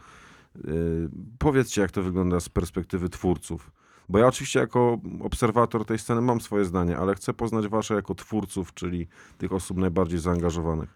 Y, 0.56 1.08
powiedzcie, 1.38 1.80
jak 1.80 1.90
to 1.90 2.02
wygląda 2.02 2.40
z 2.40 2.48
perspektywy 2.48 3.08
twórców. 3.08 3.70
Bo 4.08 4.18
ja 4.18 4.26
oczywiście 4.26 4.58
jako 4.60 4.98
obserwator 5.20 5.84
tej 5.84 5.98
sceny 5.98 6.20
mam 6.20 6.40
swoje 6.40 6.64
zdanie, 6.64 6.96
ale 6.96 7.14
chcę 7.14 7.34
poznać 7.34 7.68
wasze 7.68 7.94
jako 7.94 8.14
twórców, 8.14 8.74
czyli 8.74 9.08
tych 9.38 9.52
osób 9.52 9.78
najbardziej 9.78 10.18
zaangażowanych. 10.18 10.94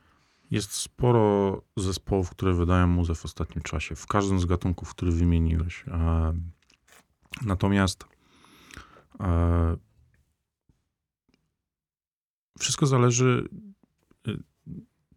Jest 0.50 0.72
sporo 0.72 1.62
zespołów, 1.76 2.30
które 2.30 2.54
wydają 2.54 2.86
muzę 2.86 3.14
w 3.14 3.24
ostatnim 3.24 3.62
czasie, 3.62 3.94
w 3.94 4.06
każdym 4.06 4.40
z 4.40 4.44
gatunków, 4.44 4.90
który 4.90 5.12
wymieniłeś. 5.12 5.84
Natomiast 7.46 8.04
e, 9.20 9.76
wszystko 12.58 12.86
zależy, 12.86 13.48
y, 14.28 14.42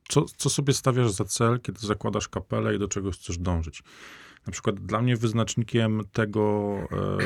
co, 0.10 0.26
co 0.38 0.50
sobie 0.50 0.74
stawiasz 0.74 1.12
za 1.12 1.26
cel, 1.26 1.60
kiedy 1.62 1.80
zakładasz 1.80 2.30
kapelę 2.30 2.76
i 2.76 2.80
do 2.80 2.88
czego 2.88 3.12
chcesz 3.12 3.38
dążyć. 3.38 3.84
Na 4.48 4.54
przykład 4.54 4.80
dla 4.80 5.02
mnie 5.02 5.18
wyznacznikiem 5.18 6.02
tego, 6.12 6.76
e, 6.92 7.18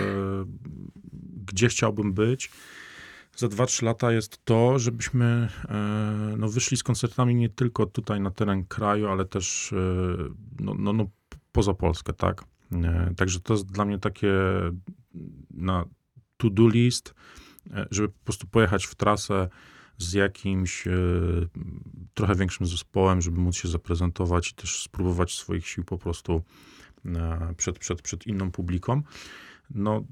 gdzie 1.46 1.68
chciałbym 1.68 2.14
być, 2.14 2.52
za 3.36 3.48
2-3 3.48 3.84
lata 3.84 4.12
jest 4.12 4.46
to, 4.46 4.80
żebyśmy 4.80 5.50
e, 5.70 6.36
no, 6.38 6.50
wyszli 6.50 6.78
z 6.78 6.84
koncertami 6.84 7.36
nie 7.36 7.50
tylko 7.50 7.86
tutaj 7.86 8.22
na 8.22 8.32
teren 8.32 8.66
kraju, 8.66 9.08
ale 9.08 9.26
też 9.26 9.74
e, 9.74 9.76
no, 10.60 10.74
no, 10.80 10.94
no, 10.94 11.06
poza 11.52 11.74
Polskę, 11.74 12.14
tak? 12.14 12.44
E, 12.72 13.14
Także 13.18 13.40
to 13.40 13.54
jest 13.54 13.66
dla 13.66 13.86
mnie 13.86 14.00
takie 14.00 14.34
na 15.52 15.86
to-do 16.38 16.68
list, 16.68 17.14
e, 17.72 17.88
żeby 17.92 18.10
po 18.10 18.24
prostu 18.24 18.48
pojechać 18.48 18.86
w 18.86 18.96
trasę 18.96 19.50
z 19.98 20.14
jakimś 20.14 20.88
e, 20.88 20.92
trochę 22.14 22.36
większym 22.36 22.66
zespołem, 22.66 23.22
żeby 23.22 23.40
móc 23.42 23.56
się 23.56 23.68
zaprezentować 23.68 24.52
i 24.52 24.54
też 24.54 24.84
spróbować 24.84 25.36
swoich 25.38 25.68
sił 25.68 25.84
po 25.84 25.98
prostu 25.98 26.44
przed, 27.58 27.80
przed, 27.80 28.02
przed 28.02 28.28
inną 28.28 28.52
publiką. 28.52 29.02
No, 29.70 30.04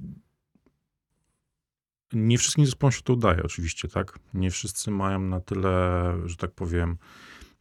nie 2.14 2.38
wszystkim 2.38 2.66
zespołom 2.66 2.92
się 2.92 3.02
to 3.02 3.14
udaje, 3.14 3.44
oczywiście, 3.44 3.88
tak? 3.88 4.20
Nie 4.34 4.52
wszyscy 4.52 4.92
mają 4.92 5.20
na 5.22 5.40
tyle, 5.40 6.14
że 6.26 6.36
tak 6.36 6.52
powiem, 6.52 6.98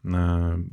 mm, 0.04 0.68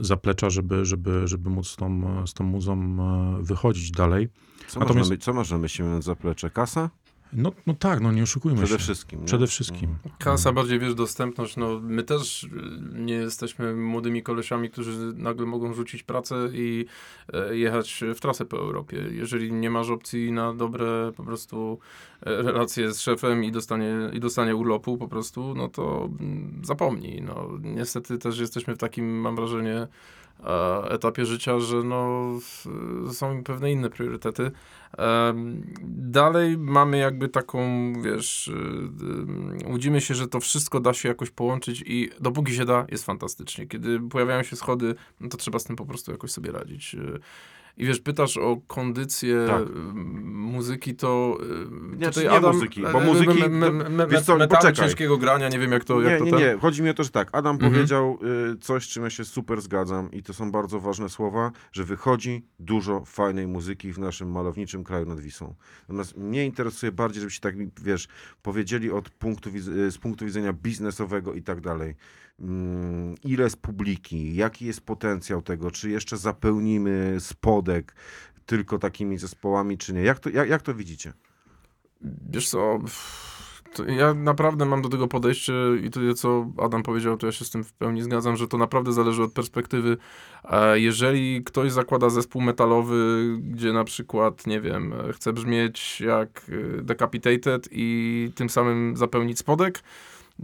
zaplecza, 0.00 0.50
żeby, 0.50 0.84
żeby, 0.84 1.28
żeby 1.28 1.50
móc 1.50 1.68
z 1.68 1.76
tą, 1.76 2.26
z 2.26 2.34
tą 2.34 2.44
muzą 2.44 2.96
e, 3.40 3.42
wychodzić 3.42 3.90
dalej. 3.90 4.28
Co, 4.68 4.80
Natomiast- 4.80 5.10
można, 5.10 5.24
co 5.24 5.32
można 5.32 5.58
myśleć 5.58 5.86
mówiąc 5.86 6.04
zaplecze? 6.04 6.50
Kasa? 6.50 6.90
No, 7.32 7.52
no 7.66 7.74
tak, 7.74 8.00
no 8.00 8.12
nie 8.12 8.22
oszukujmy 8.22 8.58
Przede 8.58 8.72
się. 8.72 8.78
wszystkim. 8.78 9.20
nie? 9.20 9.26
Przede 9.26 9.46
wszystkim. 9.46 9.94
Kasa, 10.18 10.52
bardziej 10.52 10.78
wiesz, 10.78 10.94
dostępność. 10.94 11.56
No, 11.56 11.80
my 11.82 12.02
też 12.02 12.44
y, 12.44 12.48
nie 12.92 13.14
jesteśmy 13.14 13.74
młodymi 13.74 14.22
kolesiami, 14.22 14.70
którzy 14.70 15.12
nagle 15.14 15.46
mogą 15.46 15.74
rzucić 15.74 16.02
pracę 16.02 16.48
i 16.52 16.86
e, 17.32 17.56
jechać 17.56 18.04
w 18.14 18.20
trasę 18.20 18.44
po 18.44 18.58
Europie. 18.58 18.96
Jeżeli 19.10 19.52
nie 19.52 19.70
masz 19.70 19.90
opcji 19.90 20.32
na 20.32 20.54
dobre 20.54 21.12
po 21.16 21.24
prostu 21.24 21.78
e, 22.22 22.42
relacje 22.42 22.92
z 22.92 23.00
szefem 23.00 23.44
i 23.44 23.52
dostanie, 23.52 23.94
i 24.12 24.20
dostanie 24.20 24.56
urlopu 24.56 24.98
po 24.98 25.08
prostu, 25.08 25.54
no 25.54 25.68
to 25.68 26.08
mm, 26.20 26.60
zapomnij. 26.64 27.22
No, 27.22 27.48
niestety 27.62 28.18
też 28.18 28.38
jesteśmy 28.38 28.74
w 28.74 28.78
takim, 28.78 29.20
mam 29.20 29.36
wrażenie, 29.36 29.86
e, 30.44 30.90
etapie 30.90 31.26
życia, 31.26 31.58
że 31.58 31.76
no, 31.76 32.28
są 33.12 33.44
pewne 33.44 33.72
inne 33.72 33.90
priorytety. 33.90 34.50
Dalej 35.84 36.58
mamy 36.58 36.98
jakby 36.98 37.28
taką, 37.28 37.92
wiesz, 38.02 38.48
y, 38.48 38.52
y, 39.64 39.68
łudzimy 39.68 40.00
się, 40.00 40.14
że 40.14 40.28
to 40.28 40.40
wszystko 40.40 40.80
da 40.80 40.94
się 40.94 41.08
jakoś 41.08 41.30
połączyć 41.30 41.82
i 41.86 42.10
dopóki 42.20 42.54
się 42.54 42.64
da, 42.64 42.86
jest 42.88 43.04
fantastycznie. 43.04 43.66
Kiedy 43.66 44.00
pojawiają 44.00 44.42
się 44.42 44.56
schody, 44.56 44.94
no 45.20 45.28
to 45.28 45.36
trzeba 45.36 45.58
z 45.58 45.64
tym 45.64 45.76
po 45.76 45.86
prostu 45.86 46.12
jakoś 46.12 46.30
sobie 46.30 46.52
radzić. 46.52 46.96
I 47.76 47.86
wiesz, 47.86 48.00
pytasz 48.00 48.36
o 48.36 48.60
kondycję 48.66 49.44
Tak. 49.48 49.62
y, 49.62 49.66
muzyki, 50.24 50.94
to 50.96 51.38
y, 51.92 51.96
Nie, 51.96 52.06
tutaj 52.06 52.24
nie 52.24 52.30
Adam... 52.30 52.54
muzyki, 52.54 52.82
bo 52.82 53.02
e, 53.02 53.06
muzyki- 53.06 53.48
me, 53.50 53.70
me, 53.70 53.88
me, 53.88 54.06
wiesz 54.06 54.22
co, 54.22 54.36
metalu 54.36 54.72
ciężkiego 54.76 55.18
grania, 55.18 55.48
nie 55.48 55.58
wiem 55.58 55.72
jak 55.72 55.84
to, 55.84 56.00
jak 56.00 56.12
nie, 56.12 56.18
to 56.18 56.24
nie, 56.24 56.30
ten- 56.30 56.40
nie. 56.40 56.58
Chodzi 56.60 56.82
mi 56.82 56.90
o 56.90 56.94
to, 56.94 57.04
że 57.04 57.10
tak. 57.10 57.28
Adam 57.32 57.54
Mhm. 57.54 57.72
powiedział 57.72 58.18
y, 58.52 58.58
coś, 58.58 58.88
czym 58.88 59.04
ja 59.04 59.10
się 59.10 59.24
super 59.24 59.60
zgadzam 59.60 60.10
i 60.12 60.22
to 60.22 60.34
są 60.34 60.50
bardzo 60.52 60.80
ważne 60.80 61.08
słowa, 61.08 61.52
że 61.72 61.84
wychodzi 61.84 62.46
dużo 62.58 63.04
fajnej 63.06 63.46
muzyki 63.46 63.92
w 63.92 63.98
naszym 63.98 64.30
malowniczym 64.30 64.84
kraju 64.84 65.06
nad 65.06 65.20
Wisłą. 65.20 65.54
Natomiast 65.88 66.16
mnie 66.16 66.46
interesuje 66.46 66.92
bardziej, 66.92 67.20
żebyście 67.20 67.40
tak, 67.40 67.54
wiesz, 67.82 68.08
powiedzieli 68.42 68.90
od 68.90 69.10
punktu, 69.10 69.50
z 69.90 69.98
punktu 69.98 70.24
widzenia 70.24 70.52
biznesowego 70.52 71.34
i 71.34 71.42
tak 71.42 71.60
dalej. 71.60 71.94
Mm, 72.40 73.14
ile 73.24 73.44
jest 73.44 73.56
publiki, 73.56 74.34
jaki 74.34 74.66
jest 74.66 74.80
potencjał 74.80 75.42
tego, 75.42 75.70
czy 75.70 75.90
jeszcze 75.90 76.16
zapełnimy 76.16 77.16
spodek 77.18 77.94
tylko 78.46 78.78
takimi 78.78 79.18
zespołami, 79.18 79.78
czy 79.78 79.92
nie. 79.92 80.02
Jak 80.02 80.18
to, 80.18 80.30
jak, 80.30 80.48
jak 80.48 80.62
to 80.62 80.74
widzicie? 80.74 81.12
Wiesz 82.30 82.48
co, 82.48 82.78
ja 83.86 84.14
naprawdę 84.14 84.64
mam 84.64 84.82
do 84.82 84.88
tego 84.88 85.08
podejście 85.08 85.52
i 85.82 85.90
to, 85.90 86.00
co 86.14 86.46
Adam 86.58 86.82
powiedział, 86.82 87.16
to 87.16 87.26
ja 87.26 87.32
się 87.32 87.44
z 87.44 87.50
tym 87.50 87.64
w 87.64 87.72
pełni 87.72 88.02
zgadzam, 88.02 88.36
że 88.36 88.48
to 88.48 88.58
naprawdę 88.58 88.92
zależy 88.92 89.22
od 89.22 89.32
perspektywy. 89.32 89.96
Jeżeli 90.74 91.44
ktoś 91.44 91.72
zakłada 91.72 92.10
zespół 92.10 92.42
metalowy, 92.42 93.26
gdzie 93.40 93.72
na 93.72 93.84
przykład, 93.84 94.46
nie 94.46 94.60
wiem, 94.60 94.94
chce 95.12 95.32
brzmieć 95.32 96.00
jak 96.00 96.50
e, 96.78 96.82
Decapitated 96.82 97.68
i 97.70 98.32
tym 98.34 98.50
samym 98.50 98.96
zapełnić 98.96 99.38
spodek, 99.38 99.82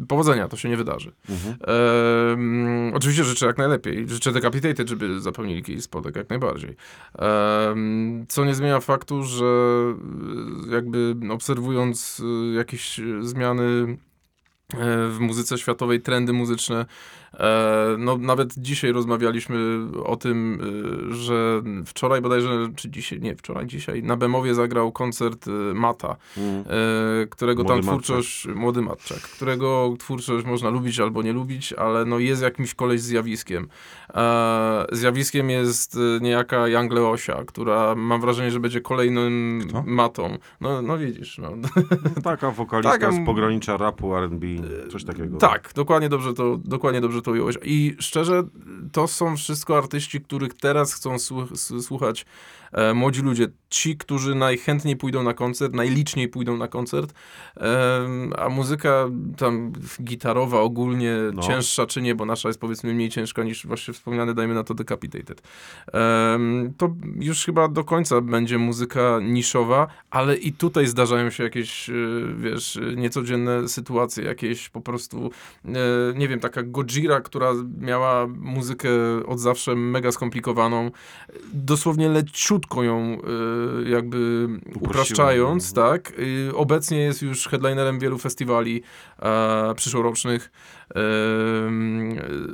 powodzenia, 0.09 0.49
to 0.49 0.57
się 0.57 0.69
nie 0.69 0.77
wydarzy. 0.77 1.13
Mhm. 1.29 1.57
Ehm, 1.61 2.95
oczywiście 2.95 3.25
życzę 3.25 3.47
jak 3.47 3.59
najlepiej. 3.59 4.09
Życzę 4.09 4.33
Decapitated, 4.33 4.89
żeby 4.89 5.21
zapełnili 5.21 5.63
kiedyś 5.63 5.85
spodek 5.85 6.17
jak 6.17 6.29
najbardziej. 6.29 6.77
Ehm, 7.19 8.27
co 8.29 8.45
nie 8.45 8.55
zmienia 8.55 8.81
faktu, 8.81 9.23
że 9.23 9.45
e, 9.45 10.75
jakby 10.75 11.17
obserwując 11.31 12.23
e, 12.25 12.55
jakieś 12.55 13.01
zmiany 13.21 13.99
e, 14.75 15.09
w 15.09 15.17
muzyce 15.21 15.59
światowej, 15.59 16.01
trendy 16.01 16.33
muzyczne, 16.33 16.87
no 17.99 18.17
nawet 18.17 18.55
dzisiaj 18.59 18.93
rozmawialiśmy 18.93 19.87
o 20.05 20.17
tym, 20.17 20.61
e, 21.11 21.15
że 21.15 21.63
wczoraj 21.87 22.21
bodajże, 22.21 22.49
czy 22.77 22.91
dzisiaj, 22.91 23.21
nie, 23.21 23.37
wczoraj, 23.37 23.67
dzisiaj, 23.67 24.03
na 24.03 24.17
Bemowie 24.17 24.55
zagrał 24.55 24.93
koncert 24.93 25.49
e, 25.49 25.51
Mata, 25.75 26.17
e, 26.37 27.27
którego 27.27 27.63
Młody 27.63 27.81
tam 27.81 27.89
twórczość, 27.89 28.49
młody 28.55 28.83
matczak, 28.83 29.19
którego 29.19 29.95
twórczość 29.99 30.47
można 30.47 30.71
lubić 30.71 31.01
albo 31.01 31.23
nie 31.23 31.33
lubić, 31.33 31.73
ale 31.73 32.05
no 32.05 32.19
jest 32.19 32.43
jakimś 32.43 32.75
koleś 32.75 33.01
zjawiskiem. 33.01 33.69
E, 34.15 34.85
zjawiskiem 34.93 35.51
jest 35.51 35.97
e, 35.97 36.21
niejaka 36.21 36.69
Young 36.69 36.93
Leosia, 36.93 37.45
która 37.47 37.95
mam 37.95 38.21
wrażenie, 38.21 38.51
że 38.51 38.61
będzie 38.61 38.81
kolejnym 38.81 39.61
Kto? 39.69 39.83
matą. 39.87 40.39
No, 40.61 40.83
no 40.83 40.99
widzisz, 40.99 41.39
no. 41.39 41.53
Taka 42.25 42.51
wokalistka 42.51 42.99
Taka- 42.99 43.13
z 43.13 43.27
pogranicza 43.27 43.77
rapu, 43.77 44.17
R&B, 44.17 44.47
coś 44.91 45.05
takiego. 45.05 45.39
Tak, 45.39 45.71
dokładnie 45.75 46.09
dobrze 46.09 46.35
to, 46.35 46.59
dokładnie 46.65 47.01
dobrze 47.01 47.23
I 47.63 47.97
szczerze, 48.01 48.43
to 48.93 49.09
są 49.09 49.37
wszystko 49.37 49.79
artyści, 49.79 50.21
których 50.21 50.55
teraz 50.55 50.95
chcą 50.95 51.17
słuchać 51.81 52.27
e, 52.77 52.95
młodzi 52.95 53.23
ludzie. 53.23 53.49
Ci, 53.71 53.97
którzy 53.97 54.35
najchętniej 54.35 54.97
pójdą 54.97 55.23
na 55.23 55.35
koncert, 55.35 55.75
najliczniej 55.75 56.29
pójdą 56.29 56.57
na 56.57 56.69
koncert, 56.69 57.15
a 58.39 58.49
muzyka 58.49 59.09
tam 59.37 59.73
gitarowa 60.03 60.61
ogólnie 60.61 61.17
No. 61.35 61.43
cięższa 61.43 61.87
czy 61.87 62.03
nie, 62.03 62.15
bo 62.15 62.25
nasza 62.27 62.49
jest 62.49 62.61
powiedzmy 62.61 62.95
mniej 62.95 63.09
ciężka 63.09 63.45
niż 63.45 63.67
właśnie 63.67 63.95
wspomniane, 63.95 64.35
dajmy 64.35 64.55
na 64.55 64.65
to 64.65 64.75
Decapitated. 64.75 65.43
To 66.79 66.95
już 67.21 67.45
chyba 67.45 67.69
do 67.69 67.85
końca 67.85 68.21
będzie 68.21 68.59
muzyka 68.59 69.19
niszowa, 69.23 69.87
ale 70.11 70.37
i 70.37 70.53
tutaj 70.53 70.87
zdarzają 70.87 71.31
się 71.31 71.45
jakieś, 71.45 71.91
e, 71.91 71.93
wiesz, 72.37 72.79
niecodzienne 72.97 73.69
sytuacje, 73.69 74.25
jakieś 74.25 74.69
po 74.69 74.81
prostu, 74.81 75.31
e, 75.65 75.69
nie 76.17 76.29
wiem, 76.29 76.41
taka 76.41 76.63
Gojira, 76.63 77.21
która 77.21 77.53
miała 77.81 78.27
muzykę 78.27 78.89
od 79.27 79.41
zawsze 79.41 79.75
mega 79.75 80.13
skomplikowaną, 80.13 80.91
dosłownie 81.53 82.09
leciutko 82.09 82.66
ją 82.75 83.19
e, 83.85 83.91
jakby 83.91 84.49
upraszczając, 84.81 85.73
tak, 85.73 86.13
y, 86.19 86.57
obecnie 86.57 86.99
jest 86.99 87.23
już 87.23 87.49
headlinerem 87.49 87.99
wielu 87.99 88.19
festiwali 88.19 88.83
e, 89.23 89.75
przyszłorocznych. 89.75 90.51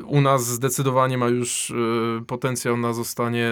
U 0.06 0.20
nas 0.20 0.46
zdecydowanie 0.46 1.18
ma 1.18 1.28
już 1.28 1.70
e, 1.70 2.24
potencjał 2.24 2.76
na 2.76 2.92
zostanie 2.92 3.50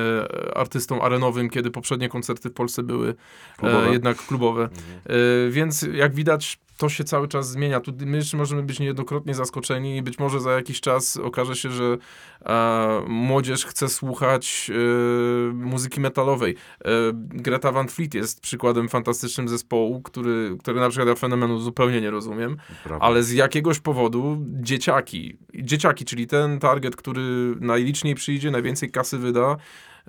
artystą 0.55 1.03
arenowym, 1.03 1.51
kiedy 1.51 1.71
poprzednie 1.71 2.09
koncerty 2.09 2.51
w 2.51 2.53
Polsce 2.53 2.83
były 2.83 3.15
Klubowe. 3.57 3.89
e, 3.89 3.93
jednak 3.93 4.17
klubowe. 4.17 4.69
E, 5.07 5.51
więc 5.51 5.83
jak 5.83 6.15
widać, 6.15 6.59
to 6.81 6.89
się 6.89 7.05
cały 7.05 7.29
czas 7.29 7.51
zmienia. 7.51 7.81
Tu 7.81 7.93
my 8.07 8.17
jeszcze 8.17 8.37
możemy 8.37 8.63
być 8.63 8.81
niejednokrotnie 8.81 9.35
zaskoczeni 9.35 9.97
i 9.97 10.03
być 10.03 10.19
może 10.19 10.41
za 10.41 10.53
jakiś 10.53 10.81
czas 10.81 11.17
okaże 11.17 11.57
się, 11.57 11.71
że 11.71 11.99
e, 12.47 13.05
młodzież 13.09 13.65
chce 13.65 13.89
słuchać 13.89 14.71
e, 14.71 15.53
muzyki 15.53 16.01
metalowej. 16.01 16.57
E, 16.85 16.89
Greta 17.15 17.73
Van 17.73 17.89
Fleet 17.89 18.15
jest 18.15 18.41
przykładem 18.41 18.89
fantastycznym 18.89 19.49
zespołu, 19.49 20.03
który, 20.03 20.57
który 20.61 20.81
na 20.81 20.89
przykład 20.89 21.09
ja 21.09 21.15
fenomenu 21.15 21.59
zupełnie 21.59 22.01
nie 22.01 22.11
rozumiem, 22.11 22.57
ale 23.01 23.23
z 23.23 23.33
jakiegoś 23.33 23.81
powodu 23.81 24.39
dzieciaki, 24.71 25.39
dzieciaki, 25.55 26.05
czyli 26.05 26.27
ten 26.27 26.59
target, 26.59 26.97
który 26.97 27.55
najliczniej 27.61 28.15
przyjdzie, 28.15 28.51
najwięcej 28.51 28.91
kasy 28.91 29.19
wyda, 29.19 29.57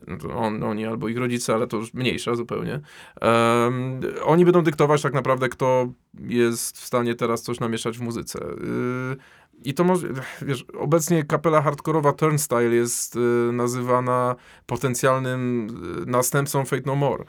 no 0.07 0.35
on, 0.35 0.63
oni 0.63 0.85
albo 0.85 1.09
ich 1.09 1.17
rodzice, 1.17 1.53
ale 1.53 1.67
to 1.67 1.77
już 1.77 1.93
mniejsza 1.93 2.35
zupełnie. 2.35 2.79
Em, 3.21 4.01
oni 4.23 4.45
będą 4.45 4.63
dyktować 4.63 5.01
tak 5.01 5.13
naprawdę, 5.13 5.49
kto 5.49 5.87
jest 6.19 6.77
w 6.77 6.85
stanie 6.85 7.15
teraz 7.15 7.41
coś 7.41 7.59
namieszać 7.59 7.97
w 7.97 8.01
muzyce. 8.01 8.39
Y, 8.43 9.17
I 9.63 9.73
to 9.73 9.83
może, 9.83 10.07
wiesz, 10.41 10.65
obecnie 10.79 11.23
kapela 11.23 11.61
hardkorowa 11.61 12.13
Turnstile 12.13 12.75
jest 12.75 13.15
y, 13.15 13.19
nazywana 13.53 14.35
potencjalnym 14.65 15.67
y, 16.03 16.05
następcą 16.05 16.65
Fate 16.65 16.83
No 16.85 16.95
More. 16.95 17.23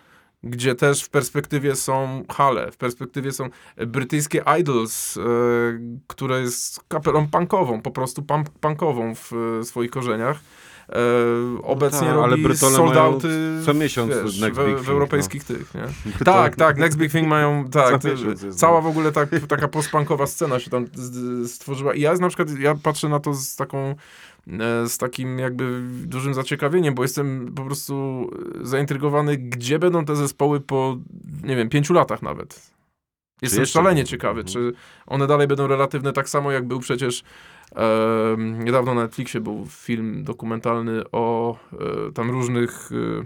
Gdzie 0.45 0.75
też 0.75 1.03
w 1.03 1.11
perspektywie 1.11 1.77
są 1.77 2.25
hale, 2.29 2.71
w 2.71 2.77
perspektywie 2.77 3.33
są 3.33 3.49
brytyjskie 3.87 4.45
Idols, 4.61 5.17
e, 5.17 5.21
które 6.07 6.41
jest 6.41 6.81
kapelą 6.89 7.29
punkową, 7.29 7.83
po 7.83 7.91
prostu 7.91 8.23
punk, 8.23 8.49
punkową 8.51 9.15
w 9.15 9.33
e, 9.61 9.65
swoich 9.65 9.91
korzeniach. 9.91 10.41
E, 10.89 11.63
obecnie 11.63 12.09
tak, 12.09 12.17
ale 12.17 12.31
robi 12.31 12.43
Brytole 12.43 12.77
sold 12.77 12.95
mają 12.95 13.03
outy 13.03 13.29
co 13.65 13.75
miesiąc 13.75 14.13
wiesz, 14.25 14.41
w, 14.41 14.85
w 14.85 14.91
europejskich 14.91 15.45
tych, 15.45 15.75
nie? 15.75 15.85
Tak, 16.25 16.57
tak, 16.57 16.79
Next 16.79 16.99
Big 16.99 17.13
Thing 17.13 17.29
mają, 17.29 17.65
tak, 17.71 18.05
miesiąc 18.05 18.43
jest, 18.43 18.59
cała 18.59 18.81
no. 18.81 18.83
w 18.83 18.87
ogóle 18.87 19.13
tak, 19.13 19.29
taka 19.49 19.69
postpunkowa 19.69 20.27
scena 20.27 20.61
się 20.61 20.71
tam 20.71 20.87
stworzyła 21.47 21.95
i 21.95 22.01
ja 22.01 22.15
na 22.15 22.29
przykład, 22.29 22.59
ja 22.59 22.75
patrzę 22.83 23.09
na 23.09 23.21
to 23.21 23.35
z 23.35 23.57
taką, 23.57 23.95
z 24.87 24.99
takim 24.99 25.39
jakby 25.39 25.81
dużym 26.05 26.35
zaciekawieniem, 26.35 26.95
bo 26.95 27.03
jestem 27.03 27.53
po 27.55 27.65
prostu 27.65 28.27
e, 28.63 28.67
zaintrygowany, 28.67 29.37
gdzie 29.37 29.79
będą 29.79 30.05
te 30.05 30.17
zespoły 30.17 30.61
po, 30.61 30.97
nie 31.45 31.57
wiem, 31.57 31.69
pięciu 31.69 31.95
latach 31.95 32.23
nawet. 32.23 32.73
Jestem 33.43 33.61
jeszcze 33.61 33.73
szalenie 33.79 34.05
ciekawy, 34.05 34.41
Mhm. 34.41 34.53
czy 34.53 34.73
one 35.07 35.27
dalej 35.27 35.47
będą 35.47 35.67
relatywne 35.67 36.13
tak 36.13 36.29
samo, 36.29 36.53
jak 36.53 36.67
był 36.69 36.81
przecież 36.81 37.23
e, 37.77 38.37
niedawno 38.39 38.95
na 38.95 39.03
Netflixie 39.03 39.41
był 39.41 39.67
film 39.71 40.25
dokumentalny 40.25 41.03
o 41.13 41.57
e, 41.73 42.13
tam 42.13 42.31
różnych 42.31 42.91
e, 42.93 43.25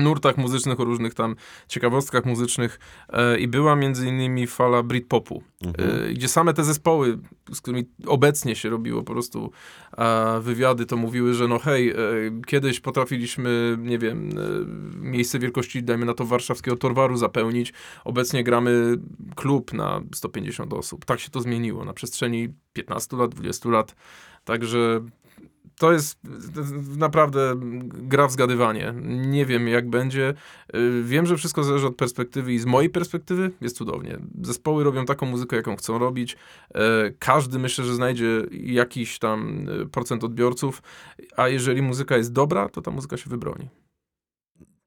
nurtach 0.00 0.36
muzycznych, 0.36 0.80
o 0.80 0.84
różnych 0.84 1.14
tam 1.14 1.36
ciekawostkach 1.68 2.24
muzycznych 2.24 2.78
e, 3.08 3.38
i 3.38 3.48
była 3.48 3.76
między 3.76 4.08
innymi 4.08 4.46
fala 4.46 4.82
Britpopu, 4.82 5.42
Mhm. 5.64 6.08
e, 6.10 6.12
gdzie 6.14 6.28
same 6.28 6.54
te 6.54 6.64
zespoły, 6.64 7.18
z 7.52 7.60
którymi 7.60 7.84
obecnie 8.06 8.56
się 8.56 8.70
robiło 8.70 9.02
po 9.02 9.12
prostu 9.12 9.50
e, 9.98 10.40
wywiady, 10.40 10.86
to 10.86 10.96
mówiły, 10.96 11.34
że 11.34 11.48
no 11.48 11.58
hej, 11.58 11.90
e, 11.90 11.94
kiedyś 12.46 12.80
potrafiliśmy, 12.80 13.76
nie 13.80 13.98
wiem, 13.98 14.30
e, 14.30 14.40
miejsce 14.98 15.38
wielkości, 15.38 15.82
dajmy 15.82 16.06
na 16.06 16.14
to 16.14 16.24
warszawskiego 16.24 16.76
Torwaru 16.76 17.16
zapełnić, 17.16 17.72
obecnie 18.04 18.44
gramy 18.44 18.96
klub 19.34 19.72
na 19.72 20.00
150 20.14 20.72
osób. 20.72 21.04
Tak 21.04 21.20
się 21.20 21.30
to 21.30 21.40
zmieniło 21.40 21.84
na 21.84 21.92
przestrzeni 21.92 22.48
15 22.72 23.16
lat, 23.16 23.34
20 23.34 23.68
lat, 23.68 23.94
także 24.44 25.00
to 25.78 25.92
jest 25.92 26.18
naprawdę 26.98 27.54
gra 27.84 28.28
w 28.28 28.32
zgadywanie. 28.32 28.94
Nie 29.04 29.46
wiem, 29.46 29.68
jak 29.68 29.90
będzie. 29.90 30.34
Y, 30.74 31.02
Wiem, 31.04 31.26
że 31.26 31.36
wszystko 31.36 31.64
zależy 31.64 31.86
od 31.86 31.96
perspektywy 31.96 32.52
i 32.52 32.58
z 32.58 32.66
mojej 32.66 32.90
perspektywy 32.90 33.50
jest 33.60 33.76
cudownie. 33.76 34.18
Zespoły 34.42 34.84
robią 34.84 35.04
taką 35.04 35.26
muzykę, 35.26 35.56
jaką 35.56 35.76
chcą 35.76 35.98
robić. 35.98 36.36
E, 36.74 37.10
Każdy 37.18 37.58
myślę, 37.58 37.84
że 37.84 37.94
znajdzie 37.94 38.42
jakiś 38.50 39.18
tam 39.18 39.68
y, 39.68 39.86
procent 39.86 40.24
odbiorców, 40.24 40.82
a 41.36 41.48
jeżeli 41.48 41.82
muzyka 41.82 42.16
jest 42.16 42.32
dobra, 42.32 42.68
to 42.68 42.82
ta 42.82 42.90
muzyka 42.90 43.16
się 43.16 43.30
wybroni. 43.30 43.68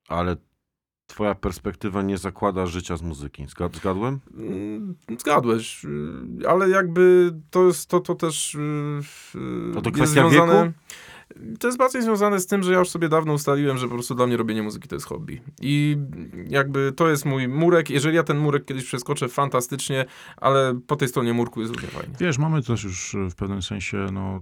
Ale 0.07 0.37
twoja 1.07 1.35
perspektywa 1.35 2.01
nie 2.01 2.17
zakłada 2.17 2.65
życia 2.65 2.97
z 2.97 3.01
muzyki. 3.01 3.45
Zgad, 3.47 3.75
zgadłem? 3.75 4.19
Mm, 4.37 4.95
Zgadłeś, 5.19 5.85
y, 5.85 6.49
ale 6.49 6.69
jakby 6.69 7.33
to 7.49 7.65
jest 7.67 7.89
to, 7.89 7.99
to 7.99 8.15
też 8.15 8.55
y, 8.55 8.59
y, 9.35 9.73
To 9.73 9.81
to 9.81 9.89
jest 9.89 9.95
kwestia 9.95 10.29
związane... 10.29 10.63
wieku? 10.63 10.73
To 11.59 11.67
jest 11.67 11.77
bardziej 11.77 12.01
związane 12.01 12.39
z 12.39 12.47
tym, 12.47 12.63
że 12.63 12.73
ja 12.73 12.79
już 12.79 12.89
sobie 12.89 13.09
dawno 13.09 13.33
ustaliłem, 13.33 13.77
że 13.77 13.87
po 13.87 13.93
prostu 13.93 14.15
dla 14.15 14.27
mnie 14.27 14.37
robienie 14.37 14.63
muzyki 14.63 14.87
to 14.87 14.95
jest 14.95 15.05
hobby. 15.05 15.41
I 15.61 15.97
jakby 16.49 16.91
to 16.95 17.09
jest 17.09 17.25
mój 17.25 17.47
murek. 17.47 17.89
Jeżeli 17.89 18.15
ja 18.15 18.23
ten 18.23 18.37
murek 18.37 18.65
kiedyś 18.65 18.83
przeskoczę, 18.85 19.27
fantastycznie, 19.27 20.05
ale 20.37 20.79
po 20.87 20.95
tej 20.95 21.07
stronie 21.07 21.33
murku 21.33 21.61
jest 21.61 21.73
równie 21.73 21.89
fajnie. 21.89 22.15
Wiesz, 22.19 22.37
mamy 22.37 22.63
też 22.63 22.83
już 22.83 23.15
w 23.31 23.35
pewnym 23.35 23.61
sensie 23.61 24.07
no, 24.11 24.41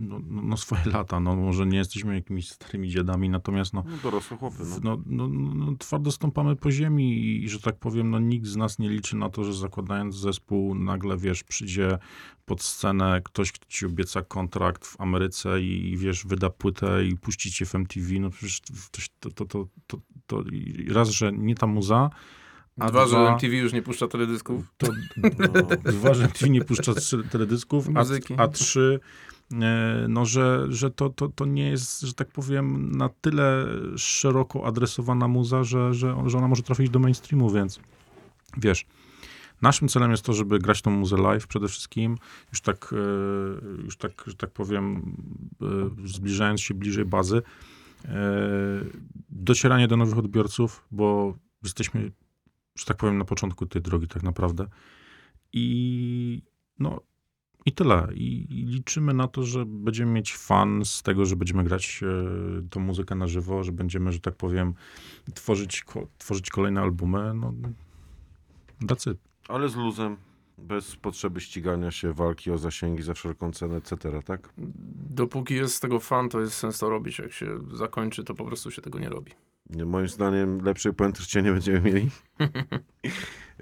no, 0.00 0.20
no, 0.28 0.42
no 0.42 0.56
swoje 0.56 0.82
lata. 0.94 1.20
No, 1.20 1.36
może 1.36 1.66
nie 1.66 1.78
jesteśmy 1.78 2.14
jakimiś 2.14 2.48
starymi 2.48 2.88
dziadami, 2.88 3.28
natomiast 3.30 3.72
no, 3.72 3.84
No, 3.90 3.96
dorosłe 4.02 4.36
chłopy. 4.36 4.56
No. 4.60 4.78
no, 4.82 5.02
no, 5.06 5.28
no, 5.28 5.54
no, 5.54 5.76
twardo 5.78 6.12
stąpamy 6.12 6.56
po 6.56 6.70
ziemi 6.70 7.18
i, 7.44 7.48
że 7.48 7.60
tak 7.60 7.78
powiem, 7.78 8.10
no, 8.10 8.18
nikt 8.18 8.46
z 8.46 8.56
nas 8.56 8.78
nie 8.78 8.88
liczy 8.88 9.16
na 9.16 9.28
to, 9.28 9.44
że 9.44 9.54
zakładając 9.54 10.16
zespół 10.16 10.74
nagle, 10.74 11.16
wiesz, 11.16 11.44
przyjdzie 11.44 11.98
pod 12.46 12.62
scenę 12.62 13.20
ktoś, 13.24 13.52
kto 13.52 13.66
ci 13.68 13.86
obieca 13.86 14.22
kontrakt 14.22 14.86
w 14.86 15.00
Ameryce 15.00 15.62
i, 15.62 15.90
i 15.92 15.96
wiesz, 15.96 16.26
wyda 16.26 16.50
płytę 16.50 17.04
i 17.04 17.16
puści 17.16 17.52
cię 17.52 17.66
w 17.66 17.74
MTV. 17.74 18.06
No 18.20 18.30
przecież 18.30 18.60
to, 19.20 19.30
to, 19.30 19.44
to, 19.44 19.66
to, 19.86 19.98
to, 20.26 20.44
raz, 20.88 21.08
że 21.08 21.32
nie 21.32 21.54
ta 21.54 21.66
muza, 21.66 22.10
a 22.80 22.88
Dwa, 22.90 23.06
że 23.06 23.16
MTV 23.32 23.56
już 23.56 23.72
nie 23.72 23.82
puszcza 23.82 24.08
teledysków. 24.08 24.64
to, 24.78 24.86
dwa, 25.92 26.14
że 26.14 26.24
MTV 26.24 26.50
nie 26.50 26.64
puszcza 26.64 26.92
trzy- 26.92 27.28
teledysków, 27.30 27.88
a, 27.94 28.04
a 28.42 28.48
trzy, 28.48 29.00
no, 30.08 30.24
że, 30.24 30.66
że 30.68 30.90
to, 30.90 31.10
to, 31.10 31.28
to 31.28 31.44
nie 31.44 31.68
jest, 31.68 32.00
że 32.00 32.14
tak 32.14 32.28
powiem, 32.28 32.96
na 32.96 33.08
tyle 33.08 33.66
szeroko 33.96 34.66
adresowana 34.66 35.28
muza, 35.28 35.64
że, 35.64 35.94
że, 35.94 36.16
że 36.26 36.38
ona 36.38 36.48
może 36.48 36.62
trafić 36.62 36.90
do 36.90 36.98
mainstreamu, 36.98 37.50
więc 37.50 37.80
wiesz, 38.56 38.86
naszym 39.62 39.88
celem 39.88 40.10
jest 40.10 40.24
to, 40.24 40.32
żeby 40.32 40.58
grać 40.58 40.82
tą 40.82 40.90
muzę 40.90 41.16
live 41.16 41.46
przede 41.46 41.68
wszystkim, 41.68 42.18
już 42.52 42.60
tak, 42.60 42.94
e, 42.94 43.82
już 43.84 43.96
tak, 43.96 44.24
że 44.26 44.34
tak 44.34 44.50
powiem, 44.50 45.16
e, 45.62 46.06
zbliżając 46.08 46.60
się 46.60 46.74
bliżej 46.74 47.04
bazy, 47.04 47.42
e, 48.04 48.12
docieranie 49.28 49.88
do 49.88 49.96
nowych 49.96 50.18
odbiorców, 50.18 50.84
bo 50.90 51.38
jesteśmy, 51.62 52.12
że 52.78 52.84
tak 52.84 52.96
powiem, 52.96 53.18
na 53.18 53.24
początku 53.24 53.66
tej 53.66 53.82
drogi 53.82 54.08
tak 54.08 54.22
naprawdę. 54.22 54.66
I 55.52 56.42
no 56.78 57.00
i 57.70 57.72
tyle. 57.72 58.08
I, 58.14 58.46
I 58.50 58.64
liczymy 58.64 59.14
na 59.14 59.28
to, 59.28 59.42
że 59.42 59.64
będziemy 59.66 60.12
mieć 60.12 60.36
fan 60.36 60.84
z 60.84 61.02
tego, 61.02 61.26
że 61.26 61.36
będziemy 61.36 61.64
grać 61.64 62.00
e, 62.02 62.68
tą 62.70 62.80
muzykę 62.80 63.14
na 63.14 63.26
żywo, 63.26 63.64
że 63.64 63.72
będziemy, 63.72 64.12
że 64.12 64.20
tak 64.20 64.34
powiem, 64.34 64.74
tworzyć, 65.34 65.84
ko, 65.84 66.06
tworzyć 66.18 66.50
kolejne 66.50 66.80
albumy. 66.80 67.34
No, 67.34 67.52
that's 68.82 69.12
it. 69.12 69.18
Ale 69.48 69.68
z 69.68 69.76
luzem, 69.76 70.16
bez 70.58 70.96
potrzeby 70.96 71.40
ścigania 71.40 71.90
się, 71.90 72.12
walki 72.12 72.50
o 72.50 72.58
zasięgi 72.58 73.02
za 73.02 73.14
wszelką 73.14 73.52
cenę, 73.52 73.76
etc., 73.76 74.22
tak? 74.24 74.52
Dopóki 75.10 75.54
jest 75.54 75.74
z 75.74 75.80
tego 75.80 76.00
fan, 76.00 76.28
to 76.28 76.40
jest 76.40 76.54
sens 76.54 76.78
to 76.78 76.90
robić. 76.90 77.18
Jak 77.18 77.32
się 77.32 77.58
zakończy, 77.72 78.24
to 78.24 78.34
po 78.34 78.44
prostu 78.44 78.70
się 78.70 78.82
tego 78.82 78.98
nie 78.98 79.08
robi. 79.08 79.32
Nie, 79.70 79.84
Moim 79.84 80.08
zdaniem 80.08 80.60
lepszej 80.60 80.94
puentry 80.94 81.42
nie 81.42 81.52
będziemy 81.52 81.80
mieli. 81.80 82.10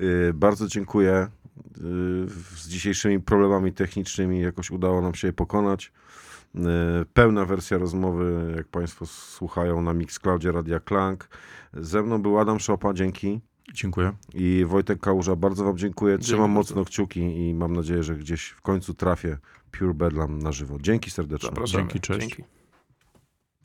Y, 0.00 0.32
bardzo 0.44 0.66
dziękuję. 0.66 1.28
Z 2.56 2.68
dzisiejszymi 2.68 3.20
problemami 3.20 3.72
technicznymi 3.72 4.40
jakoś 4.40 4.70
udało 4.70 5.00
nam 5.00 5.14
się 5.14 5.26
je 5.28 5.32
pokonać. 5.32 5.92
Y, 6.54 6.60
pełna 7.14 7.44
wersja 7.44 7.78
rozmowy, 7.78 8.52
jak 8.56 8.68
Państwo 8.68 9.06
słuchają 9.06 9.82
na 9.82 9.92
Mixcloudzie 9.92 10.52
Radia 10.52 10.80
Klank. 10.80 11.28
Ze 11.74 12.02
mną 12.02 12.22
był 12.22 12.38
Adam 12.38 12.60
Szopa, 12.60 12.94
dzięki. 12.94 13.40
Dziękuję. 13.74 14.12
I 14.34 14.64
Wojtek 14.68 15.00
Kałuża, 15.00 15.36
bardzo 15.36 15.64
Wam 15.64 15.78
dziękuję. 15.78 16.18
Trzymam 16.18 16.46
Dzięki 16.46 16.54
mocno 16.54 16.84
kciuki 16.84 17.48
i 17.48 17.54
mam 17.54 17.72
nadzieję, 17.72 18.02
że 18.02 18.16
gdzieś 18.16 18.48
w 18.48 18.60
końcu 18.60 18.94
trafię 18.94 19.38
Pure 19.70 19.94
Bedlam 19.94 20.38
na 20.38 20.52
żywo. 20.52 20.76
Dzięki 20.80 21.10
serdecznie. 21.10 21.48
Zapraszamy. 21.48 21.84
Dzięki, 21.84 22.00
cześć. 22.00 22.20
Dzięki. 22.20 22.57